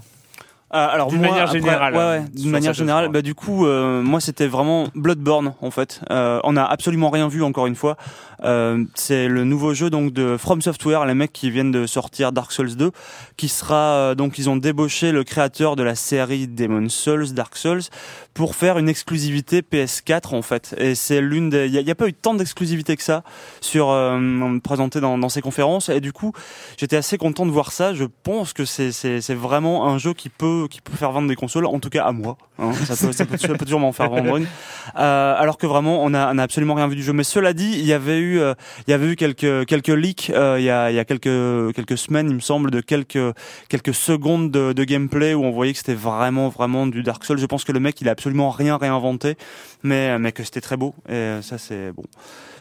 [0.74, 3.65] Euh, alors D'une manière générale, ouais, hein, ouais, sur d'une manière générale, bah du coup,
[3.67, 6.01] euh, moi c'était vraiment Bloodborne en fait.
[6.09, 7.95] Euh, on a absolument rien vu encore une fois.
[8.43, 12.32] Euh, c'est le nouveau jeu donc de From Software, les mecs qui viennent de sortir
[12.34, 12.91] Dark Souls 2,
[13.38, 17.55] qui sera euh, donc ils ont débauché le créateur de la série Demon Souls, Dark
[17.55, 17.84] Souls,
[18.34, 20.76] pour faire une exclusivité PS4 en fait.
[20.78, 23.24] Et c'est l'une des, il y, a- pas eu tant d'exclusivité que ça
[23.61, 25.89] sur euh, présenté dans, dans ces conférences.
[25.89, 26.34] Et du coup,
[26.78, 27.93] j'étais assez content de voir ça.
[27.93, 31.28] Je pense que c'est c'est c'est vraiment un jeu qui peut qui peut faire vendre
[31.28, 32.38] des consoles, en tout cas à moi.
[32.59, 32.72] hein.
[33.11, 34.45] Ça peut toujours m'en faire vendre une.
[34.97, 37.14] Euh, alors que vraiment, on a on a absolument rien vu du jeu.
[37.14, 38.53] Mais cela dit, il y avait eu euh,
[38.88, 41.74] il y avait eu quelques quelques leaks euh, il y a il y a quelques
[41.74, 43.18] quelques semaines, il me semble, de quelques
[43.70, 47.38] quelques secondes de, de gameplay où on voyait que c'était vraiment vraiment du Dark Souls.
[47.39, 49.36] Je pense que le mec il a absolument rien réinventé,
[49.84, 50.93] mais mais que c'était très beau.
[51.07, 52.03] Et euh, ça c'est bon.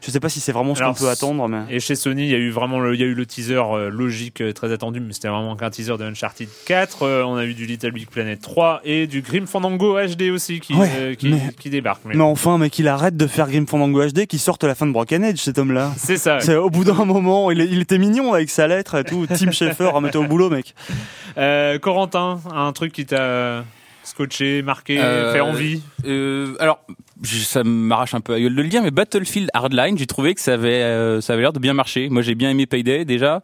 [0.05, 2.31] Je sais pas si c'est vraiment ce qu'on peut attendre, mais Et chez Sony, il
[2.31, 4.73] y a eu vraiment le, il y a eu le teaser euh, logique euh, très
[4.73, 7.03] attendu, mais c'était vraiment qu'un teaser de Uncharted 4.
[7.03, 10.59] Euh, on a eu du Little Big Planet 3 et du Grim Fandango HD aussi
[10.59, 12.03] qui, Ouais, euh, qui, mais- qui débarque.
[12.05, 14.87] Mais mais enfin, mais qu'il arrête de faire Grim Fandango HD, qu'il sorte la fin
[14.87, 15.93] de Broken Age, cet homme-là.
[15.97, 16.41] C'est ça.
[16.41, 19.27] C'est au bout d'un moment, il, était mignon avec sa lettre et tout.
[19.29, 20.75] Tim Schafer, remettez au boulot, mec.
[21.39, 23.65] Euh, Corentin, un truc qui t'a
[24.05, 25.81] scotché, marqué, Euh, fait envie?
[26.05, 26.81] Euh, alors,
[27.25, 30.41] ça m'arrache un peu à gueule de le dire, mais Battlefield Hardline, j'ai trouvé que
[30.41, 32.09] ça avait, euh, ça avait l'air de bien marcher.
[32.09, 33.43] Moi, j'ai bien aimé Payday déjà.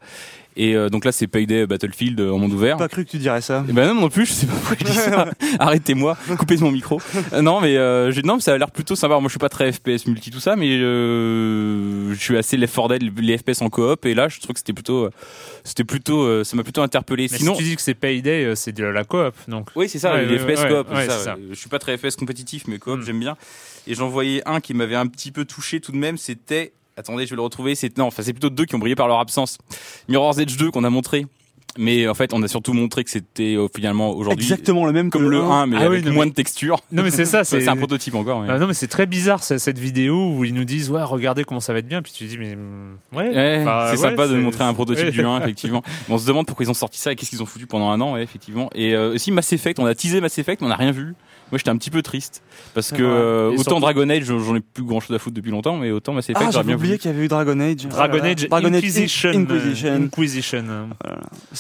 [0.61, 2.77] Et euh, donc là, c'est Payday Battlefield euh, en monde ouvert.
[2.79, 3.65] Pas cru que tu dirais ça.
[3.69, 5.31] Eh ben non, non plus, je sais pas pourquoi je dis ça.
[5.61, 7.01] Arrêtez-moi, coupez mon micro.
[7.33, 9.15] Euh, non, mais euh, non, mais ça a l'air plutôt sympa.
[9.21, 12.75] Moi, je suis pas très FPS multi tout ça, mais euh, je suis assez Left
[12.75, 14.05] 4 Dead, les FPS en coop.
[14.05, 15.09] Et là, je trouve que c'était plutôt,
[15.63, 17.29] c'était plutôt, ça m'a plutôt interpellé.
[17.31, 19.69] Mais Sinon, si tu dis que c'est Payday, c'est de la coop, donc.
[19.77, 20.89] oui, c'est ça, Ouais, les ouais, FPS ouais, coop.
[21.07, 21.37] ça, ça.
[21.49, 23.03] Je suis pas très FPS compétitif, mais coop, Mm.
[23.05, 23.37] j'aime bien.
[23.87, 26.73] Et j'en voyais un qui m'avait un petit peu touché tout de même, c'était.
[26.99, 27.75] Attendez, je vais le retrouver.
[27.75, 29.59] C'est non, enfin c'est plutôt deux qui ont brillé par leur absence.
[30.09, 31.27] Mirror's Edge 2 qu'on a montré,
[31.79, 35.09] mais en fait on a surtout montré que c'était euh, finalement aujourd'hui Exactement le même
[35.11, 36.81] que comme le 1, mais Ah oui, avec non, moins mais- de texture.
[36.93, 38.43] Non mais c'est ça, c'est un prototype encore.
[38.43, 41.03] mais- Ah non mais c'est très bizarre ça, cette vidéo où ils nous disent ouais
[41.03, 43.97] regardez comment ça va être bien puis tu te dis mais mm, ouais, c'est ouais,
[43.97, 45.83] sympa de montrer un prototype du 1 effectivement.
[46.09, 47.91] Mais on se demande pourquoi ils ont sorti ça et qu'est-ce qu'ils ont foutu pendant
[47.91, 48.69] un an ouais, effectivement.
[48.75, 51.15] Et euh, aussi Mass Effect, on a teasé Mass Effect, mais on n'a rien vu.
[51.51, 52.43] Moi j'étais un petit peu triste
[52.75, 53.05] parce que vrai.
[53.11, 55.91] euh, autant surtout- Dragon Age j'en ai plus grand chose à foutre depuis longtemps, mais
[55.91, 57.77] autant Mass Effect Ah, j'aurais j'avais bien oublié qu'il y avait eu Dragon Age.
[57.89, 58.27] Dragon Ah.
[58.27, 59.31] Age Dragon Age Inquisition.
[59.31, 59.95] Inquisition.
[59.95, 60.65] Inquisition.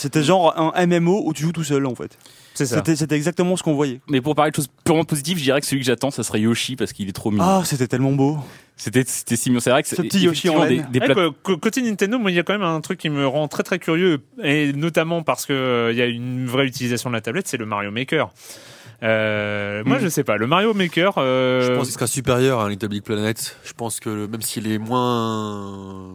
[0.08, 2.16] C'était genre un MMO où tu joues tout seul en fait.
[2.54, 4.00] C'était exactement ce qu'on voyait.
[4.08, 6.40] Mais pour parler de choses purement positives, je dirais que celui que j'attends, ça serait
[6.40, 7.44] Yoshi parce qu'il est trop mignon.
[7.46, 8.38] Ah, c'était tellement beau.
[8.76, 9.60] C'était c'était si mignon.
[9.60, 11.30] C'est vrai que Ce c'est- petit Yoshi en des, Ouais,
[11.60, 13.78] côté Nintendo, moi, il y a quand même un truc qui me rend très très
[13.78, 17.56] curieux, et notamment parce que euh, y a une vraie utilisation de la tablette, c'est
[17.58, 18.30] le Mario Maker.
[19.04, 20.02] Euh, Moi, Mm.
[20.02, 20.36] je sais pas.
[20.36, 21.14] Le Mario Maker.
[21.18, 23.56] euh, Je pense qu'il sera supérieur à Little Big Planet.
[23.64, 26.14] Je pense que même s'il est moins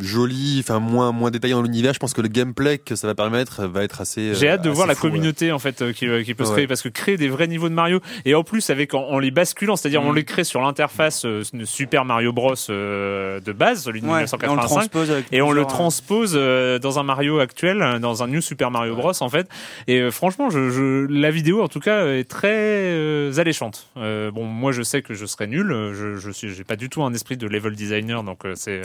[0.00, 3.14] joli, enfin moins moins détaillé dans l'univers, je pense que le gameplay que ça va
[3.14, 4.34] permettre va être assez.
[4.34, 4.98] J'ai euh, hâte de voir la ouais.
[5.00, 6.56] communauté en fait euh, qui, euh, qui peut se Ouais.
[6.56, 9.18] créer parce que créer des vrais niveaux de Mario et en plus avec en, en
[9.18, 10.06] les basculant, c'est-à-dire Mm.
[10.08, 14.12] on les crée sur l'interface euh, Super Mario Bros euh, de base, celui de Ouais,
[14.12, 14.66] et on le 1985.
[14.68, 18.40] transpose avec Et on le plusieurs- transpose euh, dans un Mario actuel, dans un New
[18.40, 19.48] Super Mario Bros en fait.
[19.86, 23.88] Et euh, franchement, je, je, la vidéo en tout cas est très euh, alléchante.
[23.96, 25.70] Euh, bon, moi je sais que je serais nul.
[25.72, 28.52] euh, Je, je suis, j'ai pas du tout un esprit de level designer, donc euh,
[28.56, 28.82] c'est,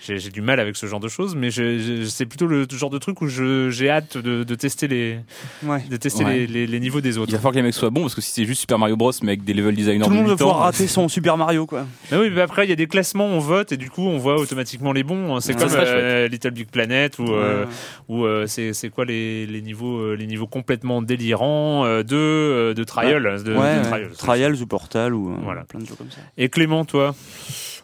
[0.00, 1.34] j'ai, j'ai du mal avec ce genre de choses.
[1.34, 5.18] Mais c'est plutôt le genre de truc où je, j'ai hâte de, de tester les,
[5.64, 5.82] Ouais.
[5.90, 6.40] de tester Ouais.
[6.40, 7.32] les, les, les niveaux des Il autres.
[7.32, 9.12] va falloir que les mecs soient bons parce que si c'est juste Super Mario Bros
[9.22, 11.08] mais avec des level designers Tout le de monde va 8 ans, pouvoir rater son
[11.08, 11.86] Super Mario quoi.
[12.12, 14.18] Mais oui, mais après il y a des classements, on vote et du coup on
[14.18, 15.40] voit automatiquement les bons.
[15.40, 15.62] C'est Ouais.
[15.62, 17.64] comme euh, Little Big Planet ou euh,
[18.08, 22.14] ou euh, c'est c'est quoi les, les niveaux euh, les niveaux complètement délirants euh, de
[22.16, 23.82] euh, de trial de, de Ouais, ouais.
[23.82, 24.10] trial.
[24.18, 25.64] Trials ou Portal ou euh, Voilà.
[25.64, 26.18] plein de jeux comme ça.
[26.36, 27.14] Et Clément, toi?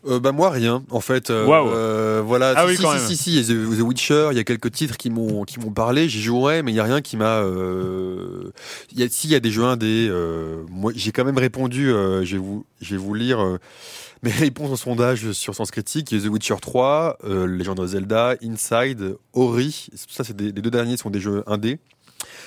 [0.07, 1.31] Euh, bah moi rien en fait.
[1.31, 1.69] euh, Waouh.
[1.71, 2.55] euh, voilà.
[2.57, 3.07] Ah si, oui, si, quand si, même.
[3.09, 6.09] si, si, a The, Witcher, il y a quelques titres qui m'ont qui m'ont parlé.
[6.09, 7.39] J'y jouerai, mais il y a rien qui m'a.
[7.43, 8.51] Euh...
[8.93, 10.09] Il y a si il y a des jeux indés.
[10.11, 10.65] Euh...
[10.71, 11.91] Moi j'ai quand même répondu.
[11.93, 13.39] Euh, je vais vous je vais vous lire.
[14.25, 19.17] Mes réponses au sondage sur Sens Critique, The Witcher 3, euh, Legend of Zelda, Inside,
[19.33, 21.81] Ori, ça c'est des, les deux derniers sont des jeux indés.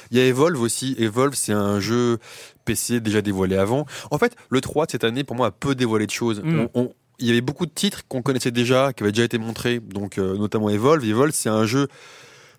[0.10, 0.96] Il y a Evolve aussi.
[1.00, 2.18] Evolve, c'est un jeu
[2.64, 3.86] PC déjà dévoilé avant.
[4.10, 6.42] En fait, le 3 de cette année, pour moi, a peu dévoilé de choses.
[6.46, 6.68] Mm.
[6.76, 9.38] On- on- il y avait beaucoup de titres qu'on connaissait déjà, qui avaient déjà été
[9.38, 11.04] montrés, donc euh, notamment Evolve.
[11.06, 11.88] Evolve, c'est un jeu,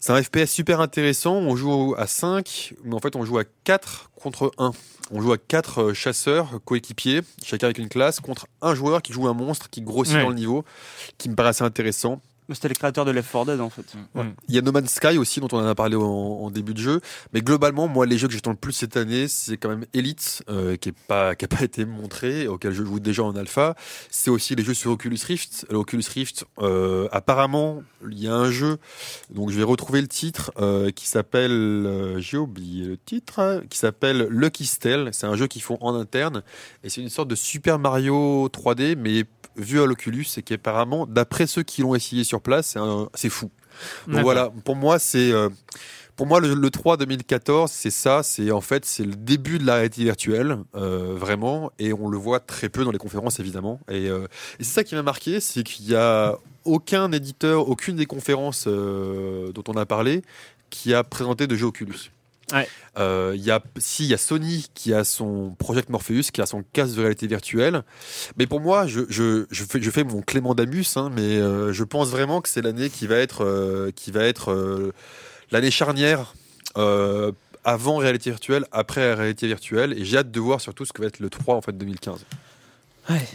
[0.00, 1.34] c'est un FPS super intéressant.
[1.34, 4.72] On joue à 5, mais en fait, on joue à 4 contre 1.
[5.12, 9.28] On joue à 4 chasseurs coéquipiers, chacun avec une classe, contre un joueur qui joue
[9.28, 10.22] un monstre qui grossit Ouais.
[10.22, 10.64] dans le niveau,
[11.18, 12.20] qui me paraît assez intéressant.
[12.53, 13.94] C'était les créateurs de Left 4 Dead en fait.
[14.49, 16.74] Il y a No Man's Sky aussi dont on en a parlé en, en début
[16.74, 17.01] de jeu,
[17.32, 20.42] mais globalement moi les jeux que j'attends le plus cette année c'est quand même Elite
[20.49, 23.74] euh, qui est pas qui a pas été montré, auquel je joue déjà en alpha.
[24.11, 25.66] C'est aussi les jeux sur Oculus Rift.
[25.70, 28.78] L'Oculus Rift euh, apparemment il y a un jeu
[29.30, 33.78] donc je vais retrouver le titre euh, qui s'appelle euh, j'ai oublié le titre qui
[33.78, 35.11] s'appelle Lucky Stell.
[35.12, 36.42] C'est un jeu qu'ils font en interne
[36.84, 39.24] et c'est une sorte de Super Mario 3D mais
[39.57, 43.08] vu à l'Oculus et qui apparemment d'après ceux qui l'ont essayé sur place c'est un-
[43.14, 43.50] c'est fou.
[44.07, 45.49] Donc voilà, pour moi, c'est euh,
[46.17, 49.67] pour moi le, le 3 2014, c'est ça, c'est en fait c'est le début de
[49.67, 53.80] la réalité virtuelle, euh, vraiment, et on le voit très peu dans les conférences évidemment.
[53.91, 54.26] Et, euh,
[54.58, 58.64] et c'est ça qui m'a marqué, c'est qu'il y a aucun éditeur, aucune des conférences
[58.67, 60.22] euh, dont on a parlé,
[60.71, 62.11] qui a présenté de jeu Oculus.
[62.52, 62.68] Ouais.
[62.98, 66.40] Euh, Il y a, si, il y a Sony qui a son Project Morpheus, qui
[66.40, 67.82] a son casque de réalité virtuelle.
[68.38, 71.72] Mais pour moi, je, je, je, fais, je fais mon Clément Damus, hein, mais euh,
[71.72, 74.92] je pense vraiment que c'est l'année qui va être, euh, qui va être
[75.50, 76.34] l'année charnière
[77.64, 79.92] avant réalité virtuelle, après réalité virtuelle.
[79.98, 82.24] Et j'ai hâte de voir surtout ce que va être le 3 en fait 2015.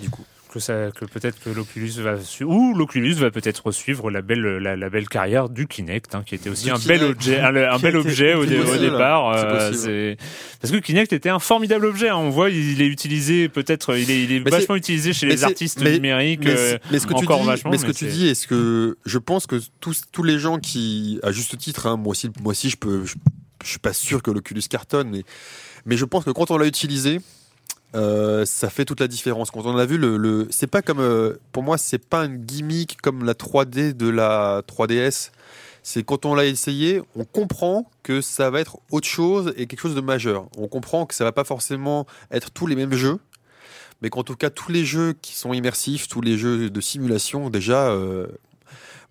[0.01, 0.23] Du coup.
[0.51, 2.15] Que, ça, que peut-être que l'Oculus va
[2.45, 6.35] ou l'Oculus va peut-être suivre la belle, la, la belle carrière du Kinect, hein, qui
[6.35, 9.29] était aussi Du un bel objet, un, bel objet au, dé- départ.
[9.31, 10.17] Euh, c'est-
[10.61, 12.09] parce que Kinect était un formidable objet.
[12.09, 12.17] hein.
[12.17, 15.43] On voit, il est utilisé peut-être, il est, il est Mais vachement utilisé chez les
[15.43, 16.41] artistes mais- numériques.
[16.43, 18.97] Mais, euh, mais ce que tu dis, vachement, mais ce que tu dis, est-ce que
[19.05, 22.51] je pense que tous, tous les gens qui, à juste titre, hein, moi aussi, moi
[22.51, 23.15] aussi, je peux, je,
[23.63, 25.23] je suis pas sûr que l'Oculus cartonne, mais,
[25.85, 27.19] mais je pense que quand on l'a utilisé,
[27.95, 29.51] euh, ça fait toute la différence.
[29.51, 32.29] Quand on a vu le, le c'est pas comme, euh, pour moi, c'est pas un
[32.35, 35.31] gimmick comme la 3D de la 3DS.
[35.83, 39.79] C'est quand on l'a essayé, on comprend que ça va être autre chose et quelque
[39.81, 40.47] chose de majeur.
[40.57, 43.17] On comprend que ça va pas forcément être tous les mêmes jeux,
[44.01, 47.49] mais qu'en tout cas tous les jeux qui sont immersifs, tous les jeux de simulation,
[47.49, 48.27] déjà, euh,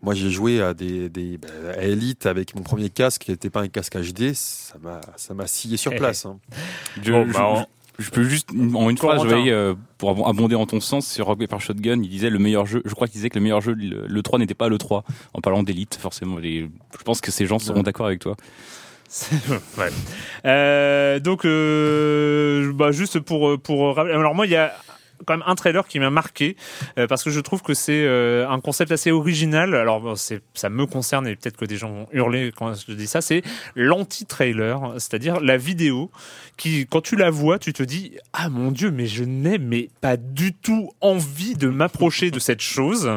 [0.01, 1.40] moi j'ai joué à des, des
[1.77, 5.35] à Elite avec mon premier casque qui n'était pas un casque HD, ça m'a ça
[5.35, 6.24] m'a scié sur place.
[6.24, 6.39] hein.
[7.02, 7.65] Je, Bon, je- bah, on- je-
[8.01, 9.28] je peux juste, en une phrase, je Corentin.
[9.36, 12.39] voyais, euh, pour ab- abonder en ton sens, sur Rock Paper Shotgun, il disait le
[12.40, 14.68] meilleur jeu, je crois qu'il disait que le meilleur jeu, le, le 3 n'était pas
[14.68, 15.05] le 3,
[15.35, 16.39] en parlant d'élite, forcément.
[16.39, 16.62] Les-
[16.98, 18.36] je pense que ces gens seront d'accord avec toi.
[19.78, 19.89] ouais.
[20.44, 24.72] Euh, donc, euh, bah, juste pour pour alors moi il y a
[25.27, 26.57] quand même un trailer qui m'a marqué
[26.99, 29.75] euh, parce que je trouve que c'est euh, un concept assez original.
[29.75, 32.93] Alors bon, c'est ça me concerne et peut-être que des gens vont hurler quand je
[32.95, 33.21] dis ça.
[33.21, 33.43] C'est
[33.77, 36.11] l'anti-trailer, c'est-à-dire la vidéo
[36.57, 39.89] qui, quand tu la vois, tu te dis ah mon dieu, mais je n'ai mais
[40.01, 43.11] pas du tout envie de m'approcher de cette chose.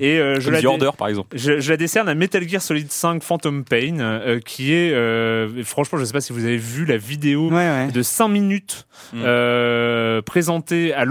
[0.00, 1.36] Et euh, je Comme la The Order, par exemple.
[1.36, 5.62] je, je la décerne à Metal Gear Solid 5 Phantom Pain, euh, qui est, euh,
[5.64, 7.88] franchement, je sais pas si vous avez vu la vidéo Ouais, ouais.
[7.92, 9.22] de 5 minutes Mm.
[9.24, 11.04] euh, présentée à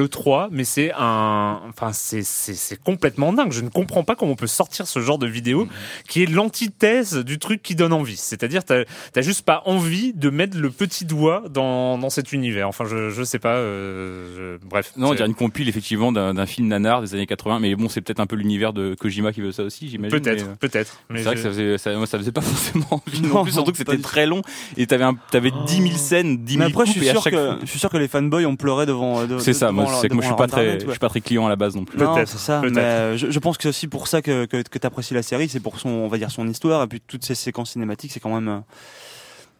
[0.46, 3.52] l'E3, mais c'est un, enfin, c'est, c'est, c'est complètement dingue.
[3.52, 5.68] Je ne comprends pas comment on peut sortir ce genre de vidéo
[6.08, 8.18] qui est l'antithèse du truc qui donne envie.
[8.18, 8.84] C'est-à-dire, t'as,
[9.14, 12.68] t'as juste pas envie de mettre le petit doigt dans, dans cet univers.
[12.68, 14.92] Enfin, je, je sais pas, euh, je- bref.
[14.98, 17.90] Non, on C'est- dirait une compile, effectivement, d'un film nanar des années 80, mais bon,
[17.90, 20.20] c'est peut-être un peu l'univers de Kojima qui veut ça aussi, j'imagine.
[20.20, 20.98] Peut-être, mais, euh, peut-être.
[21.10, 23.30] Mais C'est vrai je- que ça faisait, ça, moi, ça faisait pas forcément envie non,
[23.36, 24.42] Non, plus, surtout que c'était très long
[24.78, 27.14] et t'avais un, t'avais 10 000 scènes, 10 Mais 000 après, je suis et à
[27.14, 29.26] sûr chaque que je suis sûr que les fanboys ont pleuré devant.
[29.26, 31.00] de- C'est ça, moi, c'est que moi, je suis leur pas très, internet, je suis
[31.00, 31.98] pas très client à la base non plus.
[31.98, 32.62] Non, Peut-être, c'est ça.
[32.62, 35.14] Mais euh, je, je pense que c'est aussi pour ça que, que, que tu apprécies
[35.14, 37.72] la série, c'est pour son, on va dire, son histoire et puis toutes ces séquences
[37.72, 38.60] cinématiques, c'est quand même euh,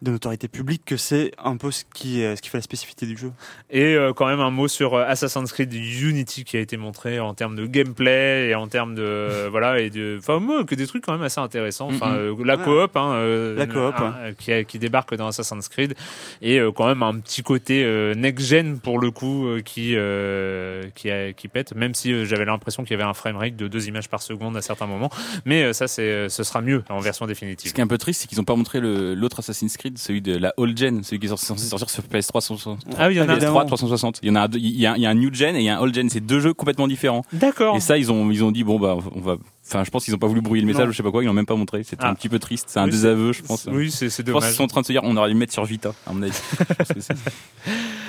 [0.02, 3.04] de notoriété publique que c'est un peu ce qui, euh, ce qui fait la spécificité
[3.06, 3.32] du jeu.
[3.70, 7.18] Et euh, quand même un mot sur euh, Assassin's Creed Unity qui a été montré
[7.20, 10.86] en termes de gameplay et en termes de voilà et de enfin moi, que des
[10.86, 11.88] trucs quand même assez intéressants.
[11.88, 12.64] Enfin euh, la Ouais.
[12.64, 13.94] coop hein, euh, La coop,
[14.38, 15.94] qui, qui débarque dans Assassin's Creed
[16.42, 19.94] et euh, quand même un petit côté euh, next gen pour le coup euh, qui
[19.96, 21.74] euh, qui a- qui pète.
[21.74, 24.56] Même si euh, j'avais l'impression qu'il y avait un framerate de deux images par seconde
[24.56, 25.10] à certains moments,
[25.44, 27.68] mais euh, ça c'est ce sera mieux en version définitive.
[27.70, 30.20] Ce qui est un peu triste, c'est qu'ils n'ont pas montré l'autre Assassin's Creed, celui
[30.20, 32.80] de la old gen, celui qui est censé sortir sur PS3 360.
[32.98, 33.60] Ah oui, il y en a Évidemment.
[33.62, 34.18] PS3 360.
[34.22, 35.80] Il y en a, il y a un new gen et il y a un
[35.80, 36.08] old gen.
[36.10, 37.22] C'est deux jeux complètement différents.
[37.32, 37.76] D'accord.
[37.76, 39.36] Et ça, ils ont, ils ont dit bon bah on va.
[39.68, 40.88] Enfin, je pense qu'ils ont pas voulu brouiller le message Non.
[40.88, 41.22] ou je sais pas quoi.
[41.22, 41.82] Ils l'ont même pas montré.
[41.84, 42.10] C'était Ah.
[42.10, 42.66] un petit peu triste.
[42.68, 43.66] C'est un Oui, désaveu, je pense.
[43.70, 44.54] Oui, c'est c'est Je pense qu'ils dommage.
[44.54, 46.22] sont en train de se dire on aurait dû le mettre sur Vita, à mon
[46.22, 46.32] avis.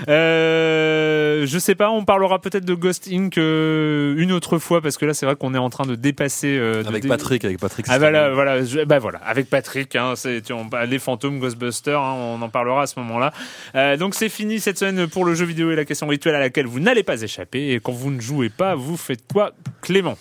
[0.08, 4.98] Euh, je sais pas, on parlera peut-être de Ghost Inc euh, une autre fois parce
[4.98, 6.58] que là c'est vrai qu'on est en train de dépasser.
[6.58, 7.86] euh, de Avec dé- Patrick, avec Patrick.
[7.90, 11.40] Ah bah là, voilà, je- bah voilà, avec Patrick, hein, c'est tu- on- les fantômes,
[11.40, 13.34] Ghostbusters, hein, on en parlera à ce moment-là.
[13.76, 16.40] Euh, donc c'est fini cette semaine pour le jeu vidéo et la question rituelle à
[16.40, 17.72] laquelle vous n'allez pas échapper.
[17.74, 20.18] Et quand vous ne jouez pas, vous faites quoi, Clément?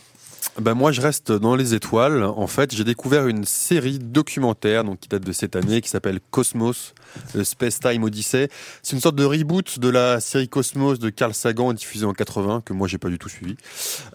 [0.61, 2.25] Ben moi, je reste dans les étoiles.
[2.25, 6.19] En fait, j'ai découvert une série documentaire donc qui date de cette année, qui s'appelle
[6.33, 6.95] Cosmos,
[7.35, 8.49] le Space Time Odyssey.
[8.83, 12.63] C'est une sorte de reboot de la série Cosmos de Carl Sagan, diffusée en 80,
[12.65, 13.55] que moi j'ai pas du tout suivi.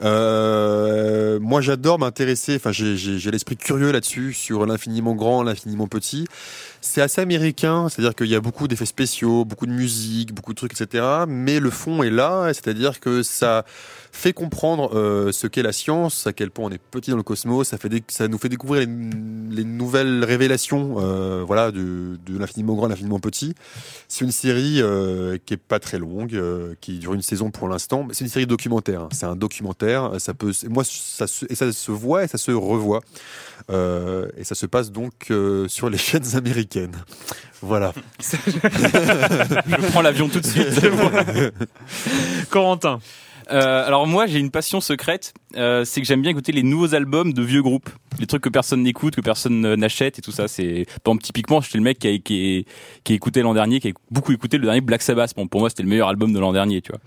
[0.01, 2.57] Euh, moi, j'adore m'intéresser.
[2.57, 6.27] Enfin, j'ai l'esprit curieux là-dessus sur l'infiniment grand, l'infiniment petit.
[6.81, 10.57] C'est assez américain, c'est-à-dire qu'il y a beaucoup d'effets spéciaux, beaucoup de musique, beaucoup de
[10.57, 11.05] trucs, etc.
[11.25, 13.63] Mais le fond est là, c'est-à-dire que ça
[14.11, 17.23] fait comprendre euh, ce qu'est la science, à quel point on est petit dans le
[17.23, 22.17] cosmos, ça, fait dé- ça nous fait découvrir les, les nouvelles révélations euh, voilà, de,
[22.25, 23.53] de l'infiniment grand, l'infiniment petit.
[24.07, 27.67] C'est une série euh, qui est pas très longue, euh, qui dure une saison pour
[27.69, 29.01] l'instant, mais c'est une série documentaire.
[29.01, 29.09] hein.
[29.11, 32.51] C'est un documentaire, ça peut, moi, ça se, et ça se voit et ça se
[32.51, 33.01] revoit.
[33.69, 35.31] Et ça se passe donc
[35.67, 36.95] sur les chaînes américaines.
[37.61, 37.93] Voilà.
[38.19, 40.65] Je prends l'avion tout de suite.
[42.49, 42.99] Corentin.
[43.51, 46.95] Euh, alors moi j'ai une passion secrète, euh, c'est que j'aime bien écouter les nouveaux
[46.95, 47.89] albums de vieux groupes,
[48.19, 50.47] les trucs que personne n'écoute, que personne n'achète et tout ça.
[50.47, 52.65] C'est par exemple typiquement j'étais le mec qui a, qui,
[53.09, 55.35] a écouté l'an dernier, qui a beaucoup écouté le dernier Black Sabbath.
[55.35, 57.01] Bon pour moi c'était le meilleur album de l'an dernier, tu vois.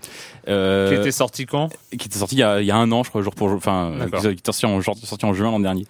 [0.47, 1.69] Euh, Qui était sorti quand?
[1.97, 3.49] qui était sorti il y, a, il y a un an, je crois, jour pour
[3.49, 3.57] jour.
[3.57, 5.85] Enfin, qui était sorti en, sorti en juin l'an dernier.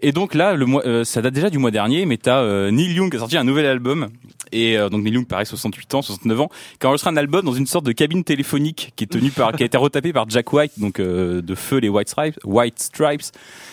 [0.00, 2.70] Et donc là, le mois, euh, ça date déjà du mois dernier, mais t'as euh,
[2.70, 4.08] Neil Young qui a sorti un nouvel album.
[4.52, 7.44] Et euh, donc Neil Young, pareil, 68 ans, 69 ans, qui a enregistré un album
[7.44, 10.28] dans une sorte de cabine téléphonique qui est tenue par, qui a été retapé par
[10.28, 12.38] Jack White, donc euh, de feu les White Stripes.
[12.44, 13.22] White Stripes.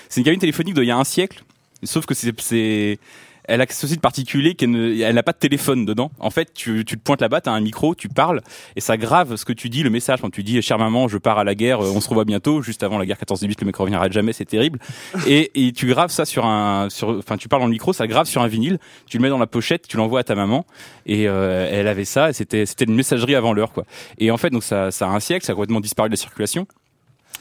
[0.10, 1.44] C'est une cabine téléphonique d'il y a un siècle,
[1.84, 3.00] sauf que c'est, c'est
[3.48, 6.12] elle a ceci de particulier qu'elle n'a pas de téléphone dedans.
[6.20, 8.42] En fait, tu, te pointes là-bas, tu as un micro, tu parles,
[8.76, 10.22] et ça grave ce que tu dis, le message.
[10.22, 12.62] Quand tu dis, chère maman, je pars à la guerre, euh, on se revoit bientôt,
[12.62, 14.80] juste avant la guerre 14-18, le mec reviendra jamais, c'est terrible.
[15.28, 18.48] Et, tu graves ça sur un, enfin, tu parles le micro, ça grave sur un
[18.48, 18.78] vinyle,
[19.08, 20.66] tu le mets dans la pochette, tu l'envoies à ta maman,
[21.06, 23.86] et euh, elle avait ça, c'était, c'était une messagerie avant l'heure, quoi.
[24.20, 26.18] Et en fait, donc ça, ça a un siècle, ça a complètement disparu de la
[26.18, 26.68] circulation.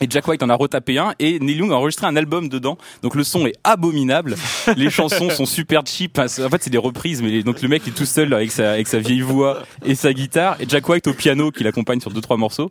[0.00, 2.76] Et Jack White en a retapé un et Neil Young a enregistré un album dedans.
[3.02, 4.34] Donc le son est abominable.
[4.76, 6.18] Les chansons sont super cheap.
[6.18, 8.88] En fait, c'est des reprises, mais donc le mec est tout seul avec sa, avec
[8.88, 12.20] sa vieille voix et sa guitare et Jack White au piano qui l'accompagne sur deux
[12.20, 12.70] trois morceaux.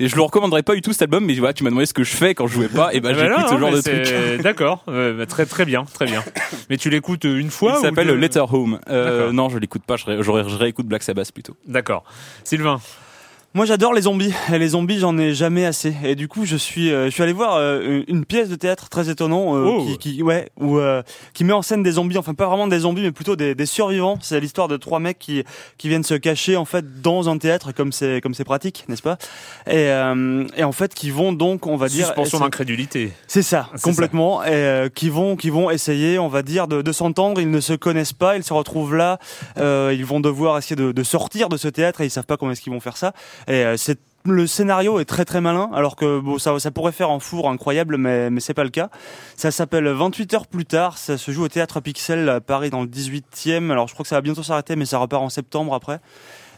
[0.00, 1.92] Et je le recommanderais pas du tout cet album, mais voilà, tu m'as demandé ce
[1.92, 3.72] que je fais quand je jouais pas, et ben Ah bah j'écoute non, ce genre
[3.72, 4.42] de truc.
[4.44, 6.22] D'accord, euh, bah, très très bien, très bien.
[6.70, 8.78] Mais tu l'écoutes une fois Il s'appelle Letter Home.
[8.88, 9.96] Euh, non, je l'écoute pas.
[9.96, 11.56] Je, ré- je réécoute Black Sabbath plutôt.
[11.66, 12.04] D'accord.
[12.44, 12.80] Sylvain.
[13.54, 16.54] Moi j'adore les zombies et les zombies j'en ai jamais assez et du coup je
[16.56, 19.84] suis euh, je suis allé voir euh, une pièce de théâtre très étonnant euh, Oh.
[19.86, 21.02] qui, qui ouais où, euh,
[21.32, 23.64] qui met en scène des zombies enfin pas vraiment des zombies mais plutôt des, des
[23.66, 25.44] survivants c'est l'histoire de trois mecs qui
[25.78, 29.02] qui viennent se cacher en fait dans un théâtre comme c'est comme c'est pratique n'est-ce
[29.02, 29.16] pas?
[29.66, 33.12] Et euh, et en fait qui vont donc on va dire Suspension d'incrédulité.
[33.26, 34.44] c'est ça, complètement.
[34.44, 37.40] Et euh, qui vont, qui vont essayer, on va dire, de, de s'entendre.
[37.40, 39.18] Ils ne se connaissent pas, ils se retrouvent là.
[39.58, 42.36] Euh, ils vont devoir essayer de, de sortir de ce théâtre et ils savent pas
[42.36, 43.12] comment est-ce qu'ils vont faire ça.
[43.48, 46.92] Et euh, c'est le scénario est très très malin, alors que bon, ça, ça pourrait
[46.92, 48.90] faire un four incroyable, mais, mais c'est pas le cas.
[49.36, 52.82] Ça s'appelle 28 heures plus tard, ça se joue au théâtre Pixel à Paris dans
[52.82, 53.70] le 18e.
[53.70, 56.00] Alors je crois que ça va bientôt s'arrêter, mais ça repart en septembre après.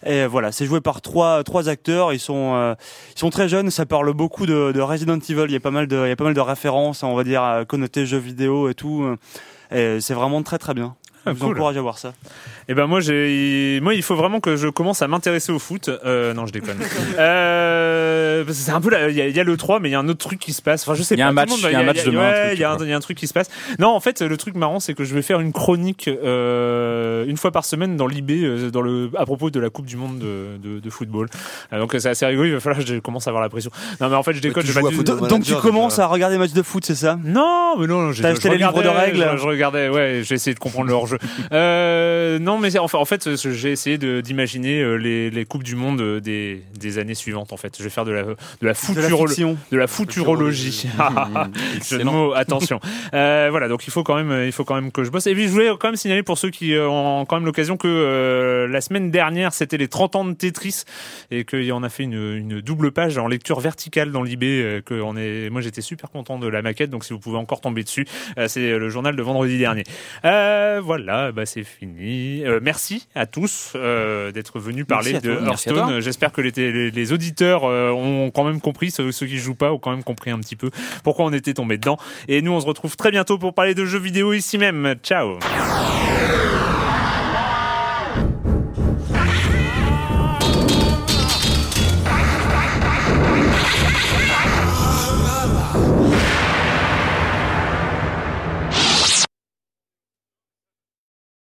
[0.04, 2.12] Et voilà, c'est joué par trois trois acteurs.
[2.14, 2.74] Ils sont euh,
[3.14, 3.70] ils sont très jeunes.
[3.70, 5.44] Ça parle beaucoup de, de Resident Evil.
[5.44, 7.22] Il y a pas mal de il y a pas mal de références, on va
[7.22, 9.04] dire euh, connotées jeux vidéo et tout.
[9.72, 10.96] Et c'est vraiment très très bien.
[11.26, 11.54] Je vous cool.
[11.56, 12.12] encourage à voir ça.
[12.68, 15.88] Eh ben moi j'ai moi il faut vraiment que je commence à m'intéresser au foot.
[16.04, 16.78] Euh, non je déconne.
[17.18, 20.08] euh, c'est un peu il y, a- y le 3 mais il y a un
[20.08, 20.82] autre truc qui se passe.
[20.86, 21.30] Enfin je sais Il y a pas.
[21.30, 23.16] un match- monde- il y a un match demain, il y a un- y truc
[23.18, 23.48] qui se passe.
[23.78, 27.36] Non en fait le truc marrant c'est que je vais faire une chronique euh, une
[27.36, 30.56] fois par semaine dans l'IB dans le à propos de la Coupe du monde de,
[30.62, 31.28] de, de football.
[31.72, 32.46] Donc c'est assez rigolo.
[32.48, 33.70] Il va falloir que je commence à avoir la pression.
[34.00, 34.64] Non mais en fait je déconne.
[34.64, 34.72] du-
[35.28, 37.18] Donc tu commences à regarder des matchs de foot, c'est ça?
[37.24, 40.34] Non, mais non, j'ai T'as acheté les livres de règles Je, je regardais, ouais, j'ai
[40.34, 40.94] essayé de comprendre le
[41.52, 46.00] Euh, non, mais enfin, en fait, j'ai essayé d'imaginer euh, les, les coupes du monde
[46.00, 47.52] euh, des, des années suivantes.
[47.52, 48.72] En fait, je vais faire de la de la
[49.70, 50.88] De la de futurologie.
[51.88, 52.80] Jeu de mots, attention.
[53.12, 55.26] Euh, voilà, donc il faut quand même, il faut quand même que je bosse.
[55.26, 57.88] Et puis je voulais quand même signaler pour ceux qui ont quand même l'occasion que
[57.88, 60.84] euh, la semaine dernière c'était les 30 ans de Tetris
[61.30, 64.40] et qu'il en a fait une, une double page en lecture verticale dans l'IB.
[64.84, 67.60] que on est, moi j'étais super content de la maquette, donc si vous pouvez encore
[67.60, 68.06] tomber dessus,
[68.38, 69.84] euh, c'est le journal de vendredi dernier.
[70.24, 72.44] Euh, voilà, bah c'est fini.
[72.44, 76.00] Euh, merci à tous euh, d'être venus parler de Hearthstone.
[76.00, 79.54] J'espère que les, les, les auditeurs euh, ont quand même compris, ceux, ceux qui jouent
[79.54, 80.70] pas ont quand même compris un petit peu
[81.02, 81.98] pourquoi on était tombé dedans.
[82.28, 84.94] Et nous, on se retrouve très bientôt pour parler de jeux vidéo ici même.
[85.02, 85.38] Ciao